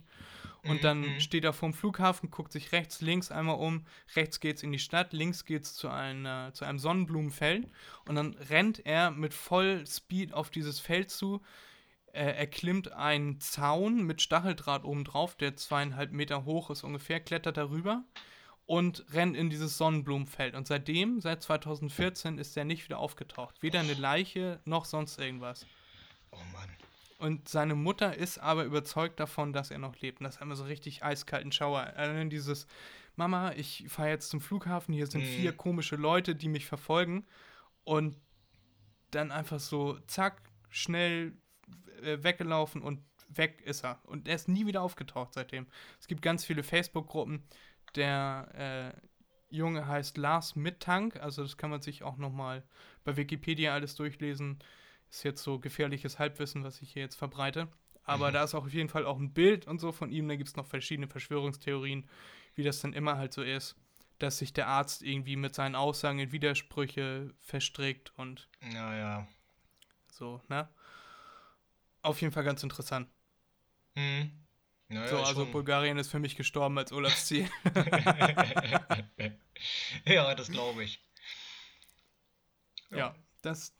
Und 0.63 0.77
Mhm, 0.77 0.81
dann 0.81 0.99
mhm. 1.01 1.19
steht 1.19 1.43
er 1.43 1.51
vorm 1.53 1.73
Flughafen, 1.73 2.31
guckt 2.31 2.51
sich 2.53 2.71
rechts, 2.71 3.01
links 3.01 3.31
einmal 3.31 3.55
um. 3.57 3.85
Rechts 4.15 4.39
geht's 4.39 4.63
in 4.63 4.71
die 4.71 4.79
Stadt, 4.79 5.11
links 5.11 5.43
geht's 5.45 5.73
zu, 5.73 5.89
einer, 5.89 6.53
zu 6.53 6.63
einem 6.65 6.79
Sonnenblumenfeld. 6.79 7.67
Und 8.07 8.15
dann 8.15 8.33
rennt 8.49 8.85
er 8.85 9.11
mit 9.11 9.33
Vollspeed 9.33 10.33
auf 10.33 10.49
dieses 10.49 10.79
Feld 10.79 11.09
zu. 11.11 11.41
Er 12.13 12.45
klimmt 12.45 12.91
einen 12.91 13.39
Zaun 13.39 14.03
mit 14.03 14.21
Stacheldraht 14.21 14.83
oben 14.85 15.03
drauf, 15.03 15.35
der 15.35 15.57
zweieinhalb 15.57 16.11
Meter 16.11 16.45
hoch 16.45 16.69
ist 16.69 16.83
ungefähr, 16.83 17.19
klettert 17.19 17.57
darüber 17.57 18.03
und 18.65 19.05
rennt 19.13 19.35
in 19.35 19.49
dieses 19.49 19.77
Sonnenblumenfeld. 19.77 20.55
Und 20.55 20.67
seitdem, 20.67 21.19
seit 21.21 21.41
2014, 21.43 22.37
ist 22.37 22.55
er 22.55 22.65
nicht 22.65 22.85
wieder 22.85 22.99
aufgetaucht. 22.99 23.61
Weder 23.61 23.79
eine 23.81 23.93
Leiche 23.93 24.59
noch 24.65 24.85
sonst 24.85 25.19
irgendwas. 25.19 25.65
Oh 26.31 26.37
Mann. 26.53 26.69
Und 27.19 27.47
seine 27.47 27.75
Mutter 27.75 28.17
ist 28.17 28.37
aber 28.39 28.63
überzeugt 28.65 29.19
davon, 29.19 29.53
dass 29.53 29.71
er 29.71 29.77
noch 29.77 29.99
lebt. 30.01 30.19
Und 30.19 30.25
das 30.25 30.39
hat 30.39 30.47
mir 30.47 30.55
so 30.55 30.65
richtig 30.65 31.03
eiskalten 31.03 31.51
Schauer. 31.51 31.81
Allein 31.95 32.29
dieses, 32.29 32.67
Mama, 33.15 33.53
ich 33.53 33.85
fahre 33.87 34.09
jetzt 34.09 34.29
zum 34.29 34.41
Flughafen, 34.41 34.93
hier 34.93 35.07
sind 35.07 35.21
Mhm. 35.21 35.27
vier 35.27 35.53
komische 35.53 35.95
Leute, 35.95 36.35
die 36.35 36.49
mich 36.49 36.65
verfolgen. 36.65 37.25
Und 37.83 38.17
dann 39.11 39.31
einfach 39.31 39.59
so, 39.59 39.99
zack, 40.07 40.41
schnell 40.69 41.33
äh, 42.01 42.23
weggelaufen 42.23 42.81
und 42.81 42.99
weg 43.29 43.61
ist 43.61 43.83
er. 43.83 43.99
Und 44.03 44.27
er 44.27 44.35
ist 44.35 44.47
nie 44.47 44.65
wieder 44.65 44.81
aufgetaucht 44.81 45.33
seitdem. 45.33 45.67
Es 45.99 46.07
gibt 46.07 46.21
ganz 46.21 46.43
viele 46.45 46.63
Facebook-Gruppen. 46.63 47.43
Der 47.95 48.93
äh, 48.99 49.55
Junge 49.55 49.87
heißt 49.87 50.17
Lars 50.17 50.55
Mittank, 50.55 51.17
also 51.17 51.43
das 51.43 51.57
kann 51.57 51.69
man 51.69 51.81
sich 51.81 52.03
auch 52.03 52.17
nochmal 52.17 52.63
bei 53.03 53.17
Wikipedia 53.17 53.73
alles 53.73 53.95
durchlesen. 53.95 54.59
Ist 55.09 55.23
jetzt 55.23 55.43
so 55.43 55.59
gefährliches 55.59 56.17
Halbwissen, 56.19 56.63
was 56.63 56.81
ich 56.81 56.91
hier 56.93 57.03
jetzt 57.03 57.15
verbreite. 57.15 57.67
Aber 58.03 58.27
Mhm. 58.27 58.33
da 58.33 58.43
ist 58.43 58.55
auch 58.55 58.65
auf 58.65 58.73
jeden 58.73 58.89
Fall 58.89 59.05
auch 59.05 59.19
ein 59.19 59.33
Bild 59.33 59.67
und 59.67 59.79
so 59.79 59.91
von 59.91 60.11
ihm. 60.11 60.27
Da 60.27 60.35
gibt 60.35 60.49
es 60.49 60.55
noch 60.55 60.65
verschiedene 60.65 61.07
Verschwörungstheorien, 61.07 62.09
wie 62.55 62.63
das 62.63 62.81
dann 62.81 62.93
immer 62.93 63.17
halt 63.17 63.33
so 63.33 63.43
ist, 63.43 63.75
dass 64.19 64.39
sich 64.39 64.53
der 64.53 64.67
Arzt 64.67 65.03
irgendwie 65.03 65.35
mit 65.35 65.53
seinen 65.55 65.75
Aussagen 65.75 66.19
in 66.19 66.31
Widersprüche 66.31 67.33
verstrickt 67.39 68.11
und 68.17 68.49
Ja, 68.61 68.95
ja. 68.95 69.27
so, 70.11 70.41
ne? 70.49 70.67
Auf 72.03 72.21
jeden 72.21 72.31
Fall 72.33 72.43
ganz 72.43 72.61
interessant. 72.61 73.09
Mhm. 73.95 74.42
Ja, 74.95 75.07
so, 75.07 75.17
ja, 75.17 75.23
also 75.23 75.43
schon. 75.43 75.51
Bulgarien 75.51 75.97
ist 75.97 76.09
für 76.09 76.19
mich 76.19 76.35
gestorben 76.35 76.77
als 76.77 76.91
Urlaubsziel. 76.91 77.49
ja, 80.05 80.35
das 80.35 80.49
glaube 80.49 80.83
ich. 80.83 81.01
ja, 82.91 83.15
das, 83.41 83.73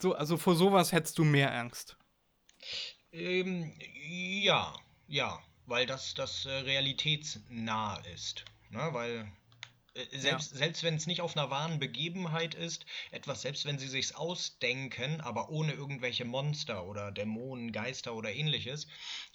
so, 0.00 0.14
also 0.14 0.36
vor 0.36 0.56
sowas 0.56 0.92
hättest 0.92 1.18
du 1.18 1.24
mehr 1.24 1.54
Angst. 1.54 1.96
Ähm, 3.12 3.72
ja, 4.08 4.74
ja, 5.06 5.42
weil 5.66 5.86
das, 5.86 6.14
das 6.14 6.46
äh, 6.46 6.50
realitätsnah 6.50 7.98
ist. 8.14 8.44
Ne? 8.70 8.88
Weil 8.92 9.30
äh, 9.94 10.18
selbst, 10.18 10.50
selbst 10.54 10.82
wenn 10.82 10.94
es 10.96 11.06
nicht 11.06 11.20
auf 11.20 11.36
einer 11.36 11.50
wahren 11.50 11.78
Begebenheit 11.78 12.54
ist, 12.54 12.86
etwas, 13.10 13.42
selbst 13.42 13.64
wenn 13.64 13.78
sie 13.78 13.88
sich's 13.88 14.12
ausdenken, 14.12 15.20
aber 15.20 15.50
ohne 15.50 15.72
irgendwelche 15.72 16.24
Monster 16.24 16.84
oder 16.86 17.10
Dämonen, 17.12 17.72
Geister 17.72 18.14
oder 18.14 18.32
ähnliches, 18.32 18.86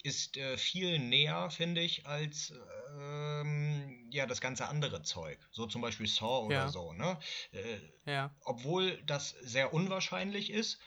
ist 0.02 0.36
äh, 0.36 0.56
viel 0.58 0.98
näher, 0.98 1.50
finde 1.50 1.80
ich, 1.82 2.06
als 2.06 2.52
ähm, 2.98 4.08
ja, 4.10 4.26
das 4.26 4.40
ganze 4.40 4.68
andere 4.68 5.02
Zeug. 5.02 5.38
So 5.50 5.66
zum 5.66 5.82
Beispiel 5.82 6.06
Saw 6.06 6.46
oder 6.46 6.54
Ja. 6.54 6.68
so. 6.68 6.92
Ne? 6.92 7.18
Äh, 7.52 7.78
Ja, 8.06 8.34
obwohl 8.44 9.02
das 9.04 9.30
sehr 9.42 9.72
unwahrscheinlich 9.74 10.50
ist, 10.50 10.78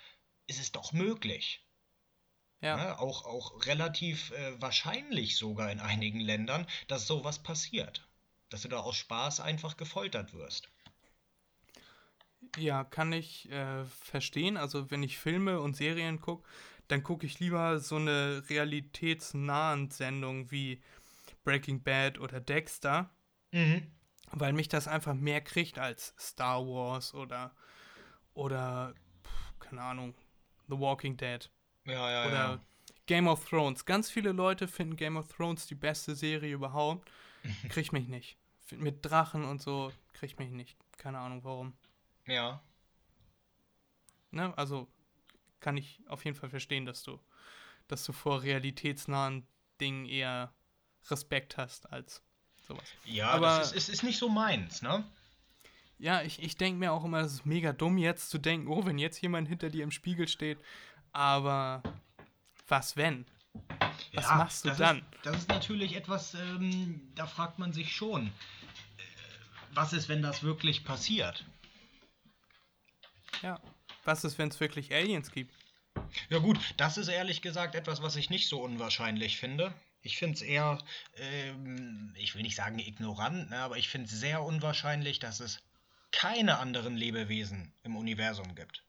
ist 0.48 0.60
es 0.60 0.72
doch 0.72 0.92
möglich. 0.94 1.66
ja. 2.62 2.76
Ne? 2.76 3.00
Auch, 3.00 3.24
auch 3.26 3.66
relativ 3.66 4.32
äh, 4.32 4.60
wahrscheinlich 4.62 5.38
sogar 5.38 5.72
in 5.72 5.80
einigen 5.80 6.20
Ländern, 6.20 6.68
dass 6.88 7.08
sowas 7.08 7.42
passiert. 7.44 8.10
Dass 8.52 8.62
du 8.62 8.68
da 8.68 8.80
aus 8.82 8.96
Spaß 8.98 9.40
einfach 9.40 9.78
gefoltert 9.78 10.34
wirst. 10.34 10.70
Ja, 12.58 12.84
kann 12.84 13.14
ich 13.14 13.50
äh, 13.52 13.86
verstehen. 13.86 14.58
Also 14.58 14.92
wenn 14.92 15.04
ich 15.04 15.18
Filme 15.18 15.60
und 15.62 15.76
Serien 15.76 16.20
gucke, 16.20 16.48
dann 16.90 17.02
gucke 17.04 17.26
ich 17.26 17.40
lieber 17.40 17.80
so 17.80 17.96
eine 17.96 18.44
realitätsnahen 18.50 19.90
Sendung 19.90 20.52
wie 20.52 20.82
Breaking 21.44 21.82
Bad 21.82 22.20
oder 22.20 22.40
Dexter, 22.40 23.10
Mhm. 23.54 23.90
weil 24.32 24.54
mich 24.54 24.68
das 24.70 24.88
einfach 24.88 25.14
mehr 25.14 25.42
kriegt 25.42 25.80
als 25.80 26.14
Star 26.20 26.62
Wars 26.66 27.14
oder 27.14 27.56
oder 28.34 28.94
pf, 29.24 29.60
keine 29.60 29.82
Ahnung, 29.82 30.16
The 30.70 30.78
Walking 30.80 31.18
Dead 31.18 31.50
Ja, 31.86 32.12
ja, 32.12 32.28
oder 32.28 32.34
ja. 32.34 32.60
Game 33.08 33.28
of 33.28 33.48
Thrones. 33.50 33.86
Ganz 33.86 34.10
viele 34.10 34.32
Leute 34.32 34.68
finden 34.68 34.96
Game 34.96 35.18
of 35.18 35.28
Thrones 35.34 35.68
die 35.68 35.76
beste 35.76 36.16
Serie 36.16 36.54
überhaupt. 36.54 37.10
Kriegt 37.70 37.92
mich 37.94 38.08
nicht. 38.08 38.38
Mit 38.72 39.06
Drachen 39.06 39.46
und 39.46 39.62
so 39.62 39.92
kriegt 40.14 40.40
mich 40.40 40.52
nicht. 40.52 40.78
Keine 40.98 41.20
Ahnung 41.20 41.44
warum. 41.44 41.74
Ja. 42.28 42.62
Ne? 44.32 44.58
Also 44.58 44.88
kann 45.60 45.78
ich 45.78 46.00
auf 46.08 46.26
jeden 46.26 46.38
Fall 46.38 46.50
verstehen, 46.50 46.86
dass 46.86 47.04
du, 47.04 47.20
dass 47.88 48.04
du 48.06 48.14
vor 48.14 48.44
realitätsnahen 48.44 49.46
Dingen 49.80 50.06
eher 50.06 50.54
Respekt 51.10 51.58
hast 51.58 51.92
als 51.92 52.22
sowas. 52.68 52.88
Ja, 53.06 53.30
Aber- 53.30 53.60
das 53.60 53.74
ist, 53.74 53.90
ist, 53.90 54.04
nicht 54.04 54.20
so 54.20 54.30
meins, 54.30 54.82
ne? 54.82 55.04
Ja, 55.98 56.24
ich, 56.24 56.42
ich 56.42 56.58
denke 56.58 56.80
mir 56.80 56.94
auch 56.94 57.04
immer, 57.04 57.20
es 57.20 57.34
ist 57.34 57.46
mega 57.46 57.74
dumm, 57.74 57.98
jetzt 57.98 58.32
zu 58.32 58.40
denken, 58.40 58.68
oh, 58.68 58.86
wenn 58.86 58.98
jetzt 58.98 59.22
jemand 59.22 59.48
hinter 59.48 59.70
dir 59.70 59.84
im 59.84 59.92
Spiegel 59.92 60.28
steht, 60.28 60.58
aber 61.12 61.84
was 62.68 62.98
wenn? 62.98 63.26
Was 64.14 64.28
machst 64.30 64.66
du 64.66 64.70
das 64.70 64.78
dann? 64.78 64.98
Ist, 64.98 65.06
das 65.24 65.38
ist 65.38 65.50
natürlich 65.50 65.96
etwas, 65.96 66.34
ähm, 66.34 67.12
da 67.16 67.28
fragt 67.28 67.60
man 67.60 67.72
sich 67.72 67.94
schon, 67.94 68.32
was 69.74 69.94
ist, 69.94 70.10
wenn 70.10 70.22
das 70.22 70.44
wirklich 70.44 70.84
passiert? 70.84 71.46
Ja. 73.42 73.60
Was 74.04 74.24
ist, 74.24 74.38
wenn 74.38 74.50
es 74.50 74.60
wirklich 74.60 74.94
Aliens 74.94 75.32
gibt? 75.32 75.54
Ja 76.30 76.40
gut, 76.40 76.58
das 76.78 76.98
ist 76.98 77.08
ehrlich 77.08 77.42
gesagt 77.42 77.76
etwas, 77.76 78.02
was 78.02 78.16
ich 78.16 78.30
nicht 78.30 78.48
so 78.48 78.62
unwahrscheinlich 78.62 79.38
finde. 79.38 79.74
Ich 80.02 80.18
finde 80.18 80.36
es 80.36 80.42
eher, 80.42 80.80
ähm, 81.16 82.14
ich 82.18 82.34
will 82.34 82.42
nicht 82.42 82.56
sagen 82.56 82.80
ignorant, 82.80 83.52
ne, 83.52 83.58
aber 83.58 83.78
ich 83.78 83.90
finde 83.90 84.08
es 84.08 84.20
sehr 84.20 84.42
unwahrscheinlich, 84.42 85.20
dass 85.20 85.40
es 85.40 85.62
keine 86.12 86.58
anderen 86.58 86.98
Lebewesen 86.98 87.74
im 87.84 87.96
Universum 87.96 88.56
gibt. 88.56 88.84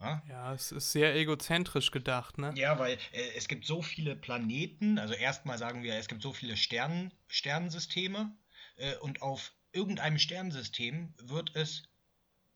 Ja? 0.00 0.22
Ja, 0.28 0.54
es 0.54 0.72
ist 0.72 0.92
sehr 0.92 1.14
egozentrisch 1.16 1.90
gedacht, 1.90 2.38
ne? 2.38 2.54
Ja, 2.56 2.78
weil 2.78 2.96
äh, 3.12 3.30
es 3.36 3.48
gibt 3.48 3.66
so 3.66 3.82
viele 3.82 4.16
Planeten, 4.16 4.98
also 4.98 5.14
erstmal 5.14 5.58
sagen 5.58 5.82
wir, 5.82 5.94
es 5.96 6.08
gibt 6.08 6.22
so 6.22 6.32
viele 6.32 6.56
Sternen, 6.56 7.12
Sternensysteme 7.28 8.32
äh, 8.76 8.96
und 8.96 9.20
auf 9.20 9.52
irgendeinem 9.72 10.18
Sternensystem 10.18 11.14
wird 11.18 11.54
es 11.54 11.84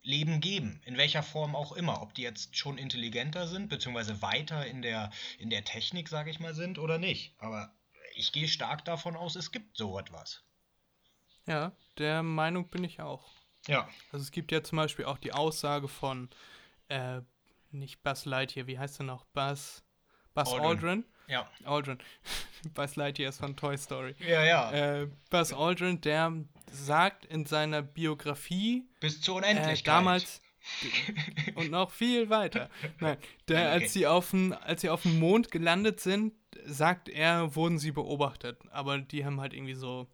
Leben 0.03 0.41
geben, 0.41 0.83
in 0.85 0.99
welcher 0.99 1.23
Form 1.23 1.57
auch 1.57 1.73
immer, 1.73 2.03
ob 2.03 2.15
die 2.15 2.23
jetzt 2.23 2.57
schon 2.57 2.77
intelligenter 2.77 3.49
sind, 3.49 3.69
beziehungsweise 3.71 4.21
weiter 4.21 4.67
in 4.67 4.83
der, 4.83 5.11
in 5.39 5.49
der 5.49 5.65
Technik, 5.65 6.09
sage 6.11 6.31
ich 6.31 6.41
mal, 6.41 6.55
sind 6.55 6.79
oder 6.79 6.99
nicht. 6.99 7.35
Aber 7.39 7.75
ich 8.15 8.33
gehe 8.33 8.49
stark 8.49 8.85
davon 8.85 9.17
aus, 9.17 9.35
es 9.35 9.51
gibt 9.51 9.77
so 9.79 9.99
etwas. 9.99 10.45
Ja, 11.47 11.73
der 11.99 12.23
Meinung 12.23 12.69
bin 12.69 12.85
ich 12.85 13.01
auch. 13.01 13.27
Ja, 13.67 13.89
Also 14.12 14.23
es 14.23 14.31
gibt 14.31 14.53
ja 14.53 14.62
zum 14.62 14.77
Beispiel 14.77 15.07
auch 15.07 15.17
die 15.17 15.33
Aussage 15.33 15.89
von, 15.89 16.29
äh, 16.89 17.23
nicht 17.71 18.03
Buzz 18.03 18.27
Lightyear, 18.27 18.67
wie 18.67 18.79
heißt 18.79 19.01
er 19.01 19.05
noch? 19.05 19.25
Buzz, 19.27 19.83
Buzz 20.35 20.53
Aldrin. 20.53 20.67
Aldrin? 20.67 21.05
ja. 21.29 21.51
Aldrin. 21.65 21.99
Buzz 22.75 22.97
Lightyear 22.97 23.31
ist 23.31 23.39
von 23.39 23.57
Toy 23.57 23.79
Story. 23.79 24.15
Ja, 24.19 24.45
ja. 24.45 24.73
Äh, 24.73 25.09
Buzz 25.31 25.55
Aldrin, 25.55 26.01
der 26.03 26.45
sagt 26.75 27.25
in 27.27 27.47
seiner 27.47 27.83
Biografie, 27.83 28.89
Bis 29.01 29.20
zur 29.20 29.37
äh, 29.37 29.39
Unendlichkeit. 29.39 29.87
damals 29.87 30.43
und 31.55 31.70
noch 31.70 31.91
viel 31.91 32.31
weiter. 32.31 32.70
Nein, 33.01 33.18
der, 33.49 33.70
als 33.70 33.93
sie 33.93 34.07
auf 34.07 34.31
dem, 34.31 34.53
als 34.53 34.81
sie 34.81 34.89
auf 34.91 35.03
dem 35.03 35.18
Mond 35.18 35.51
gelandet 35.51 36.01
sind, 36.01 36.33
sagt 36.64 37.09
er, 37.09 37.55
wurden 37.55 37.79
sie 37.79 37.93
beobachtet. 37.93 38.59
Aber 38.70 38.99
die 38.99 39.25
haben 39.25 39.41
halt 39.41 39.53
irgendwie 39.53 39.75
so 39.75 40.09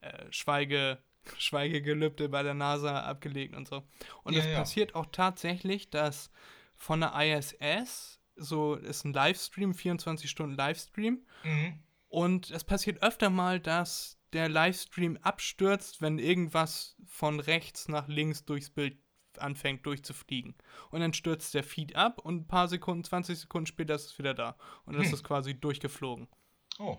äh, 0.00 0.26
Schweige, 0.30 0.98
Schweigegelübde 1.36 2.28
bei 2.28 2.42
der 2.42 2.54
NASA 2.54 3.00
abgelegt 3.02 3.56
und 3.56 3.66
so. 3.66 3.82
Und 4.22 4.34
Ja, 4.34 4.40
es 4.40 4.46
ja. 4.46 4.58
passiert 4.58 4.94
auch 4.94 5.06
tatsächlich, 5.10 5.90
dass 5.90 6.30
von 6.76 7.00
der 7.00 7.12
ISS 7.20 8.20
so 8.36 8.76
ist 8.76 9.04
ein 9.04 9.12
Livestream, 9.12 9.74
24 9.74 10.30
Stunden 10.30 10.56
Livestream. 10.56 11.26
Mhm. 11.42 11.80
Und 12.08 12.50
es 12.50 12.62
passiert 12.64 13.02
öfter 13.02 13.30
mal, 13.30 13.58
dass 13.60 14.17
der 14.32 14.48
Livestream 14.48 15.16
abstürzt, 15.22 16.02
wenn 16.02 16.18
irgendwas 16.18 16.96
von 17.06 17.40
rechts 17.40 17.88
nach 17.88 18.08
links 18.08 18.44
durchs 18.44 18.70
Bild 18.70 18.98
anfängt 19.38 19.86
durchzufliegen. 19.86 20.54
Und 20.90 21.00
dann 21.00 21.12
stürzt 21.12 21.54
der 21.54 21.62
Feed 21.64 21.96
ab 21.96 22.18
und 22.18 22.36
ein 22.36 22.46
paar 22.46 22.68
Sekunden, 22.68 23.04
20 23.04 23.38
Sekunden 23.38 23.66
später 23.66 23.94
ist 23.94 24.06
es 24.06 24.18
wieder 24.18 24.34
da. 24.34 24.56
Und 24.84 24.94
dann 24.94 25.02
ist 25.02 25.12
es 25.12 25.24
quasi 25.24 25.54
durchgeflogen. 25.54 26.28
Oh, 26.78 26.98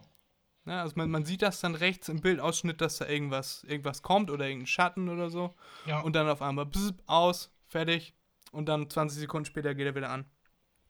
Ja, 0.66 0.82
also 0.82 0.94
man, 0.96 1.10
man 1.10 1.26
sieht 1.26 1.42
das 1.42 1.60
dann 1.60 1.76
rechts 1.76 2.10
im 2.10 2.22
Bildausschnitt, 2.22 2.82
dass 2.82 2.98
da 2.98 3.08
irgendwas, 3.08 3.64
irgendwas 3.64 4.02
kommt 4.02 4.32
oder 4.32 4.46
irgendein 4.48 4.68
Schatten 4.68 5.10
oder 5.10 5.30
so. 5.30 5.56
ja. 5.86 6.02
Und 6.02 6.16
dann 6.16 6.30
auf 6.30 6.42
einmal 6.42 6.66
bzz, 6.66 6.94
aus, 7.06 7.52
fertig. 7.68 8.14
Und 8.52 8.68
dann 8.68 8.90
20 8.90 9.20
Sekunden 9.20 9.46
später 9.46 9.76
geht 9.76 9.86
er 9.86 9.96
wieder 9.96 10.10
an. 10.10 10.26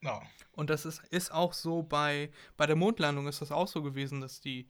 ja. 0.02 0.22
Und 0.52 0.70
das 0.70 0.86
ist, 0.86 1.04
ist 1.08 1.32
auch 1.32 1.54
so 1.54 1.84
bei, 1.84 2.32
bei 2.58 2.66
der 2.66 2.76
Mondlandung 2.76 3.28
ist 3.28 3.42
das 3.42 3.52
auch 3.52 3.68
so 3.68 3.82
gewesen, 3.82 4.22
dass 4.22 4.42
die 4.42 4.68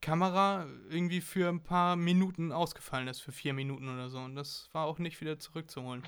Kamera 0.00 0.66
irgendwie 0.88 1.20
für 1.20 1.48
ein 1.48 1.62
paar 1.62 1.96
Minuten 1.96 2.52
ausgefallen 2.52 3.08
ist, 3.08 3.20
für 3.20 3.32
vier 3.32 3.52
Minuten 3.52 3.88
oder 3.88 4.08
so. 4.08 4.18
Und 4.18 4.36
das 4.36 4.68
war 4.72 4.86
auch 4.86 4.98
nicht 4.98 5.20
wieder 5.20 5.38
zurückzuholen. 5.38 6.02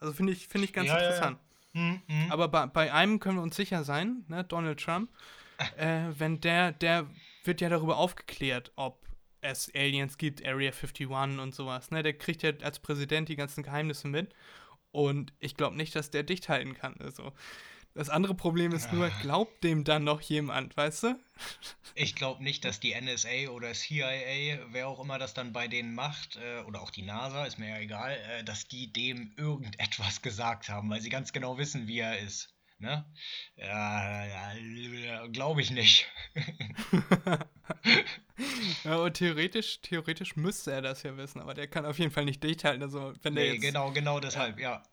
Also 0.00 0.12
finde 0.12 0.32
ich, 0.32 0.48
finde 0.48 0.66
ich 0.66 0.72
ganz 0.72 0.88
Ja, 0.88 0.96
ja, 0.96 1.02
ja. 1.02 1.08
interessant. 1.08 1.38
Mhm, 1.72 2.02
mhm. 2.06 2.32
Aber 2.32 2.48
bei, 2.48 2.66
bei 2.66 2.92
einem 2.92 3.20
können 3.20 3.36
wir 3.36 3.42
uns 3.42 3.56
sicher 3.56 3.84
sein, 3.84 4.24
ne, 4.28 4.44
Donald 4.44 4.80
Trump, 4.80 5.10
äh, 5.76 6.08
wenn 6.18 6.40
der, 6.40 6.72
der 6.72 7.06
wird 7.44 7.60
ja 7.60 7.68
darüber 7.68 7.96
aufgeklärt, 7.96 8.72
ob 8.76 9.06
es 9.40 9.72
Aliens 9.74 10.18
gibt, 10.18 10.44
Area 10.44 10.72
51 10.72 11.08
und 11.08 11.54
sowas. 11.54 11.90
Ne? 11.90 12.02
Der 12.02 12.12
kriegt 12.12 12.42
ja 12.42 12.52
als 12.62 12.80
Präsident 12.80 13.28
die 13.28 13.36
ganzen 13.36 13.62
Geheimnisse 13.62 14.08
mit. 14.08 14.34
Und 14.90 15.32
ich 15.38 15.54
glaube 15.54 15.76
nicht, 15.76 15.94
dass 15.94 16.10
der 16.10 16.22
dicht 16.22 16.48
halten 16.48 16.74
kann. 16.74 16.96
Also, 17.00 17.32
das 17.98 18.10
andere 18.10 18.34
Problem 18.34 18.70
ist 18.70 18.92
nur, 18.92 19.10
glaubt 19.22 19.64
dem 19.64 19.82
dann 19.82 20.04
noch 20.04 20.20
jemand, 20.20 20.76
weißt 20.76 21.02
du? 21.02 21.20
Ich 21.96 22.14
glaube 22.14 22.44
nicht, 22.44 22.64
dass 22.64 22.78
die 22.78 22.94
NSA 22.94 23.50
oder 23.50 23.72
CIA, 23.72 24.60
wer 24.70 24.86
auch 24.86 25.00
immer 25.00 25.18
das 25.18 25.34
dann 25.34 25.52
bei 25.52 25.66
denen 25.66 25.96
macht, 25.96 26.36
äh, 26.36 26.60
oder 26.60 26.80
auch 26.80 26.92
die 26.92 27.02
NASA, 27.02 27.44
ist 27.44 27.58
mir 27.58 27.70
ja 27.70 27.78
egal, 27.78 28.12
äh, 28.12 28.44
dass 28.44 28.68
die 28.68 28.92
dem 28.92 29.32
irgendetwas 29.36 30.22
gesagt 30.22 30.68
haben, 30.68 30.88
weil 30.90 31.00
sie 31.00 31.10
ganz 31.10 31.32
genau 31.32 31.58
wissen, 31.58 31.88
wie 31.88 31.98
er 31.98 32.20
ist. 32.20 32.54
Ne? 32.78 33.04
Ja, 33.56 34.24
ja, 34.26 35.26
glaube 35.26 35.60
ich 35.60 35.72
nicht. 35.72 36.06
Ja, 38.84 38.98
und 38.98 39.14
theoretisch, 39.14 39.80
theoretisch 39.80 40.36
müsste 40.36 40.70
er 40.70 40.80
das 40.80 41.02
ja 41.02 41.16
wissen, 41.16 41.40
aber 41.40 41.54
der 41.54 41.66
kann 41.66 41.84
auf 41.84 41.98
jeden 41.98 42.12
Fall 42.12 42.24
nicht 42.24 42.42
dicht 42.44 42.62
halten. 42.62 42.84
Also, 42.84 43.12
wenn 43.22 43.34
der 43.34 43.44
Nee, 43.44 43.52
jetzt 43.54 43.62
genau, 43.62 43.90
genau 43.90 44.20
deshalb, 44.20 44.60
ja. 44.60 44.84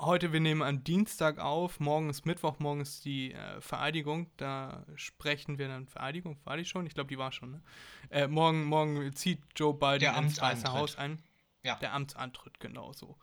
Heute, 0.00 0.32
wir 0.32 0.40
nehmen 0.40 0.62
am 0.62 0.82
Dienstag 0.82 1.38
auf, 1.38 1.78
morgen 1.78 2.10
ist 2.10 2.26
Mittwoch, 2.26 2.58
morgen 2.58 2.80
ist 2.80 3.04
die 3.04 3.32
äh, 3.32 3.60
Vereidigung. 3.60 4.28
Da 4.36 4.84
sprechen 4.96 5.56
wir 5.58 5.68
dann, 5.68 5.86
Vereidigung, 5.86 6.36
war 6.44 6.56
die 6.56 6.64
schon? 6.64 6.84
Ich 6.86 6.94
glaube, 6.94 7.06
die 7.08 7.18
war 7.18 7.30
schon, 7.30 7.52
ne? 7.52 7.62
Äh, 8.10 8.26
morgen, 8.26 8.64
morgen 8.64 9.14
zieht 9.14 9.38
Joe 9.54 9.72
Biden 9.72 10.00
Der 10.00 10.16
ins 10.18 10.40
Weiße. 10.40 10.72
Haus 10.72 10.96
ein. 10.96 11.22
Ja. 11.62 11.76
Der 11.76 11.94
Amtsantritt, 11.94 12.58
genau 12.58 12.92
so. 12.92 13.16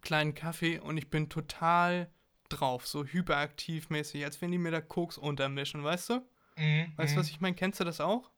kleinen 0.00 0.34
Kaffee 0.34 0.78
und 0.80 0.96
ich 0.96 1.08
bin 1.08 1.28
total 1.28 2.10
drauf, 2.48 2.86
so 2.86 3.04
hyperaktiv 3.04 3.90
mäßig, 3.90 4.24
als 4.24 4.40
wenn 4.42 4.50
die 4.52 4.58
mir 4.58 4.70
da 4.70 4.80
Koks 4.80 5.18
untermischen, 5.18 5.82
weißt 5.84 6.10
du? 6.10 6.22
Mhm, 6.56 6.92
Weißt 6.96 7.14
du, 7.14 7.16
mhm. 7.16 7.20
was 7.20 7.28
ich 7.30 7.40
meine? 7.40 7.56
Kennst 7.56 7.80
du 7.80 7.84
das 7.84 8.00
auch? 8.00 8.30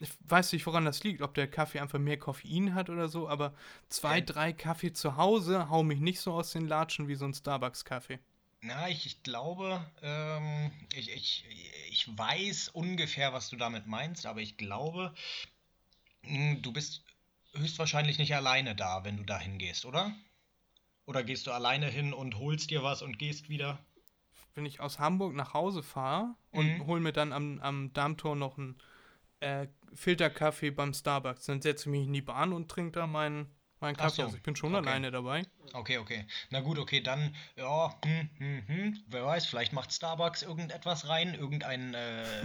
Ich 0.00 0.10
weiß 0.28 0.52
nicht, 0.52 0.66
woran 0.66 0.84
das 0.84 1.02
liegt, 1.04 1.22
ob 1.22 1.34
der 1.34 1.48
Kaffee 1.48 1.80
einfach 1.80 1.98
mehr 1.98 2.18
Koffein 2.18 2.74
hat 2.74 2.90
oder 2.90 3.08
so, 3.08 3.28
aber 3.28 3.54
zwei, 3.88 4.18
Ja. 4.18 4.20
drei 4.20 4.52
Kaffee 4.52 4.92
zu 4.92 5.16
Hause 5.16 5.70
hauen 5.70 5.86
mich 5.86 6.00
nicht 6.00 6.20
so 6.20 6.32
aus 6.34 6.52
den 6.52 6.66
Latschen 6.66 7.08
wie 7.08 7.14
so 7.14 7.24
ein 7.24 7.34
Starbucks-Kaffee. 7.34 8.18
Na, 8.60 8.88
ich, 8.88 9.06
ich 9.06 9.22
glaube, 9.22 9.84
ähm, 10.02 10.70
ich, 10.94 11.10
ich, 11.10 11.44
ich 11.90 12.16
weiß 12.16 12.68
ungefähr, 12.68 13.32
was 13.32 13.50
du 13.50 13.56
damit 13.56 13.86
meinst, 13.86 14.24
aber 14.26 14.40
ich 14.40 14.56
glaube, 14.56 15.12
mh, 16.22 16.56
du 16.62 16.72
bist 16.72 17.02
höchstwahrscheinlich 17.54 18.18
nicht 18.18 18.34
alleine 18.34 18.74
da, 18.74 19.04
wenn 19.04 19.16
du 19.16 19.24
da 19.24 19.38
hingehst, 19.38 19.84
oder? 19.84 20.12
Oder 21.06 21.24
gehst 21.24 21.46
du 21.46 21.52
alleine 21.52 21.86
hin 21.86 22.12
und 22.12 22.38
holst 22.38 22.70
dir 22.70 22.82
was 22.82 23.02
und 23.02 23.18
gehst 23.18 23.48
wieder? 23.48 23.78
Wenn 24.54 24.66
ich 24.66 24.80
aus 24.80 24.98
Hamburg 24.98 25.34
nach 25.34 25.54
Hause 25.54 25.82
fahre 25.82 26.34
und 26.50 26.64
Mhm. 26.64 26.86
hol 26.86 27.00
mir 27.00 27.12
dann 27.12 27.32
am, 27.32 27.58
am 27.60 27.92
Darmtor 27.92 28.36
noch 28.36 28.58
einen 28.58 28.76
äh, 29.40 29.66
Filterkaffee 29.94 30.70
beim 30.70 30.94
Starbucks, 30.94 31.46
dann 31.46 31.60
setze 31.62 31.88
ich 31.88 31.92
mich 31.92 32.06
in 32.06 32.12
die 32.12 32.22
Bahn 32.22 32.52
und 32.52 32.70
trinke 32.70 32.92
da 32.92 33.06
meinen, 33.06 33.50
Ach 33.80 33.96
Kaffee. 33.96 34.16
so, 34.16 34.22
Also 34.22 34.36
ich 34.36 34.42
bin 34.42 34.54
schon 34.54 34.74
okay. 34.74 34.88
alleine 34.88 35.10
dabei. 35.10 35.44
Okay, 35.72 35.98
okay. 35.98 36.26
Na 36.50 36.60
gut, 36.60 36.78
okay, 36.78 37.00
dann, 37.00 37.34
ja, 37.56 37.98
hm, 38.04 38.28
hm, 38.38 38.62
hm. 38.68 38.98
Wer 39.08 39.24
weiß, 39.24 39.46
vielleicht 39.46 39.72
macht 39.72 39.92
Starbucks 39.92 40.42
irgendetwas 40.42 41.08
rein, 41.08 41.34
irgendein, 41.34 41.94
äh, 41.94 42.44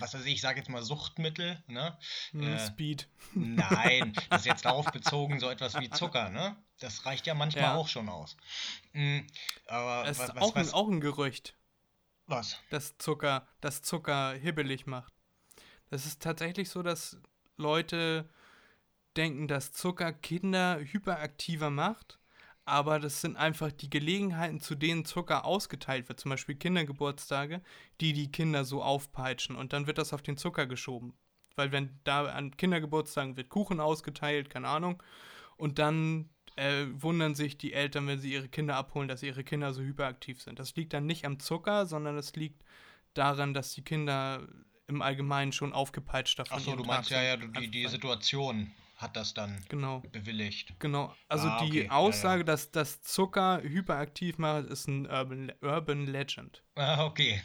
was 0.00 0.14
weiß 0.14 0.24
ich, 0.24 0.34
ich 0.34 0.40
sag 0.40 0.56
jetzt 0.56 0.68
mal 0.68 0.82
Suchtmittel, 0.82 1.62
ne? 1.66 1.98
Hm, 2.32 2.42
Äh, 2.42 2.58
Speed. 2.58 3.08
Nein, 3.34 4.12
das 4.30 4.40
ist 4.40 4.46
jetzt 4.46 4.64
darauf 4.64 4.86
bezogen, 4.86 5.40
so 5.40 5.48
etwas 5.50 5.78
wie 5.78 5.90
Zucker, 5.90 6.30
ne? 6.30 6.56
Das 6.80 7.06
reicht 7.06 7.26
ja 7.26 7.34
manchmal 7.34 7.64
Ja. 7.64 7.74
auch 7.76 7.88
schon 7.88 8.08
aus. 8.08 8.36
Mm, 8.92 9.20
aber 9.66 10.04
Das 10.04 10.18
was, 10.18 10.28
ist 10.28 10.34
was, 10.36 10.42
auch, 10.42 10.54
was, 10.54 10.68
Ein, 10.68 10.74
auch 10.74 10.88
ein 10.88 11.00
Gerücht, 11.00 11.56
was? 12.26 12.58
dass 12.70 12.98
Zucker, 12.98 13.46
dass 13.60 13.82
Zucker 13.82 14.32
hibbelig 14.34 14.86
macht. 14.86 15.12
Das 15.90 16.04
ist 16.06 16.20
tatsächlich 16.22 16.68
so, 16.68 16.82
dass 16.82 17.16
Leute 17.56 18.28
denken, 19.16 19.48
dass 19.48 19.72
Zucker 19.72 20.12
Kinder 20.12 20.78
hyperaktiver 20.80 21.70
macht, 21.70 22.18
aber 22.66 22.98
das 22.98 23.20
sind 23.20 23.36
einfach 23.36 23.70
die 23.70 23.88
Gelegenheiten, 23.88 24.60
zu 24.60 24.74
denen 24.74 25.04
Zucker 25.04 25.44
ausgeteilt 25.44 26.08
wird, 26.08 26.18
zum 26.18 26.30
Beispiel 26.30 26.56
Kindergeburtstage, 26.56 27.62
die 28.00 28.12
die 28.12 28.30
Kinder 28.30 28.64
so 28.64 28.82
aufpeitschen 28.82 29.54
und 29.56 29.72
dann 29.72 29.86
wird 29.86 29.98
das 29.98 30.12
auf 30.12 30.20
den 30.20 30.36
Zucker 30.36 30.66
geschoben. 30.66 31.14
Weil 31.54 31.72
wenn 31.72 32.00
da 32.02 32.26
an 32.26 32.56
Kindergeburtstagen 32.56 33.36
wird 33.36 33.48
Kuchen 33.48 33.80
ausgeteilt, 33.80 34.50
keine 34.50 34.68
Ahnung, 34.68 35.02
und 35.56 35.78
dann 35.78 36.28
äh, 36.56 36.86
wundern 36.90 37.36
sich 37.36 37.56
die 37.56 37.72
Eltern, 37.72 38.08
wenn 38.08 38.18
sie 38.18 38.32
ihre 38.32 38.48
Kinder 38.48 38.76
abholen, 38.76 39.08
dass 39.08 39.22
ihre 39.22 39.44
Kinder 39.44 39.72
so 39.72 39.82
hyperaktiv 39.82 40.42
sind. 40.42 40.58
Das 40.58 40.74
liegt 40.74 40.92
dann 40.92 41.06
nicht 41.06 41.24
am 41.24 41.38
Zucker, 41.38 41.86
sondern 41.86 42.18
es 42.18 42.34
liegt 42.34 42.64
daran, 43.14 43.54
dass 43.54 43.72
die 43.74 43.82
Kinder 43.82 44.46
im 44.88 45.02
Allgemeinen 45.02 45.52
schon 45.52 45.72
aufgepeitscht 45.72 46.38
davon 46.38 46.58
Achso, 46.58 46.70
ihren 46.70 46.78
du 46.78 46.84
meinst 46.84 47.10
ja, 47.10 47.20
sind. 47.38 47.54
ja, 47.54 47.60
die, 47.60 47.70
die 47.70 47.86
Situation 47.86 48.72
hat 48.96 49.14
das 49.16 49.34
dann 49.34 49.64
Genau, 49.68 50.00
bewilligt. 50.12 50.74
genau. 50.80 51.14
Also 51.28 51.48
Ah, 51.48 51.60
die 51.60 51.66
okay, 51.70 51.78
ja, 51.78 51.84
ja. 51.84 51.90
Aussage, 51.92 52.44
dass 52.44 52.70
das 52.70 53.02
Zucker 53.02 53.60
hyperaktiv 53.62 54.38
macht, 54.38 54.66
ist 54.66 54.88
ein 54.88 55.06
Urban, 55.06 55.52
Urban 55.60 56.06
Legend. 56.06 56.62
Ah, 56.74 57.04
okay. 57.04 57.42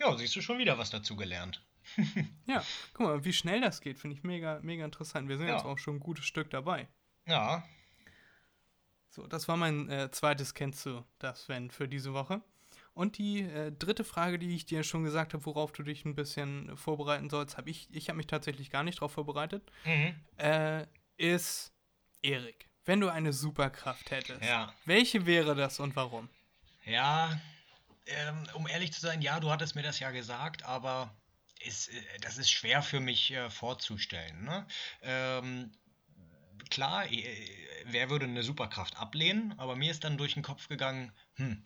Ja, 0.00 0.16
siehst 0.16 0.34
du 0.36 0.40
schon 0.42 0.58
wieder 0.58 0.78
was 0.78 0.90
dazu 0.90 1.14
gelernt. 1.16 1.62
Ja, 2.46 2.64
guck 2.94 3.06
mal, 3.06 3.24
wie 3.24 3.32
schnell 3.32 3.60
das 3.60 3.80
geht, 3.80 3.98
finde 3.98 4.16
ich 4.16 4.22
mega, 4.24 4.58
mega 4.62 4.84
interessant. 4.84 5.28
Wir 5.28 5.36
sind 5.38 5.48
Ja. 5.48 5.54
jetzt 5.56 5.64
auch 5.66 5.78
schon 5.78 5.96
ein 5.96 6.00
gutes 6.00 6.24
Stück 6.24 6.50
dabei. 6.50 6.88
Ja, 7.26 7.62
So, 9.10 9.26
das 9.26 9.48
war 9.48 9.56
mein 9.56 9.88
äh, 9.88 10.10
zweites 10.10 10.52
Kennst 10.54 10.84
du 10.86 11.04
das, 11.18 11.48
wenn, 11.48 11.70
für 11.70 11.88
diese 11.88 12.12
Woche. 12.12 12.42
Und 12.96 13.18
die 13.18 13.42
äh, 13.42 13.72
dritte 13.72 14.04
Frage, 14.04 14.38
die 14.38 14.56
ich 14.56 14.64
dir 14.64 14.82
schon 14.82 15.04
gesagt 15.04 15.34
habe, 15.34 15.44
worauf 15.44 15.70
du 15.70 15.82
dich 15.82 16.06
ein 16.06 16.14
bisschen 16.14 16.74
vorbereiten 16.78 17.28
sollst, 17.28 17.58
habe 17.58 17.68
ich, 17.68 17.88
ich 17.90 18.08
habe 18.08 18.16
mich 18.16 18.26
tatsächlich 18.26 18.70
gar 18.70 18.84
nicht 18.84 18.96
darauf 18.96 19.12
vorbereitet, 19.12 19.70
mhm. 19.84 20.14
äh, 20.38 20.86
ist 21.18 21.74
Erik. 22.22 22.70
Wenn 22.86 23.00
du 23.00 23.10
eine 23.10 23.34
Superkraft 23.34 24.10
hättest, 24.10 24.42
ja. 24.42 24.72
welche 24.86 25.26
wäre 25.26 25.54
das 25.54 25.78
und 25.78 25.94
warum? 25.94 26.30
Ja, 26.86 27.38
ähm, 28.06 28.48
um 28.54 28.66
ehrlich 28.66 28.94
zu 28.94 29.00
sein, 29.02 29.20
ja, 29.20 29.40
du 29.40 29.50
hattest 29.50 29.74
mir 29.74 29.82
das 29.82 30.00
ja 30.00 30.10
gesagt, 30.10 30.62
aber 30.62 31.14
ist, 31.60 31.88
äh, 31.88 32.18
das 32.22 32.38
ist 32.38 32.50
schwer 32.50 32.80
für 32.80 33.00
mich 33.00 33.30
äh, 33.30 33.50
vorzustellen. 33.50 34.42
Ne? 34.42 34.66
Ähm, 35.02 35.70
klar, 36.70 37.04
äh, 37.12 37.24
wer 37.84 38.08
würde 38.08 38.24
eine 38.24 38.42
Superkraft 38.42 38.96
ablehnen, 38.96 39.52
aber 39.58 39.76
mir 39.76 39.90
ist 39.90 40.02
dann 40.04 40.16
durch 40.16 40.32
den 40.32 40.42
Kopf 40.42 40.68
gegangen, 40.68 41.12
hm, 41.34 41.62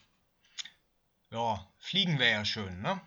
ja, 1.30 1.66
fliegen 1.78 2.18
wäre 2.18 2.32
ja 2.32 2.44
schön, 2.44 2.80
ne? 2.80 3.00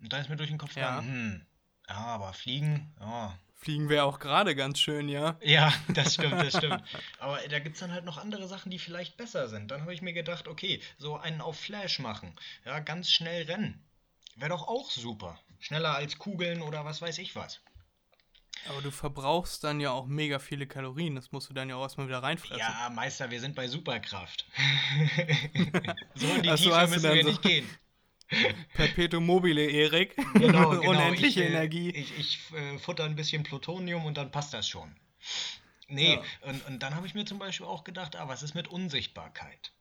Und 0.00 0.12
da 0.12 0.18
ist 0.18 0.28
mir 0.28 0.36
durch 0.36 0.50
den 0.50 0.58
Kopf 0.58 0.76
Ja. 0.76 1.00
gegangen, 1.00 1.08
hm, 1.08 1.46
ja, 1.88 1.96
aber 1.96 2.32
fliegen, 2.32 2.94
ja, 3.00 3.38
Fliegen 3.64 3.88
wäre 3.88 4.04
auch 4.04 4.18
gerade 4.18 4.54
ganz 4.54 4.78
schön, 4.78 5.08
ja. 5.08 5.38
ja, 5.40 5.72
das 5.88 6.14
stimmt, 6.14 6.34
das 6.34 6.54
stimmt. 6.58 6.82
Aber 7.18 7.38
da 7.48 7.58
gibt 7.60 7.76
es 7.76 7.80
dann 7.80 7.92
halt 7.92 8.04
noch 8.04 8.18
andere 8.18 8.46
Sachen, 8.46 8.70
die 8.70 8.78
vielleicht 8.78 9.16
besser 9.16 9.48
sind. 9.48 9.70
Dann 9.70 9.80
habe 9.80 9.94
ich 9.94 10.02
mir 10.02 10.12
gedacht, 10.12 10.48
okay, 10.48 10.82
so 10.98 11.16
einen 11.16 11.40
auf 11.40 11.58
Flash 11.58 11.98
machen. 11.98 12.36
Ja, 12.66 12.80
ganz 12.80 13.10
schnell 13.10 13.44
rennen. 13.44 13.82
Wäre 14.36 14.50
doch 14.50 14.68
auch 14.68 14.90
super. 14.90 15.40
Schneller 15.60 15.94
als 15.94 16.18
Kugeln 16.18 16.60
oder 16.60 16.84
was 16.84 17.00
weiß 17.00 17.16
ich 17.16 17.36
was. 17.36 17.62
Aber 18.68 18.80
du 18.82 18.90
verbrauchst 18.90 19.62
dann 19.64 19.80
ja 19.80 19.90
auch 19.90 20.06
mega 20.06 20.38
viele 20.38 20.66
Kalorien. 20.66 21.14
Das 21.14 21.32
musst 21.32 21.50
du 21.50 21.54
dann 21.54 21.68
ja 21.68 21.76
auch 21.76 21.82
erstmal 21.82 22.06
wieder 22.08 22.22
reinfressen. 22.22 22.58
Ja, 22.58 22.90
Meister, 22.94 23.30
wir 23.30 23.40
sind 23.40 23.54
bei 23.54 23.68
Superkraft. 23.68 24.46
so 26.14 26.26
in 26.28 26.42
die 26.42 26.50
Ach 26.50 26.56
Tiefe 26.56 26.86
müssen 26.88 27.02
wir 27.14 27.22
so- 27.22 27.28
nicht 27.28 27.42
gehen. 27.42 27.68
Perpetuum 28.74 29.26
mobile, 29.26 29.62
Erik. 29.70 30.16
Genau, 30.34 30.70
genau. 30.80 30.90
Unendliche 30.90 31.26
ich, 31.42 31.46
äh, 31.46 31.50
Energie. 31.50 31.90
Ich, 31.90 32.18
ich 32.18 32.52
äh, 32.54 32.78
futter 32.78 33.04
ein 33.04 33.16
bisschen 33.16 33.42
Plutonium 33.42 34.06
und 34.06 34.16
dann 34.16 34.30
passt 34.30 34.54
das 34.54 34.66
schon. 34.68 34.96
Nee, 35.88 36.14
Ja. 36.14 36.48
und, 36.48 36.66
und 36.66 36.82
dann 36.82 36.94
habe 36.94 37.06
ich 37.06 37.14
mir 37.14 37.26
zum 37.26 37.38
Beispiel 37.38 37.66
auch 37.66 37.84
gedacht, 37.84 38.16
ah, 38.16 38.26
was 38.26 38.42
ist 38.42 38.54
mit 38.54 38.66
Unsichtbarkeit? 38.68 39.72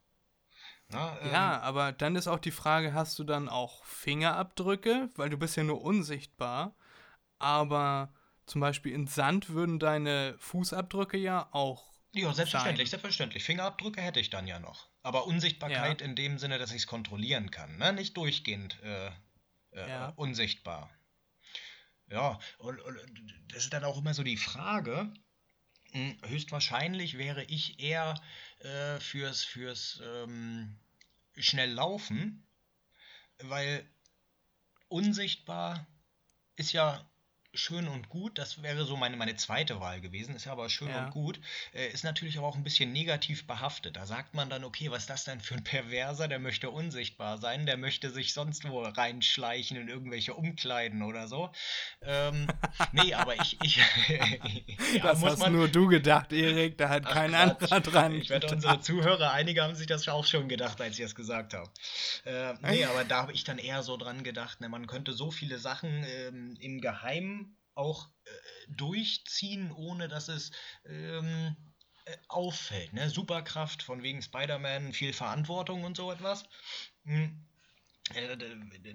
Na, 0.90 1.18
ähm, 1.22 1.32
Ja, 1.32 1.62
aber 1.62 1.94
dann 1.94 2.18
ist 2.18 2.28
auch 2.28 2.40
die 2.40 2.52
Frage, 2.52 2.94
hast 2.94 3.18
du 3.18 3.24
dann 3.24 3.48
auch 3.48 3.86
Fingerabdrücke? 3.86 5.10
Weil 5.16 5.30
du 5.30 5.38
bist 5.38 5.56
ja 5.56 5.64
nur 5.64 5.82
unsichtbar. 5.82 6.76
Aber 7.40 8.14
zum 8.46 8.62
Beispiel 8.62 8.94
in 8.94 9.08
Sand 9.08 9.50
würden 9.50 9.80
deine 9.80 10.36
Fußabdrücke 10.40 11.18
ja 11.18 11.48
auch. 11.52 11.94
Ja, 12.14 12.32
selbstverständlich, 12.34 12.90
sein. 12.90 13.00
selbstverständlich. 13.00 13.44
Fingerabdrücke 13.44 14.02
hätte 14.02 14.20
ich 14.20 14.30
dann 14.30 14.46
ja 14.48 14.60
noch. 14.60 14.88
Aber 15.02 15.26
Unsichtbarkeit 15.26 16.02
in 16.02 16.16
dem 16.16 16.38
Sinne, 16.38 16.60
dass 16.60 16.70
ich 16.72 16.78
es 16.78 16.88
kontrollieren 16.88 17.50
kann. 17.50 17.78
Ne? 17.78 17.92
Nicht 17.94 18.16
durchgehend 18.18 18.80
äh, 18.84 19.08
äh, 19.72 19.90
Ja. 19.90 20.10
unsichtbar. 20.10 20.92
Ja, 22.08 22.38
und, 22.60 22.80
und 22.82 23.00
das 23.48 23.64
ist 23.64 23.74
dann 23.74 23.84
auch 23.84 23.98
immer 23.98 24.14
so 24.14 24.24
die 24.24 24.38
Frage. 24.38 25.12
Hm, 25.92 26.18
Höchstwahrscheinlich 26.26 27.18
wäre 27.18 27.44
ich 27.46 27.80
eher 27.80 28.22
äh, 28.60 29.00
fürs, 29.00 29.44
fürs 29.44 30.02
ähm, 30.04 30.78
schnell 31.38 31.72
laufen, 31.72 32.46
weil 33.40 33.90
unsichtbar 34.88 35.88
ist 36.56 36.72
ja 36.74 37.04
schön 37.54 37.88
und 37.88 38.10
gut. 38.10 38.38
Das 38.38 38.64
wäre 38.64 38.86
so 38.86 38.98
meine, 38.98 39.16
meine 39.16 39.36
zweite 39.36 39.80
Wahl 39.80 40.02
gewesen. 40.02 40.36
Ist 40.36 40.48
aber 40.48 40.70
schön 40.70 40.90
Ja. 40.90 41.06
und 41.06 41.12
gut. 41.12 41.40
Äh, 41.74 41.88
ist 41.88 42.04
natürlich 42.04 42.38
aber 42.38 42.48
auch 42.48 42.56
ein 42.56 42.64
bisschen 42.64 42.92
negativ 42.92 43.46
behaftet. 43.46 43.96
Da 43.96 44.06
sagt 44.06 44.34
man 44.34 44.50
dann, 44.50 44.64
okay, 44.64 44.90
was 44.92 45.04
ist 45.04 45.10
das 45.10 45.24
denn 45.26 45.40
für 45.40 45.56
ein 45.56 45.64
Perverser? 45.64 46.28
Der 46.28 46.40
möchte 46.40 46.70
unsichtbar 46.70 47.38
sein. 47.38 47.66
Der 47.66 47.78
möchte 47.78 48.10
sich 48.10 48.34
sonst 48.34 48.68
wo 48.68 48.82
reinschleichen 48.82 49.78
in 49.78 49.88
irgendwelche 49.88 50.34
Umkleiden 50.34 51.04
oder 51.04 51.28
so. 51.28 51.52
Ähm, 52.02 52.48
nee, 52.92 53.14
aber 53.14 53.36
ich. 53.36 53.58
ich 53.62 53.78
ja, 54.96 55.04
das 55.04 55.24
hast 55.24 55.48
nur 55.50 55.68
du 55.68 55.88
gedacht, 55.88 56.34
Erik. 56.34 56.78
Da 56.78 56.90
hat 56.90 57.06
kein 57.06 57.36
anderer 57.36 57.82
dran. 57.82 58.16
Ich 58.16 58.30
werde 58.30 58.48
unsere 58.48 58.80
Zuhörer, 58.82 59.32
einige 59.32 59.64
haben 59.64 59.76
sich 59.76 59.88
das 59.88 60.08
auch 60.08 60.26
schon 60.26 60.50
gedacht, 60.50 60.82
als 60.82 60.98
ich 60.98 61.06
das 61.06 61.16
gesagt 61.16 61.54
habe. 61.54 61.70
Äh, 62.26 62.54
nee, 62.62 62.86
aber 62.86 63.04
da 63.04 63.22
habe 63.22 63.34
ich 63.34 63.44
dann 63.44 63.58
eher 63.58 63.84
so 63.84 63.98
dran 63.98 64.24
gedacht, 64.24 64.62
ne, 64.62 64.70
man 64.70 64.88
könnte 64.88 65.14
so 65.14 65.32
viele 65.32 65.60
Sachen 65.60 66.04
ähm, 66.06 66.58
im 66.60 66.82
Geheimen 66.82 67.43
auch 67.76 68.10
äh, 68.26 68.30
durchziehen, 68.70 69.72
ohne 69.72 70.08
dass 70.08 70.28
es 70.28 70.52
ähm, 70.86 71.56
äh, 72.06 72.18
auffällt. 72.28 72.94
Ne? 72.94 73.10
Superkraft 73.10 73.84
von 73.84 74.04
wegen 74.04 74.22
Spider-Man, 74.22 74.94
viel 74.94 75.14
Verantwortung 75.14 75.84
und 75.84 75.98
so 75.98 76.12
etwas. 76.12 76.44
Hm. 77.06 77.46
Äh, 78.14 78.36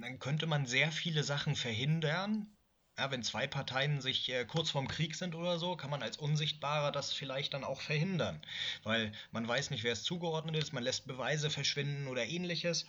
dann 0.00 0.18
könnte 0.18 0.46
man 0.46 0.66
sehr 0.66 0.92
viele 0.92 1.24
Sachen 1.24 1.56
verhindern. 1.56 2.54
Ja, 2.98 3.10
wenn 3.10 3.22
zwei 3.22 3.46
Parteien 3.46 4.00
sich 4.00 4.28
äh, 4.28 4.44
kurz 4.44 4.70
vorm 4.70 4.88
Krieg 4.88 5.14
sind 5.14 5.34
oder 5.34 5.58
so, 5.58 5.76
kann 5.76 5.88
man 5.90 6.02
als 6.02 6.16
Unsichtbarer 6.16 6.90
das 6.90 7.12
vielleicht 7.12 7.54
dann 7.54 7.64
auch 7.64 7.80
verhindern. 7.80 8.42
Weil 8.82 9.12
man 9.30 9.46
weiß 9.46 9.70
nicht, 9.70 9.84
wer 9.84 9.92
es 9.92 10.02
zugeordnet 10.02 10.56
ist, 10.56 10.72
man 10.72 10.82
lässt 10.82 11.06
Beweise 11.06 11.48
verschwinden 11.48 12.08
oder 12.08 12.26
ähnliches. 12.26 12.86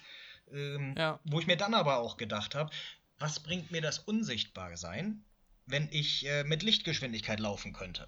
Ähm, 0.51 0.95
Ja. 0.97 1.19
Wo 1.25 1.39
ich 1.39 1.47
mir 1.47 1.57
dann 1.57 1.75
aber 1.75 1.99
auch 1.99 2.17
gedacht 2.17 2.55
habe, 2.55 2.71
was 3.19 3.41
bringt 3.41 3.71
mir 3.71 3.81
das 3.81 3.99
Unsichtbarsein, 3.99 5.23
wenn 5.69 5.87
ich 5.91 6.25
äh, 6.25 6.43
mit 6.43 6.63
Lichtgeschwindigkeit 6.63 7.39
laufen 7.39 7.73
könnte? 7.73 8.07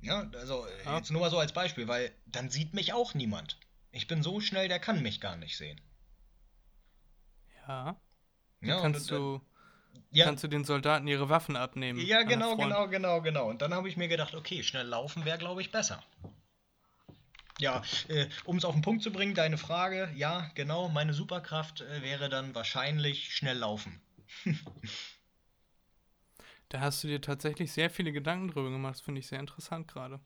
Ja, 0.00 0.28
also 0.34 0.66
äh, 0.66 0.84
Ja. 0.84 0.96
jetzt 0.96 1.10
nur 1.10 1.20
mal 1.20 1.30
so 1.30 1.38
als 1.38 1.52
Beispiel, 1.52 1.88
weil 1.88 2.12
dann 2.26 2.50
sieht 2.50 2.74
mich 2.74 2.92
auch 2.92 3.14
niemand. 3.14 3.58
Ich 3.92 4.06
bin 4.06 4.22
so 4.22 4.40
schnell, 4.40 4.68
der 4.68 4.80
kann 4.80 5.02
mich 5.02 5.20
gar 5.20 5.36
nicht 5.36 5.56
sehen. 5.56 5.80
Ja. 7.66 7.96
Ja, 8.60 8.80
kannst, 8.80 9.10
und, 9.12 9.18
du, 9.18 9.40
ja, 10.10 10.24
kannst 10.24 10.42
du 10.42 10.48
den 10.48 10.64
Soldaten 10.64 11.06
ihre 11.06 11.28
Waffen 11.28 11.54
abnehmen. 11.56 12.00
ja, 12.00 12.22
genau, 12.22 12.56
genau, 12.56 12.88
genau, 12.88 13.20
genau. 13.20 13.48
Und 13.48 13.60
dann 13.62 13.74
habe 13.74 13.88
ich 13.88 13.96
mir 13.96 14.08
gedacht, 14.08 14.34
okay, 14.34 14.62
schnell 14.62 14.86
laufen 14.86 15.24
wäre, 15.24 15.38
glaube 15.38 15.60
ich, 15.60 15.70
besser. 15.70 16.02
Ja, 17.58 17.82
äh, 18.08 18.26
um 18.44 18.56
es 18.56 18.64
auf 18.64 18.74
den 18.74 18.82
Punkt 18.82 19.02
zu 19.02 19.12
bringen, 19.12 19.34
deine 19.34 19.58
Frage, 19.58 20.10
ja, 20.16 20.50
genau, 20.54 20.88
meine 20.88 21.14
Superkraft 21.14 21.82
äh, 21.82 22.02
wäre 22.02 22.28
dann 22.28 22.54
wahrscheinlich 22.54 23.34
schnell 23.34 23.58
laufen. 23.58 24.00
Da 26.68 26.80
hast 26.80 27.02
du 27.04 27.08
dir 27.08 27.20
tatsächlich 27.20 27.72
sehr 27.72 27.90
viele 27.90 28.12
Gedanken 28.12 28.48
drüber 28.48 28.70
gemacht. 28.70 28.94
Das 28.96 29.00
finde 29.00 29.20
ich 29.20 29.26
sehr 29.26 29.40
interessant 29.40 29.88
gerade. 29.88 30.20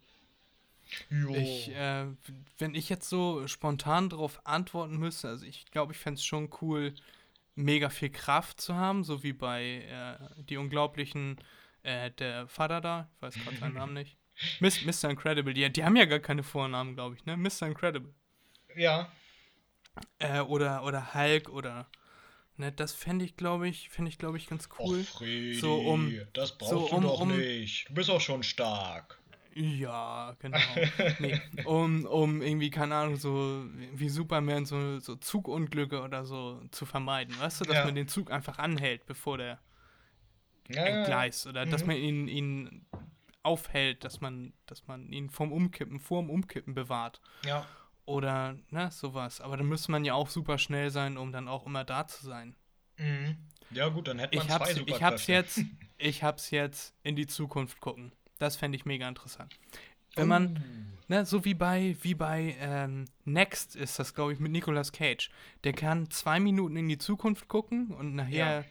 Ich, 1.34 1.68
äh, 1.74 2.06
wenn 2.58 2.74
ich 2.74 2.88
jetzt 2.88 3.08
so 3.08 3.46
spontan 3.46 4.08
darauf 4.08 4.46
antworten 4.46 4.96
müsste, 4.98 5.28
also 5.28 5.44
ich 5.44 5.70
glaube, 5.70 5.92
ich 5.92 5.98
fände 5.98 6.18
es 6.18 6.24
schon 6.24 6.50
cool, 6.62 6.94
mega 7.54 7.90
viel 7.90 8.10
Kraft 8.10 8.60
zu 8.60 8.74
haben, 8.74 9.04
so 9.04 9.22
wie 9.22 9.32
bei 9.32 9.84
äh, 9.88 10.42
die 10.44 10.56
unglaublichen, 10.56 11.36
äh, 11.82 12.10
der 12.12 12.48
Vater 12.48 12.80
da, 12.80 13.08
ich 13.16 13.22
weiß 13.22 13.34
gerade 13.40 13.56
seinen 13.58 13.74
Namen 13.74 13.94
nicht. 13.94 14.16
Mis- 14.60 14.84
Mr. 14.84 15.10
Incredible, 15.10 15.54
die, 15.54 15.70
die 15.70 15.84
haben 15.84 15.96
ja 15.96 16.06
gar 16.06 16.20
keine 16.20 16.42
Vornamen, 16.42 16.94
glaube 16.94 17.16
ich, 17.16 17.24
ne? 17.26 17.36
Mr. 17.36 17.66
Incredible. 17.66 18.14
ja, 18.76 19.10
Äh, 20.18 20.40
oder, 20.40 20.84
oder 20.84 21.14
Hulk 21.14 21.48
oder. 21.48 21.86
Ne, 22.58 22.72
das 22.72 22.92
fände 22.92 23.24
ich, 23.24 23.36
glaube 23.36 23.68
ich, 23.68 23.88
fände 23.88 24.08
ich, 24.10 24.18
glaube 24.18 24.36
ich, 24.36 24.48
ganz 24.48 24.68
cool. 24.78 25.00
Och, 25.00 25.06
Fredi, 25.06 25.54
So, 25.54 25.76
um- 25.76 26.12
das 26.32 26.58
brauchst 26.58 26.70
so, 26.72 26.88
du 26.88 26.96
um- 26.96 27.02
doch 27.04 27.20
um- 27.20 27.36
nicht. 27.38 27.88
Du 27.88 27.94
bist 27.94 28.10
auch 28.10 28.20
schon 28.20 28.42
stark. 28.42 29.18
Ja, 29.54 30.36
genau. 30.40 30.58
nee, 31.20 31.40
um, 31.64 32.04
um 32.04 32.42
irgendwie, 32.42 32.70
keine 32.70 32.94
Ahnung, 32.96 33.16
so 33.16 33.64
wie 33.94 34.08
Superman 34.08 34.66
so, 34.66 34.98
so 35.00 35.16
Zugunglücke 35.16 36.00
oder 36.02 36.24
so 36.24 36.60
zu 36.70 36.84
vermeiden. 36.84 37.38
Weißt 37.40 37.60
du, 37.60 37.64
dass 37.64 37.76
Ja. 37.76 37.84
man 37.84 37.94
den 37.94 38.08
Zug 38.08 38.30
einfach 38.30 38.58
anhält, 38.58 39.06
bevor 39.06 39.38
der 39.38 39.60
Ja, 40.68 40.82
entgleist. 40.84 41.46
Oder 41.46 41.64
dass 41.64 41.82
Mhm. 41.82 41.86
man 41.86 41.96
ihn, 41.96 42.28
ihn 42.28 42.86
aufhält, 43.42 44.04
dass 44.04 44.20
man, 44.20 44.52
dass 44.66 44.86
man 44.86 45.10
ihn 45.12 45.30
vom 45.30 45.50
Umkippen, 45.52 45.98
vorm 45.98 46.28
Umkippen 46.28 46.74
bewahrt. 46.74 47.20
Ja, 47.46 47.66
Oder, 48.08 48.56
ne, 48.70 48.90
sowas. 48.90 49.40
Aber 49.42 49.58
dann 49.58 49.66
müsste 49.66 49.90
man 49.92 50.02
ja 50.04 50.14
auch 50.14 50.30
super 50.30 50.56
schnell 50.56 50.90
sein, 50.90 51.18
um 51.18 51.30
dann 51.30 51.46
auch 51.46 51.66
immer 51.66 51.84
da 51.84 52.06
zu 52.06 52.24
sein. 52.24 52.56
mhm. 52.96 53.36
ja 53.70 53.88
gut, 53.88 54.08
dann 54.08 54.18
hätte 54.18 54.36
man 54.36 54.46
Ich 54.46 54.50
zwei 54.50 54.58
hab's, 54.58 54.76
ich 54.86 55.02
hab's 55.02 55.26
jetzt, 55.26 55.60
ich 55.98 56.22
hab's 56.22 56.50
jetzt 56.50 56.94
in 57.02 57.16
die 57.16 57.26
Zukunft 57.26 57.80
gucken. 57.80 58.12
Das 58.38 58.56
fände 58.56 58.76
ich 58.76 58.86
mega 58.86 59.06
interessant. 59.06 59.54
Wenn 60.16 60.26
man, 60.28 60.56
Oh. 60.58 61.04
ne, 61.08 61.26
so 61.26 61.44
wie 61.44 61.52
bei, 61.54 61.96
wie 62.00 62.14
bei 62.14 62.56
ähm, 62.60 63.04
Next 63.26 63.76
ist 63.76 63.98
das, 63.98 64.14
glaube 64.14 64.32
ich, 64.32 64.38
mit 64.40 64.52
Nicolas 64.52 64.90
Cage. 64.92 65.30
Der 65.64 65.74
kann 65.74 66.10
zwei 66.10 66.40
Minuten 66.40 66.76
in 66.76 66.88
die 66.88 66.98
Zukunft 66.98 67.46
gucken 67.48 67.88
und 67.90 68.14
nachher 68.14 68.64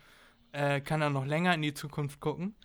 äh, 0.51 0.81
kann 0.81 1.01
er 1.01 1.09
noch 1.11 1.25
länger 1.25 1.53
in 1.53 1.61
die 1.61 1.73
Zukunft 1.75 2.19
gucken. 2.19 2.55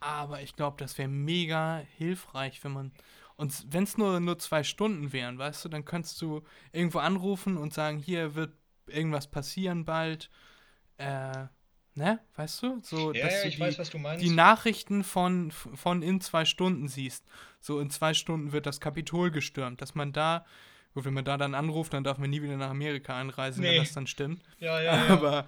Aber 0.00 0.42
ich 0.42 0.54
glaube, 0.56 0.76
das 0.78 0.98
wäre 0.98 1.08
mega 1.08 1.82
hilfreich, 1.96 2.62
wenn 2.64 2.72
man. 2.72 2.92
Und 3.38 3.72
wenn 3.72 3.84
es 3.84 3.96
nur, 3.96 4.20
nur 4.20 4.38
zwei 4.38 4.62
Stunden 4.64 5.12
wären, 5.12 5.38
weißt 5.38 5.64
du, 5.64 5.68
dann 5.70 5.84
könntest 5.86 6.20
du 6.20 6.42
irgendwo 6.72 6.98
anrufen 6.98 7.56
und 7.56 7.72
sagen, 7.72 7.98
hier 7.98 8.34
wird 8.34 8.52
irgendwas 8.88 9.30
passieren 9.30 9.84
bald. 9.84 10.28
Äh, 10.98 11.46
ne, 11.94 12.18
weißt 12.34 12.62
du? 12.64 12.80
So, 12.82 13.12
Ja, 13.12 13.24
dass 13.26 13.34
ja, 13.34 13.42
du 13.42 13.48
ich 13.48 13.54
die, 13.54 13.60
weiß, 13.60 13.78
was 13.78 13.90
du 13.90 13.98
meinst. 13.98 14.24
die 14.24 14.30
Nachrichten 14.30 15.04
von, 15.04 15.52
von 15.52 16.02
in 16.02 16.20
zwei 16.20 16.44
Stunden 16.44 16.88
siehst. 16.88 17.24
So 17.60 17.78
in 17.80 17.90
zwei 17.90 18.12
Stunden 18.12 18.50
wird 18.52 18.66
das 18.66 18.80
Kapitol 18.80 19.30
gestürmt, 19.30 19.80
dass 19.82 19.94
man 19.94 20.12
da, 20.12 20.44
gut, 20.94 21.04
wenn 21.04 21.14
man 21.14 21.24
da 21.24 21.36
dann 21.36 21.54
anruft, 21.54 21.92
dann 21.92 22.02
darf 22.02 22.18
man 22.18 22.30
nie 22.30 22.42
wieder 22.42 22.56
nach 22.56 22.70
Amerika 22.70 23.16
einreisen, 23.16 23.62
Nee. 23.62 23.70
wenn 23.70 23.78
das 23.84 23.92
dann 23.92 24.08
stimmt. 24.08 24.42
ja, 24.58 24.80
ja, 24.80 24.96
ja. 25.06 25.14
Aber, 25.14 25.46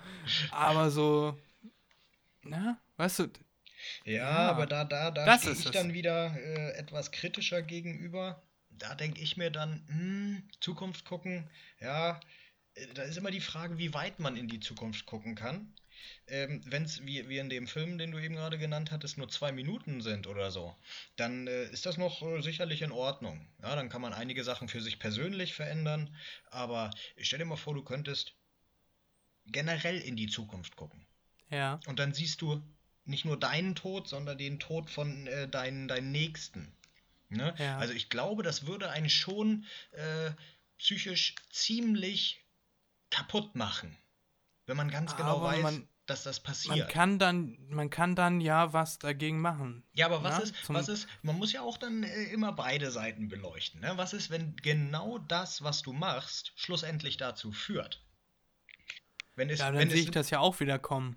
aber 0.52 0.90
so, 0.92 1.36
na, 2.42 2.78
weißt 2.98 3.18
du, 3.20 3.26
Ja, 4.04 4.28
Ja, 4.36 4.50
aber 4.50 4.66
da, 4.66 4.84
da, 4.84 5.10
da 5.10 5.30
das 5.30 5.30
stehe 5.30 5.52
ist 5.52 5.66
ich 5.66 5.70
es. 5.70 5.70
dann 5.70 5.92
wieder 5.94 6.34
äh, 6.36 6.72
etwas 6.72 7.10
kritischer 7.12 7.62
gegenüber. 7.62 8.42
Da 8.70 8.94
denke 8.94 9.20
ich 9.20 9.36
mir 9.36 9.50
dann, 9.50 9.84
hm, 9.88 10.48
Zukunft 10.60 11.04
gucken, 11.04 11.48
ja, 11.80 12.20
äh, 12.74 12.86
da 12.94 13.02
ist 13.02 13.16
immer 13.18 13.30
die 13.30 13.40
Frage, 13.40 13.78
wie 13.78 13.94
weit 13.94 14.18
man 14.20 14.36
in 14.36 14.48
die 14.48 14.60
Zukunft 14.60 15.06
gucken 15.06 15.34
kann. 15.34 15.74
Ähm, 16.28 16.62
Wenn 16.66 16.84
es, 16.84 17.04
wie, 17.06 17.28
wie 17.28 17.38
in 17.38 17.50
dem 17.50 17.66
Film, 17.68 17.98
den 17.98 18.12
du 18.12 18.18
eben 18.18 18.34
gerade 18.36 18.58
genannt 18.58 18.90
hattest, 18.90 19.18
nur 19.18 19.28
zwei 19.28 19.52
Minuten 19.52 20.00
sind 20.00 20.26
oder 20.26 20.50
so, 20.50 20.74
dann 21.16 21.46
äh, 21.46 21.64
ist 21.70 21.86
das 21.86 21.98
noch 21.98 22.22
äh, 22.22 22.40
sicherlich 22.42 22.82
in 22.82 22.92
Ordnung. 22.92 23.46
Ja, 23.62 23.76
dann 23.76 23.88
kann 23.90 24.00
man 24.02 24.14
einige 24.14 24.44
Sachen 24.44 24.68
für 24.68 24.80
sich 24.80 24.98
persönlich 24.98 25.54
verändern, 25.54 26.14
aber 26.50 26.90
stell 27.18 27.40
dir 27.40 27.44
mal 27.46 27.56
vor, 27.56 27.74
du 27.74 27.82
könntest 27.84 28.34
generell 29.46 29.98
in 30.00 30.16
die 30.16 30.28
Zukunft 30.28 30.76
gucken. 30.76 31.06
ja, 31.50 31.82
Und 31.86 31.98
dann 31.98 32.14
siehst 32.14 32.42
du 32.42 32.62
nicht 33.10 33.24
nur 33.24 33.38
deinen 33.38 33.74
Tod, 33.74 34.08
sondern 34.08 34.38
den 34.38 34.58
Tod 34.58 34.88
von 34.88 35.26
äh, 35.26 35.48
deinen, 35.48 35.88
deinen 35.88 36.12
Nächsten. 36.12 36.72
Ne? 37.28 37.54
Ja. 37.58 37.78
Also 37.78 37.92
ich 37.92 38.08
glaube, 38.08 38.42
das 38.42 38.66
würde 38.66 38.90
einen 38.90 39.10
schon 39.10 39.64
äh, 39.92 40.30
psychisch 40.78 41.34
ziemlich 41.50 42.44
kaputt 43.10 43.54
machen. 43.54 43.96
Wenn 44.66 44.76
man 44.76 44.90
ganz 44.90 45.16
genau 45.16 45.36
Aber 45.38 45.46
weiß, 45.46 45.62
man- 45.62 45.88
dass 46.06 46.24
das 46.24 46.38
man 46.42 46.44
passiert. 46.46 46.88
kann 46.90 47.20
dann, 47.20 47.56
man 47.68 47.88
kann 47.88 48.16
dann 48.16 48.40
ja 48.40 48.72
was 48.72 48.98
dagegen 48.98 49.40
machen. 49.40 49.84
ja, 49.92 50.06
aber 50.06 50.24
was 50.24 50.38
Na, 50.38 50.42
ist, 50.42 50.54
zum- 50.64 50.74
was 50.74 50.88
ist, 50.88 51.06
man 51.22 51.36
muss 51.36 51.52
ja 51.52 51.60
auch 51.62 51.78
dann 51.78 52.02
äh, 52.02 52.24
immer 52.32 52.50
beide 52.52 52.90
Seiten 52.90 53.28
beleuchten. 53.28 53.80
Ne? 53.80 53.92
Was 53.94 54.12
ist, 54.12 54.28
wenn 54.30 54.56
genau 54.56 55.18
das, 55.18 55.62
was 55.62 55.82
du 55.82 55.92
machst, 55.92 56.50
schlussendlich 56.56 57.16
dazu 57.16 57.52
führt? 57.52 58.02
Wenn 59.36 59.50
es, 59.50 59.60
Ja, 59.60 59.66
wenn 59.68 59.78
dann 59.78 59.86
es, 59.88 59.94
sehe 59.94 60.02
ich 60.02 60.10
das 60.10 60.30
ja 60.30 60.40
auch 60.40 60.58
wieder 60.58 60.80
kommen. 60.80 61.16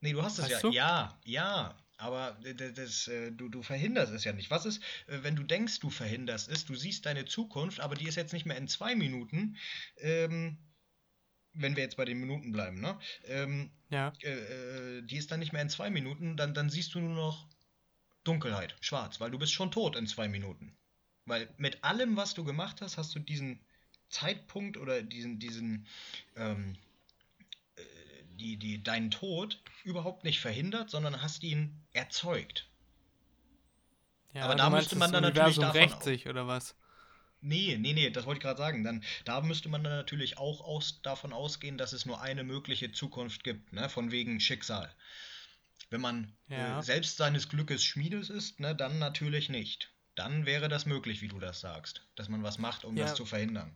Nee, 0.00 0.12
du 0.12 0.22
hast 0.22 0.38
es 0.38 0.48
ja. 0.48 0.60
du? 0.60 0.70
Ja, 0.70 1.18
ja. 1.24 1.76
Aber 1.96 2.38
das, 2.74 3.08
äh, 3.08 3.30
du, 3.30 3.50
du 3.50 3.62
verhinderst 3.62 4.12
es 4.12 4.24
ja 4.24 4.32
nicht. 4.32 4.50
Was 4.50 4.64
ist, 4.64 4.82
äh, 5.06 5.22
wenn 5.22 5.36
du 5.36 5.42
denkst, 5.42 5.80
du 5.80 5.90
verhinderst 5.90 6.48
es, 6.48 6.64
du 6.64 6.74
siehst 6.74 7.04
deine 7.04 7.26
Zukunft, 7.26 7.80
aber 7.80 7.94
die 7.94 8.06
ist 8.06 8.16
jetzt 8.16 8.32
nicht 8.32 8.46
mehr 8.46 8.56
in 8.56 8.68
zwei 8.68 8.94
Minuten, 8.94 9.56
ähm, 9.98 10.56
wenn 11.52 11.76
wir 11.76 11.82
jetzt 11.82 11.96
bei 11.96 12.06
den 12.06 12.18
Minuten 12.18 12.52
bleiben, 12.52 12.80
ne? 12.80 12.98
Ähm, 13.24 13.70
Ja, 13.90 14.12
äh, 14.22 14.30
äh, 14.30 15.02
die 15.02 15.16
ist 15.16 15.30
dann 15.30 15.40
nicht 15.40 15.52
mehr 15.52 15.62
in 15.62 15.68
zwei 15.68 15.90
Minuten, 15.90 16.36
dann, 16.36 16.54
dann 16.54 16.70
siehst 16.70 16.94
du 16.94 17.00
nur 17.00 17.14
noch 17.14 17.48
Dunkelheit, 18.24 18.76
schwarz, 18.80 19.20
weil 19.20 19.30
du 19.30 19.38
bist 19.38 19.52
schon 19.52 19.70
tot 19.70 19.96
in 19.96 20.06
zwei 20.06 20.28
Minuten. 20.28 20.74
Weil 21.26 21.52
mit 21.58 21.84
allem, 21.84 22.16
was 22.16 22.34
du 22.34 22.44
gemacht 22.44 22.80
hast, 22.80 22.96
hast 22.96 23.14
du 23.14 23.18
diesen 23.18 23.60
Zeitpunkt 24.08 24.76
oder 24.76 25.02
diesen, 25.02 25.38
diesen, 25.38 25.86
ähm, 26.36 26.74
äh, 26.74 26.89
die, 28.40 28.56
die, 28.56 28.82
deinen 28.82 29.10
Tod 29.10 29.62
überhaupt 29.84 30.24
nicht 30.24 30.40
verhindert, 30.40 30.90
sondern 30.90 31.22
hast 31.22 31.42
ihn 31.42 31.84
erzeugt. 31.92 32.68
ja 34.32 34.44
Aber 34.44 34.54
da 34.54 34.70
müsste 34.70 34.96
man 34.96 35.12
dann 35.12 35.22
natürlich 35.22 35.58
Universum 35.58 35.62
davon 35.64 35.80
rächt 35.80 35.96
au- 35.98 36.04
sich, 36.04 36.26
oder 36.28 36.46
was? 36.46 36.74
Nee, 37.42 37.76
nee, 37.78 37.92
nee, 37.94 38.10
das 38.10 38.26
wollte 38.26 38.38
ich 38.38 38.42
gerade 38.42 38.58
sagen. 38.58 38.84
Dann, 38.84 39.02
da 39.24 39.40
müsste 39.40 39.68
man 39.68 39.82
dann 39.82 39.94
natürlich 39.94 40.36
auch 40.38 40.60
aus, 40.60 41.00
davon 41.02 41.32
ausgehen, 41.32 41.78
dass 41.78 41.92
es 41.92 42.04
nur 42.06 42.20
eine 42.20 42.44
mögliche 42.44 42.92
Zukunft 42.92 43.44
gibt, 43.44 43.72
ne? 43.72 43.88
von 43.88 44.10
wegen 44.10 44.40
Schicksal. 44.40 44.94
Wenn 45.90 46.00
man 46.02 46.36
Ja. 46.48 46.78
äh, 46.78 46.82
selbst 46.82 47.16
seines 47.16 47.48
Glückes 47.48 47.82
Schmiedes 47.84 48.30
ist, 48.30 48.60
ne, 48.60 48.74
dann 48.76 48.98
natürlich 48.98 49.48
nicht. 49.48 49.92
Dann 50.14 50.44
wäre 50.46 50.68
das 50.68 50.86
möglich, 50.86 51.22
wie 51.22 51.28
du 51.28 51.38
das 51.40 51.60
sagst, 51.60 52.06
dass 52.14 52.28
man 52.28 52.42
was 52.42 52.58
macht, 52.58 52.84
um 52.84 52.96
Ja. 52.96 53.06
das 53.06 53.14
zu 53.14 53.24
verhindern. 53.24 53.74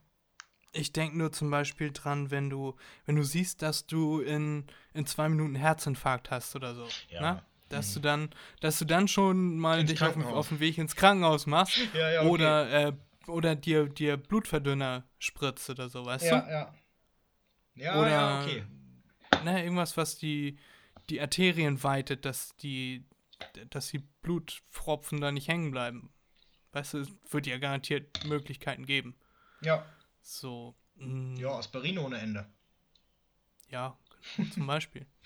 Ich 0.76 0.92
denke 0.92 1.16
nur 1.16 1.32
zum 1.32 1.50
Beispiel 1.50 1.92
dran, 1.92 2.30
wenn 2.30 2.50
du, 2.50 2.74
wenn 3.06 3.16
du 3.16 3.22
siehst, 3.22 3.62
dass 3.62 3.86
du 3.86 4.20
in, 4.20 4.64
in 4.92 5.06
zwei 5.06 5.28
Minuten 5.28 5.54
Herzinfarkt 5.54 6.30
hast 6.30 6.54
oder 6.56 6.74
so. 6.74 6.88
Ja. 7.10 7.20
Ne? 7.20 7.42
Dass 7.68 7.90
Mhm. 7.90 7.94
du 7.94 8.00
dann, 8.00 8.30
dass 8.60 8.78
du 8.80 8.84
dann 8.84 9.08
schon 9.08 9.56
mal 9.58 9.80
Ins 9.80 9.90
dich 9.90 10.02
auf, 10.02 10.16
auf 10.16 10.48
den 10.48 10.60
Weg 10.60 10.76
ins 10.78 10.96
Krankenhaus 10.96 11.46
machst 11.46 11.78
Ja, 11.94 12.10
ja, 12.10 12.20
okay. 12.22 12.28
oder, 12.28 12.70
äh, 12.88 12.92
oder 13.28 13.54
dir, 13.56 13.88
dir 13.88 14.16
Blutverdünner 14.16 15.04
spritzt 15.18 15.70
oder 15.70 15.88
so, 15.88 16.04
weißt 16.04 16.26
Ja, 16.26 16.50
ja. 16.50 16.74
Ja, 17.76 18.00
Oder- 18.00 18.10
ja, 18.10 18.42
okay. 18.42 18.64
du? 19.30 19.44
Ne, 19.44 19.64
irgendwas, 19.64 19.96
was 19.96 20.16
die, 20.18 20.58
die 21.10 21.20
Arterien 21.20 21.82
weitet, 21.82 22.24
dass 22.24 22.54
die, 22.56 23.04
dass 23.70 23.88
die 23.88 23.98
Blutpfropfen 24.22 25.20
da 25.20 25.32
nicht 25.32 25.48
hängen 25.48 25.70
bleiben. 25.70 26.12
Weißt 26.72 26.94
du, 26.94 26.98
es 26.98 27.08
wird 27.30 27.46
ja 27.46 27.58
garantiert 27.58 28.24
Möglichkeiten 28.26 28.86
geben. 28.86 29.14
Ja. 29.60 29.84
So, 30.24 30.74
mm, 30.96 31.36
Ja, 31.36 31.50
Aspirin 31.58 31.98
ohne 31.98 32.18
Ende. 32.18 32.46
Ja, 33.70 33.96
zum 34.52 34.66
Beispiel. 34.66 35.06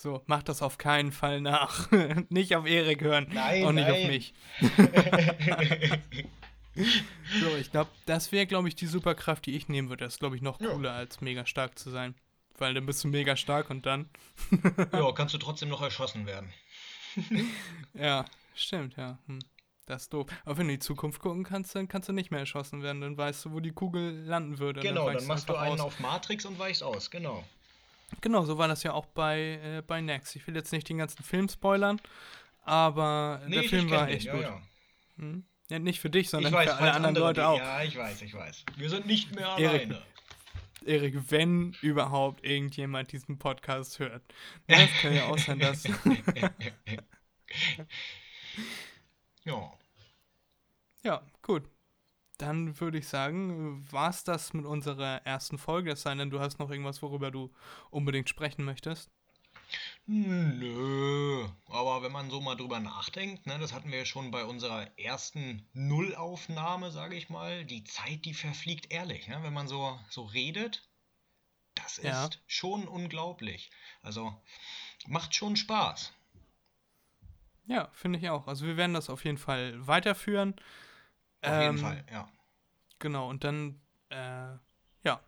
So, 0.00 0.22
mach 0.26 0.44
das 0.44 0.62
auf 0.62 0.78
keinen 0.78 1.10
Fall 1.10 1.40
nach. 1.40 1.90
nicht 2.28 2.54
auf 2.54 2.66
Erik 2.66 3.00
hören. 3.00 3.26
Nein, 3.32 3.64
auch 3.64 3.72
nicht 3.72 3.90
auf 3.90 3.96
nein. 3.96 4.06
mich. 4.06 4.32
So, 7.40 7.56
ich 7.56 7.72
glaube, 7.72 7.90
das 8.06 8.30
wäre, 8.30 8.46
glaube 8.46 8.68
ich, 8.68 8.76
die 8.76 8.86
Superkraft, 8.86 9.46
die 9.46 9.56
ich 9.56 9.68
nehmen 9.68 9.88
würde. 9.88 10.04
Das 10.04 10.14
ist, 10.14 10.20
glaube 10.20 10.36
ich, 10.36 10.42
noch 10.42 10.60
Ja. 10.60 10.68
cooler, 10.70 10.92
als 10.92 11.20
mega 11.20 11.44
stark 11.46 11.76
zu 11.76 11.90
sein. 11.90 12.14
Weil 12.56 12.74
dann 12.74 12.86
bist 12.86 13.02
du 13.02 13.08
mega 13.08 13.34
stark 13.34 13.70
und 13.70 13.86
dann. 13.86 14.08
ja, 14.92 15.10
kannst 15.10 15.34
du 15.34 15.38
trotzdem 15.38 15.68
noch 15.68 15.82
erschossen 15.82 16.26
werden. 16.26 16.52
Ja, 17.94 18.24
stimmt, 18.54 18.96
ja. 18.96 19.18
Hm. 19.26 19.40
Das 19.88 20.02
ist 20.02 20.12
doof. 20.12 20.26
Aber 20.44 20.58
wenn 20.58 20.66
du 20.68 20.74
in 20.74 20.80
die 20.80 20.84
Zukunft 20.84 21.20
gucken 21.20 21.44
kannst, 21.44 21.74
dann 21.74 21.88
kannst 21.88 22.08
du 22.10 22.12
nicht 22.12 22.30
mehr 22.30 22.40
erschossen 22.40 22.82
werden. 22.82 23.00
Dann 23.00 23.16
weißt 23.16 23.46
du, 23.46 23.52
wo 23.52 23.60
die 23.60 23.70
Kugel 23.72 24.22
landen 24.26 24.58
würde. 24.58 24.80
Genau, 24.80 25.06
dann 25.06 25.14
weichst 25.14 25.28
machst 25.28 25.48
du 25.48 25.56
einen 25.56 25.74
aus. 25.74 25.80
auf 25.80 26.00
Matrix 26.00 26.44
und 26.44 26.58
weichst 26.58 26.82
aus, 26.82 27.10
genau. 27.10 27.42
Genau, 28.20 28.44
so 28.44 28.58
war 28.58 28.68
das 28.68 28.82
ja 28.82 28.92
auch 28.92 29.06
bei, 29.06 29.58
äh, 29.62 29.82
bei 29.86 30.00
Next. 30.02 30.36
Ich 30.36 30.46
will 30.46 30.54
jetzt 30.54 30.72
nicht 30.72 30.88
den 30.88 30.98
ganzen 30.98 31.22
Film 31.22 31.48
spoilern, 31.48 32.00
aber 32.64 33.40
Nee, 33.46 33.60
der 33.60 33.64
Film 33.64 33.90
war 33.90 34.06
den, 34.06 34.16
echt 34.16 34.26
ja, 34.26 34.32
gut. 34.34 34.42
Ja. 34.42 34.62
Hm? 35.16 35.44
Ja, 35.70 35.78
nicht 35.78 36.00
für 36.00 36.10
dich, 36.10 36.28
sondern 36.30 36.52
weiß, 36.52 36.68
für 36.70 36.76
alle 36.76 36.92
anderen 36.92 37.04
andere 37.06 37.24
Leute 37.26 37.40
die- 37.40 37.46
auch. 37.46 37.58
Ja, 37.58 37.82
ich 37.82 37.96
weiß, 37.96 38.22
ich 38.22 38.34
weiß. 38.34 38.64
Wir 38.76 38.90
sind 38.90 39.06
nicht 39.06 39.34
mehr 39.34 39.48
Erik. 39.58 39.68
alleine. 39.90 40.02
Erik, 40.86 41.30
wenn 41.30 41.74
überhaupt 41.82 42.44
irgendjemand 42.44 43.12
diesen 43.12 43.38
Podcast 43.38 43.98
hört. 43.98 44.22
Es 44.66 44.88
kann 45.02 45.14
ja 45.14 45.26
auch 45.26 45.38
sein, 45.38 45.58
dass. 45.58 45.84
ja. 49.48 49.78
ja, 51.02 51.22
gut. 51.42 51.68
Dann 52.38 52.78
würde 52.80 52.98
ich 52.98 53.08
sagen, 53.08 53.86
war 53.92 54.10
es 54.10 54.24
das 54.24 54.54
mit 54.54 54.66
unserer 54.66 55.26
ersten 55.26 55.58
Folge. 55.58 55.92
Es 55.92 56.02
sei 56.02 56.14
denn, 56.16 56.30
du 56.30 56.40
hast 56.40 56.58
noch 56.58 56.70
irgendwas, 56.70 57.02
worüber 57.02 57.30
du 57.30 57.52
unbedingt 57.90 58.28
sprechen 58.28 58.64
möchtest. 58.64 59.10
Nö, 60.06 61.46
aber 61.66 62.02
wenn 62.02 62.10
man 62.12 62.30
so 62.30 62.40
mal 62.40 62.56
drüber 62.56 62.80
nachdenkt, 62.80 63.46
ne, 63.46 63.58
das 63.58 63.72
hatten 63.72 63.90
wir 63.92 63.98
ja 63.98 64.04
schon 64.06 64.30
bei 64.30 64.44
unserer 64.44 64.98
ersten 64.98 65.68
Nullaufnahme, 65.72 66.90
sage 66.90 67.16
ich 67.16 67.28
mal, 67.28 67.64
die 67.64 67.84
Zeit, 67.84 68.24
die 68.24 68.34
verfliegt 68.34 68.90
ehrlich, 68.92 69.28
ne, 69.28 69.42
wenn 69.42 69.52
man 69.52 69.68
so, 69.68 69.98
so 70.10 70.24
redet, 70.24 70.88
das 71.74 71.98
ist 71.98 72.04
Ja. 72.06 72.30
schon 72.46 72.88
unglaublich. 72.88 73.70
Also 74.02 74.34
macht 75.06 75.34
schon 75.34 75.56
Spaß. 75.56 76.12
Ja, 77.68 77.88
finde 77.92 78.18
ich 78.18 78.28
auch. 78.30 78.46
Also 78.48 78.66
wir 78.66 78.76
werden 78.76 78.94
das 78.94 79.10
auf 79.10 79.24
jeden 79.24 79.38
Fall 79.38 79.74
weiterführen. 79.86 80.54
Auf 81.42 81.52
jeden 81.62 81.76
Ähm, 81.76 81.78
Fall, 81.78 82.04
ja. 82.10 82.28
Genau, 82.98 83.28
und 83.28 83.44
dann, 83.44 83.80
äh, 84.08 84.56
ja, 85.04 85.20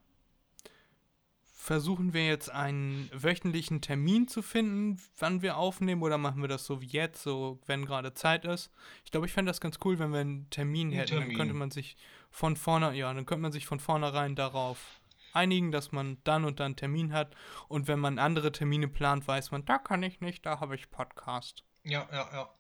versuchen 1.45 2.15
wir 2.15 2.27
jetzt 2.27 2.51
einen 2.51 3.11
wöchentlichen 3.13 3.83
Termin 3.83 4.27
zu 4.27 4.41
finden, 4.43 4.99
wann 5.19 5.43
wir 5.43 5.59
aufnehmen, 5.59 6.03
oder 6.03 6.17
machen 6.19 6.41
wir 6.41 6.49
das 6.49 6.65
so 6.65 6.81
wie 6.81 6.87
jetzt, 6.87 7.23
so 7.23 7.61
wenn 7.67 7.85
gerade 7.85 8.15
Zeit 8.15 8.45
ist. 8.47 8.73
Ich 9.05 9.11
glaube, 9.11 9.27
ich 9.27 9.33
fände 9.33 9.51
das 9.51 9.61
ganz 9.61 9.79
cool, 9.85 9.99
wenn 9.99 10.13
wir 10.13 10.21
einen 10.21 10.49
Termin 10.51 10.91
hätten. 10.91 11.11
Dann 11.11 11.21
Termin. 11.21 11.37
könnte 11.37 11.55
man 11.55 11.71
sich 11.71 11.97
von 12.31 12.57
vorne, 12.57 12.95
ja, 12.95 13.13
dann 13.13 13.27
könnte 13.27 13.43
man 13.43 13.53
sich 13.53 13.67
von 13.67 13.79
vornherein 13.79 14.35
darauf 14.35 15.01
einigen, 15.33 15.71
dass 15.71 15.93
man 15.93 16.17
dann 16.25 16.45
und 16.45 16.59
dann 16.59 16.67
einen 16.67 16.77
Termin 16.77 17.13
hat. 17.13 17.37
Und 17.69 17.87
wenn 17.87 18.01
man 18.01 18.19
andere 18.19 18.51
Termine 18.51 18.89
plant, 18.89 19.29
weiß 19.29 19.51
man, 19.53 19.65
da 19.65 19.79
kann 19.79 20.03
ich 20.03 20.21
nicht, 20.21 20.47
da 20.47 20.59
habe 20.61 20.75
ich 20.75 20.91
Podcast. 20.91 21.65
Ja, 21.85 22.09
ja, 22.13 22.31
ja. 22.33 22.55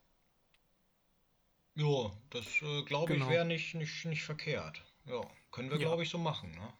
Jo, 1.74 2.12
das 2.30 2.46
äh, 2.62 2.82
glaube 2.84 3.12
Genau. 3.14 3.26
ich 3.26 3.30
wäre 3.30 3.44
nicht, 3.44 3.74
nicht, 3.74 4.04
nicht 4.06 4.22
verkehrt. 4.24 4.82
Ja, 5.04 5.20
können 5.50 5.70
wir, 5.70 5.78
Ja. 5.78 5.88
glaube 5.88 6.02
ich, 6.02 6.10
so 6.10 6.18
machen. 6.18 6.50
Ne? 6.52 6.72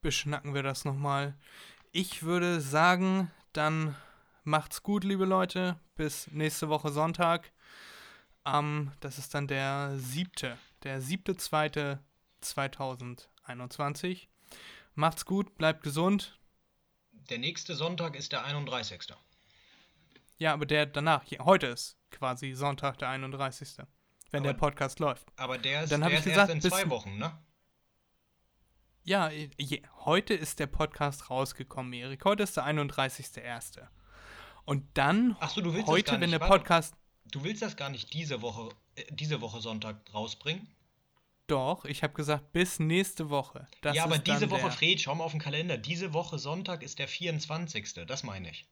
beschnacken 0.00 0.52
wir 0.52 0.62
das 0.62 0.84
nochmal. 0.84 1.34
Ich 1.90 2.24
würde 2.24 2.60
sagen, 2.60 3.30
dann 3.54 3.96
macht's 4.42 4.82
gut, 4.82 5.02
liebe 5.02 5.24
Leute. 5.24 5.80
Bis 5.96 6.26
nächste 6.30 6.68
Woche 6.68 6.92
Sonntag. 6.92 7.50
Ähm, 8.44 8.92
das 9.00 9.16
ist 9.16 9.32
dann 9.34 9.46
der 9.48 9.96
siebte, 9.96 10.58
der 10.82 11.00
siebte, 11.00 11.38
zweite 11.38 12.00
2021. 12.42 14.28
Macht's 14.94 15.24
gut, 15.24 15.56
bleibt 15.56 15.82
gesund. 15.82 16.38
Der 17.30 17.38
nächste 17.38 17.74
Sonntag 17.74 18.14
ist 18.14 18.32
der 18.32 18.44
31. 18.44 19.14
Ja, 20.38 20.52
aber 20.52 20.66
der 20.66 20.86
danach, 20.86 21.24
heute 21.40 21.68
ist 21.68 21.96
quasi 22.10 22.52
Sonntag, 22.54 22.98
der 22.98 23.08
31. 23.08 23.76
Wenn 24.30 24.42
der 24.42 24.50
Aber- 24.50 24.58
Podcast 24.58 24.98
läuft. 24.98 25.26
Aber 25.36 25.58
der 25.58 25.84
ist, 25.84 25.92
Dann 25.92 26.00
der 26.00 26.10
ich 26.10 26.18
ist 26.18 26.24
gesagt, 26.24 26.50
erst 26.52 26.64
in 26.64 26.70
zwei 26.70 26.90
Wochen, 26.90 27.18
ne? 27.18 27.38
Ja, 29.04 29.30
je, 29.30 29.82
heute 30.04 30.34
ist 30.34 30.58
der 30.58 30.66
Podcast 30.66 31.30
rausgekommen, 31.30 31.92
Erik. 31.92 32.24
Heute 32.24 32.42
ist 32.42 32.56
der 32.56 32.64
31.1. 32.64 33.86
Und 34.64 34.86
dann, 34.96 35.36
Ach 35.40 35.50
so, 35.50 35.60
du 35.60 35.72
willst 35.72 35.86
das 35.88 35.92
heute, 35.92 36.04
gar 36.12 36.14
wenn 36.14 36.20
nicht. 36.30 36.32
der 36.32 36.40
Warte. 36.40 36.58
Podcast 36.58 36.94
Du 37.30 37.42
willst 37.42 37.62
das 37.62 37.76
gar 37.76 37.88
nicht 37.90 38.12
diese 38.12 38.42
Woche, 38.42 38.68
äh, 38.96 39.04
diese 39.10 39.40
Woche 39.40 39.60
Sonntag 39.60 39.96
rausbringen? 40.12 40.68
Doch, 41.46 41.84
ich 41.84 42.02
habe 42.02 42.14
gesagt, 42.14 42.52
bis 42.52 42.78
nächste 42.78 43.28
Woche. 43.28 43.66
Das 43.82 43.96
ja, 43.96 44.04
aber 44.04 44.18
diese 44.18 44.50
Woche, 44.50 44.62
der, 44.62 44.70
Fred, 44.70 45.00
schau 45.00 45.14
mal 45.14 45.24
auf 45.24 45.32
den 45.32 45.40
Kalender. 45.40 45.76
Diese 45.76 46.12
Woche 46.14 46.38
Sonntag 46.38 46.82
ist 46.82 46.98
der 46.98 47.08
24. 47.08 48.06
Das 48.06 48.22
meine 48.22 48.50
ich. 48.50 48.66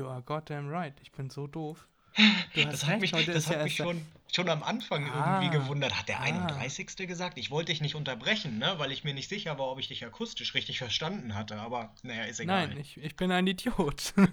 You 0.00 0.08
are 0.08 0.22
goddamn 0.22 0.70
right. 0.70 0.94
Ich 1.02 1.12
bin 1.12 1.28
so 1.28 1.46
doof. 1.46 1.86
Du 2.54 2.64
hast 2.64 2.72
Das 2.72 2.84
hat 2.84 2.92
recht, 2.92 3.00
mich, 3.02 3.12
heute 3.12 3.32
das 3.32 3.48
hat 3.48 3.58
ja 3.58 3.64
mich 3.64 3.76
schon, 3.76 4.00
schon 4.32 4.48
am 4.48 4.62
Anfang 4.62 5.08
Ah, 5.10 5.42
irgendwie 5.42 5.58
gewundert. 5.58 5.96
Hat 5.96 6.08
der 6.08 6.20
ah. 6.20 6.22
31. 6.22 7.06
gesagt? 7.06 7.36
Ich 7.36 7.50
wollte 7.50 7.70
dich 7.70 7.82
nicht 7.82 7.94
unterbrechen, 7.94 8.58
ne? 8.58 8.74
weil 8.78 8.92
ich 8.92 9.04
mir 9.04 9.12
nicht 9.12 9.28
sicher 9.28 9.58
war, 9.58 9.66
ob 9.66 9.78
ich 9.78 9.88
dich 9.88 10.04
akustisch 10.04 10.54
richtig 10.54 10.78
verstanden 10.78 11.34
hatte. 11.34 11.56
Aber 11.56 11.94
naja, 12.02 12.24
ist 12.24 12.40
egal. 12.40 12.68
Nein, 12.68 12.78
ich, 12.78 12.96
ich 12.96 13.14
bin 13.14 13.30
ein 13.30 13.46
Idiot. 13.46 14.14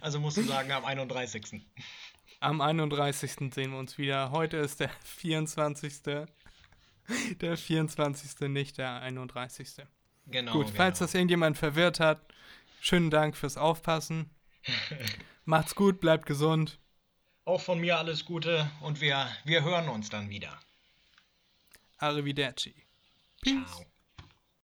also 0.00 0.18
musst 0.18 0.38
du 0.38 0.42
sagen, 0.42 0.72
am 0.72 0.86
31. 0.86 1.60
Am 2.40 2.62
31. 2.62 3.52
sehen 3.52 3.72
wir 3.72 3.78
uns 3.78 3.98
wieder. 3.98 4.30
Heute 4.30 4.56
ist 4.56 4.80
der 4.80 4.90
24. 5.04 6.24
Der 7.40 7.56
24. 7.56 8.48
nicht 8.48 8.78
der 8.78 9.02
31. 9.02 9.74
Genau. 10.26 10.52
Gut, 10.52 10.70
falls 10.70 10.98
genau. 10.98 11.06
das 11.06 11.14
irgendjemand 11.14 11.58
verwirrt 11.58 12.00
hat, 12.00 12.20
schönen 12.80 13.10
Dank 13.10 13.36
fürs 13.36 13.56
Aufpassen. 13.56 14.30
Macht's 15.44 15.74
gut, 15.74 16.00
bleibt 16.00 16.26
gesund. 16.26 16.78
Auch 17.44 17.60
von 17.60 17.80
mir 17.80 17.98
alles 17.98 18.24
Gute 18.24 18.70
und 18.82 19.00
wir, 19.00 19.26
wir 19.44 19.64
hören 19.64 19.88
uns 19.88 20.10
dann 20.10 20.28
wieder. 20.28 20.58
Arrivederci. 21.96 22.74
Peace. 23.40 23.66
Ciao. 23.66 23.86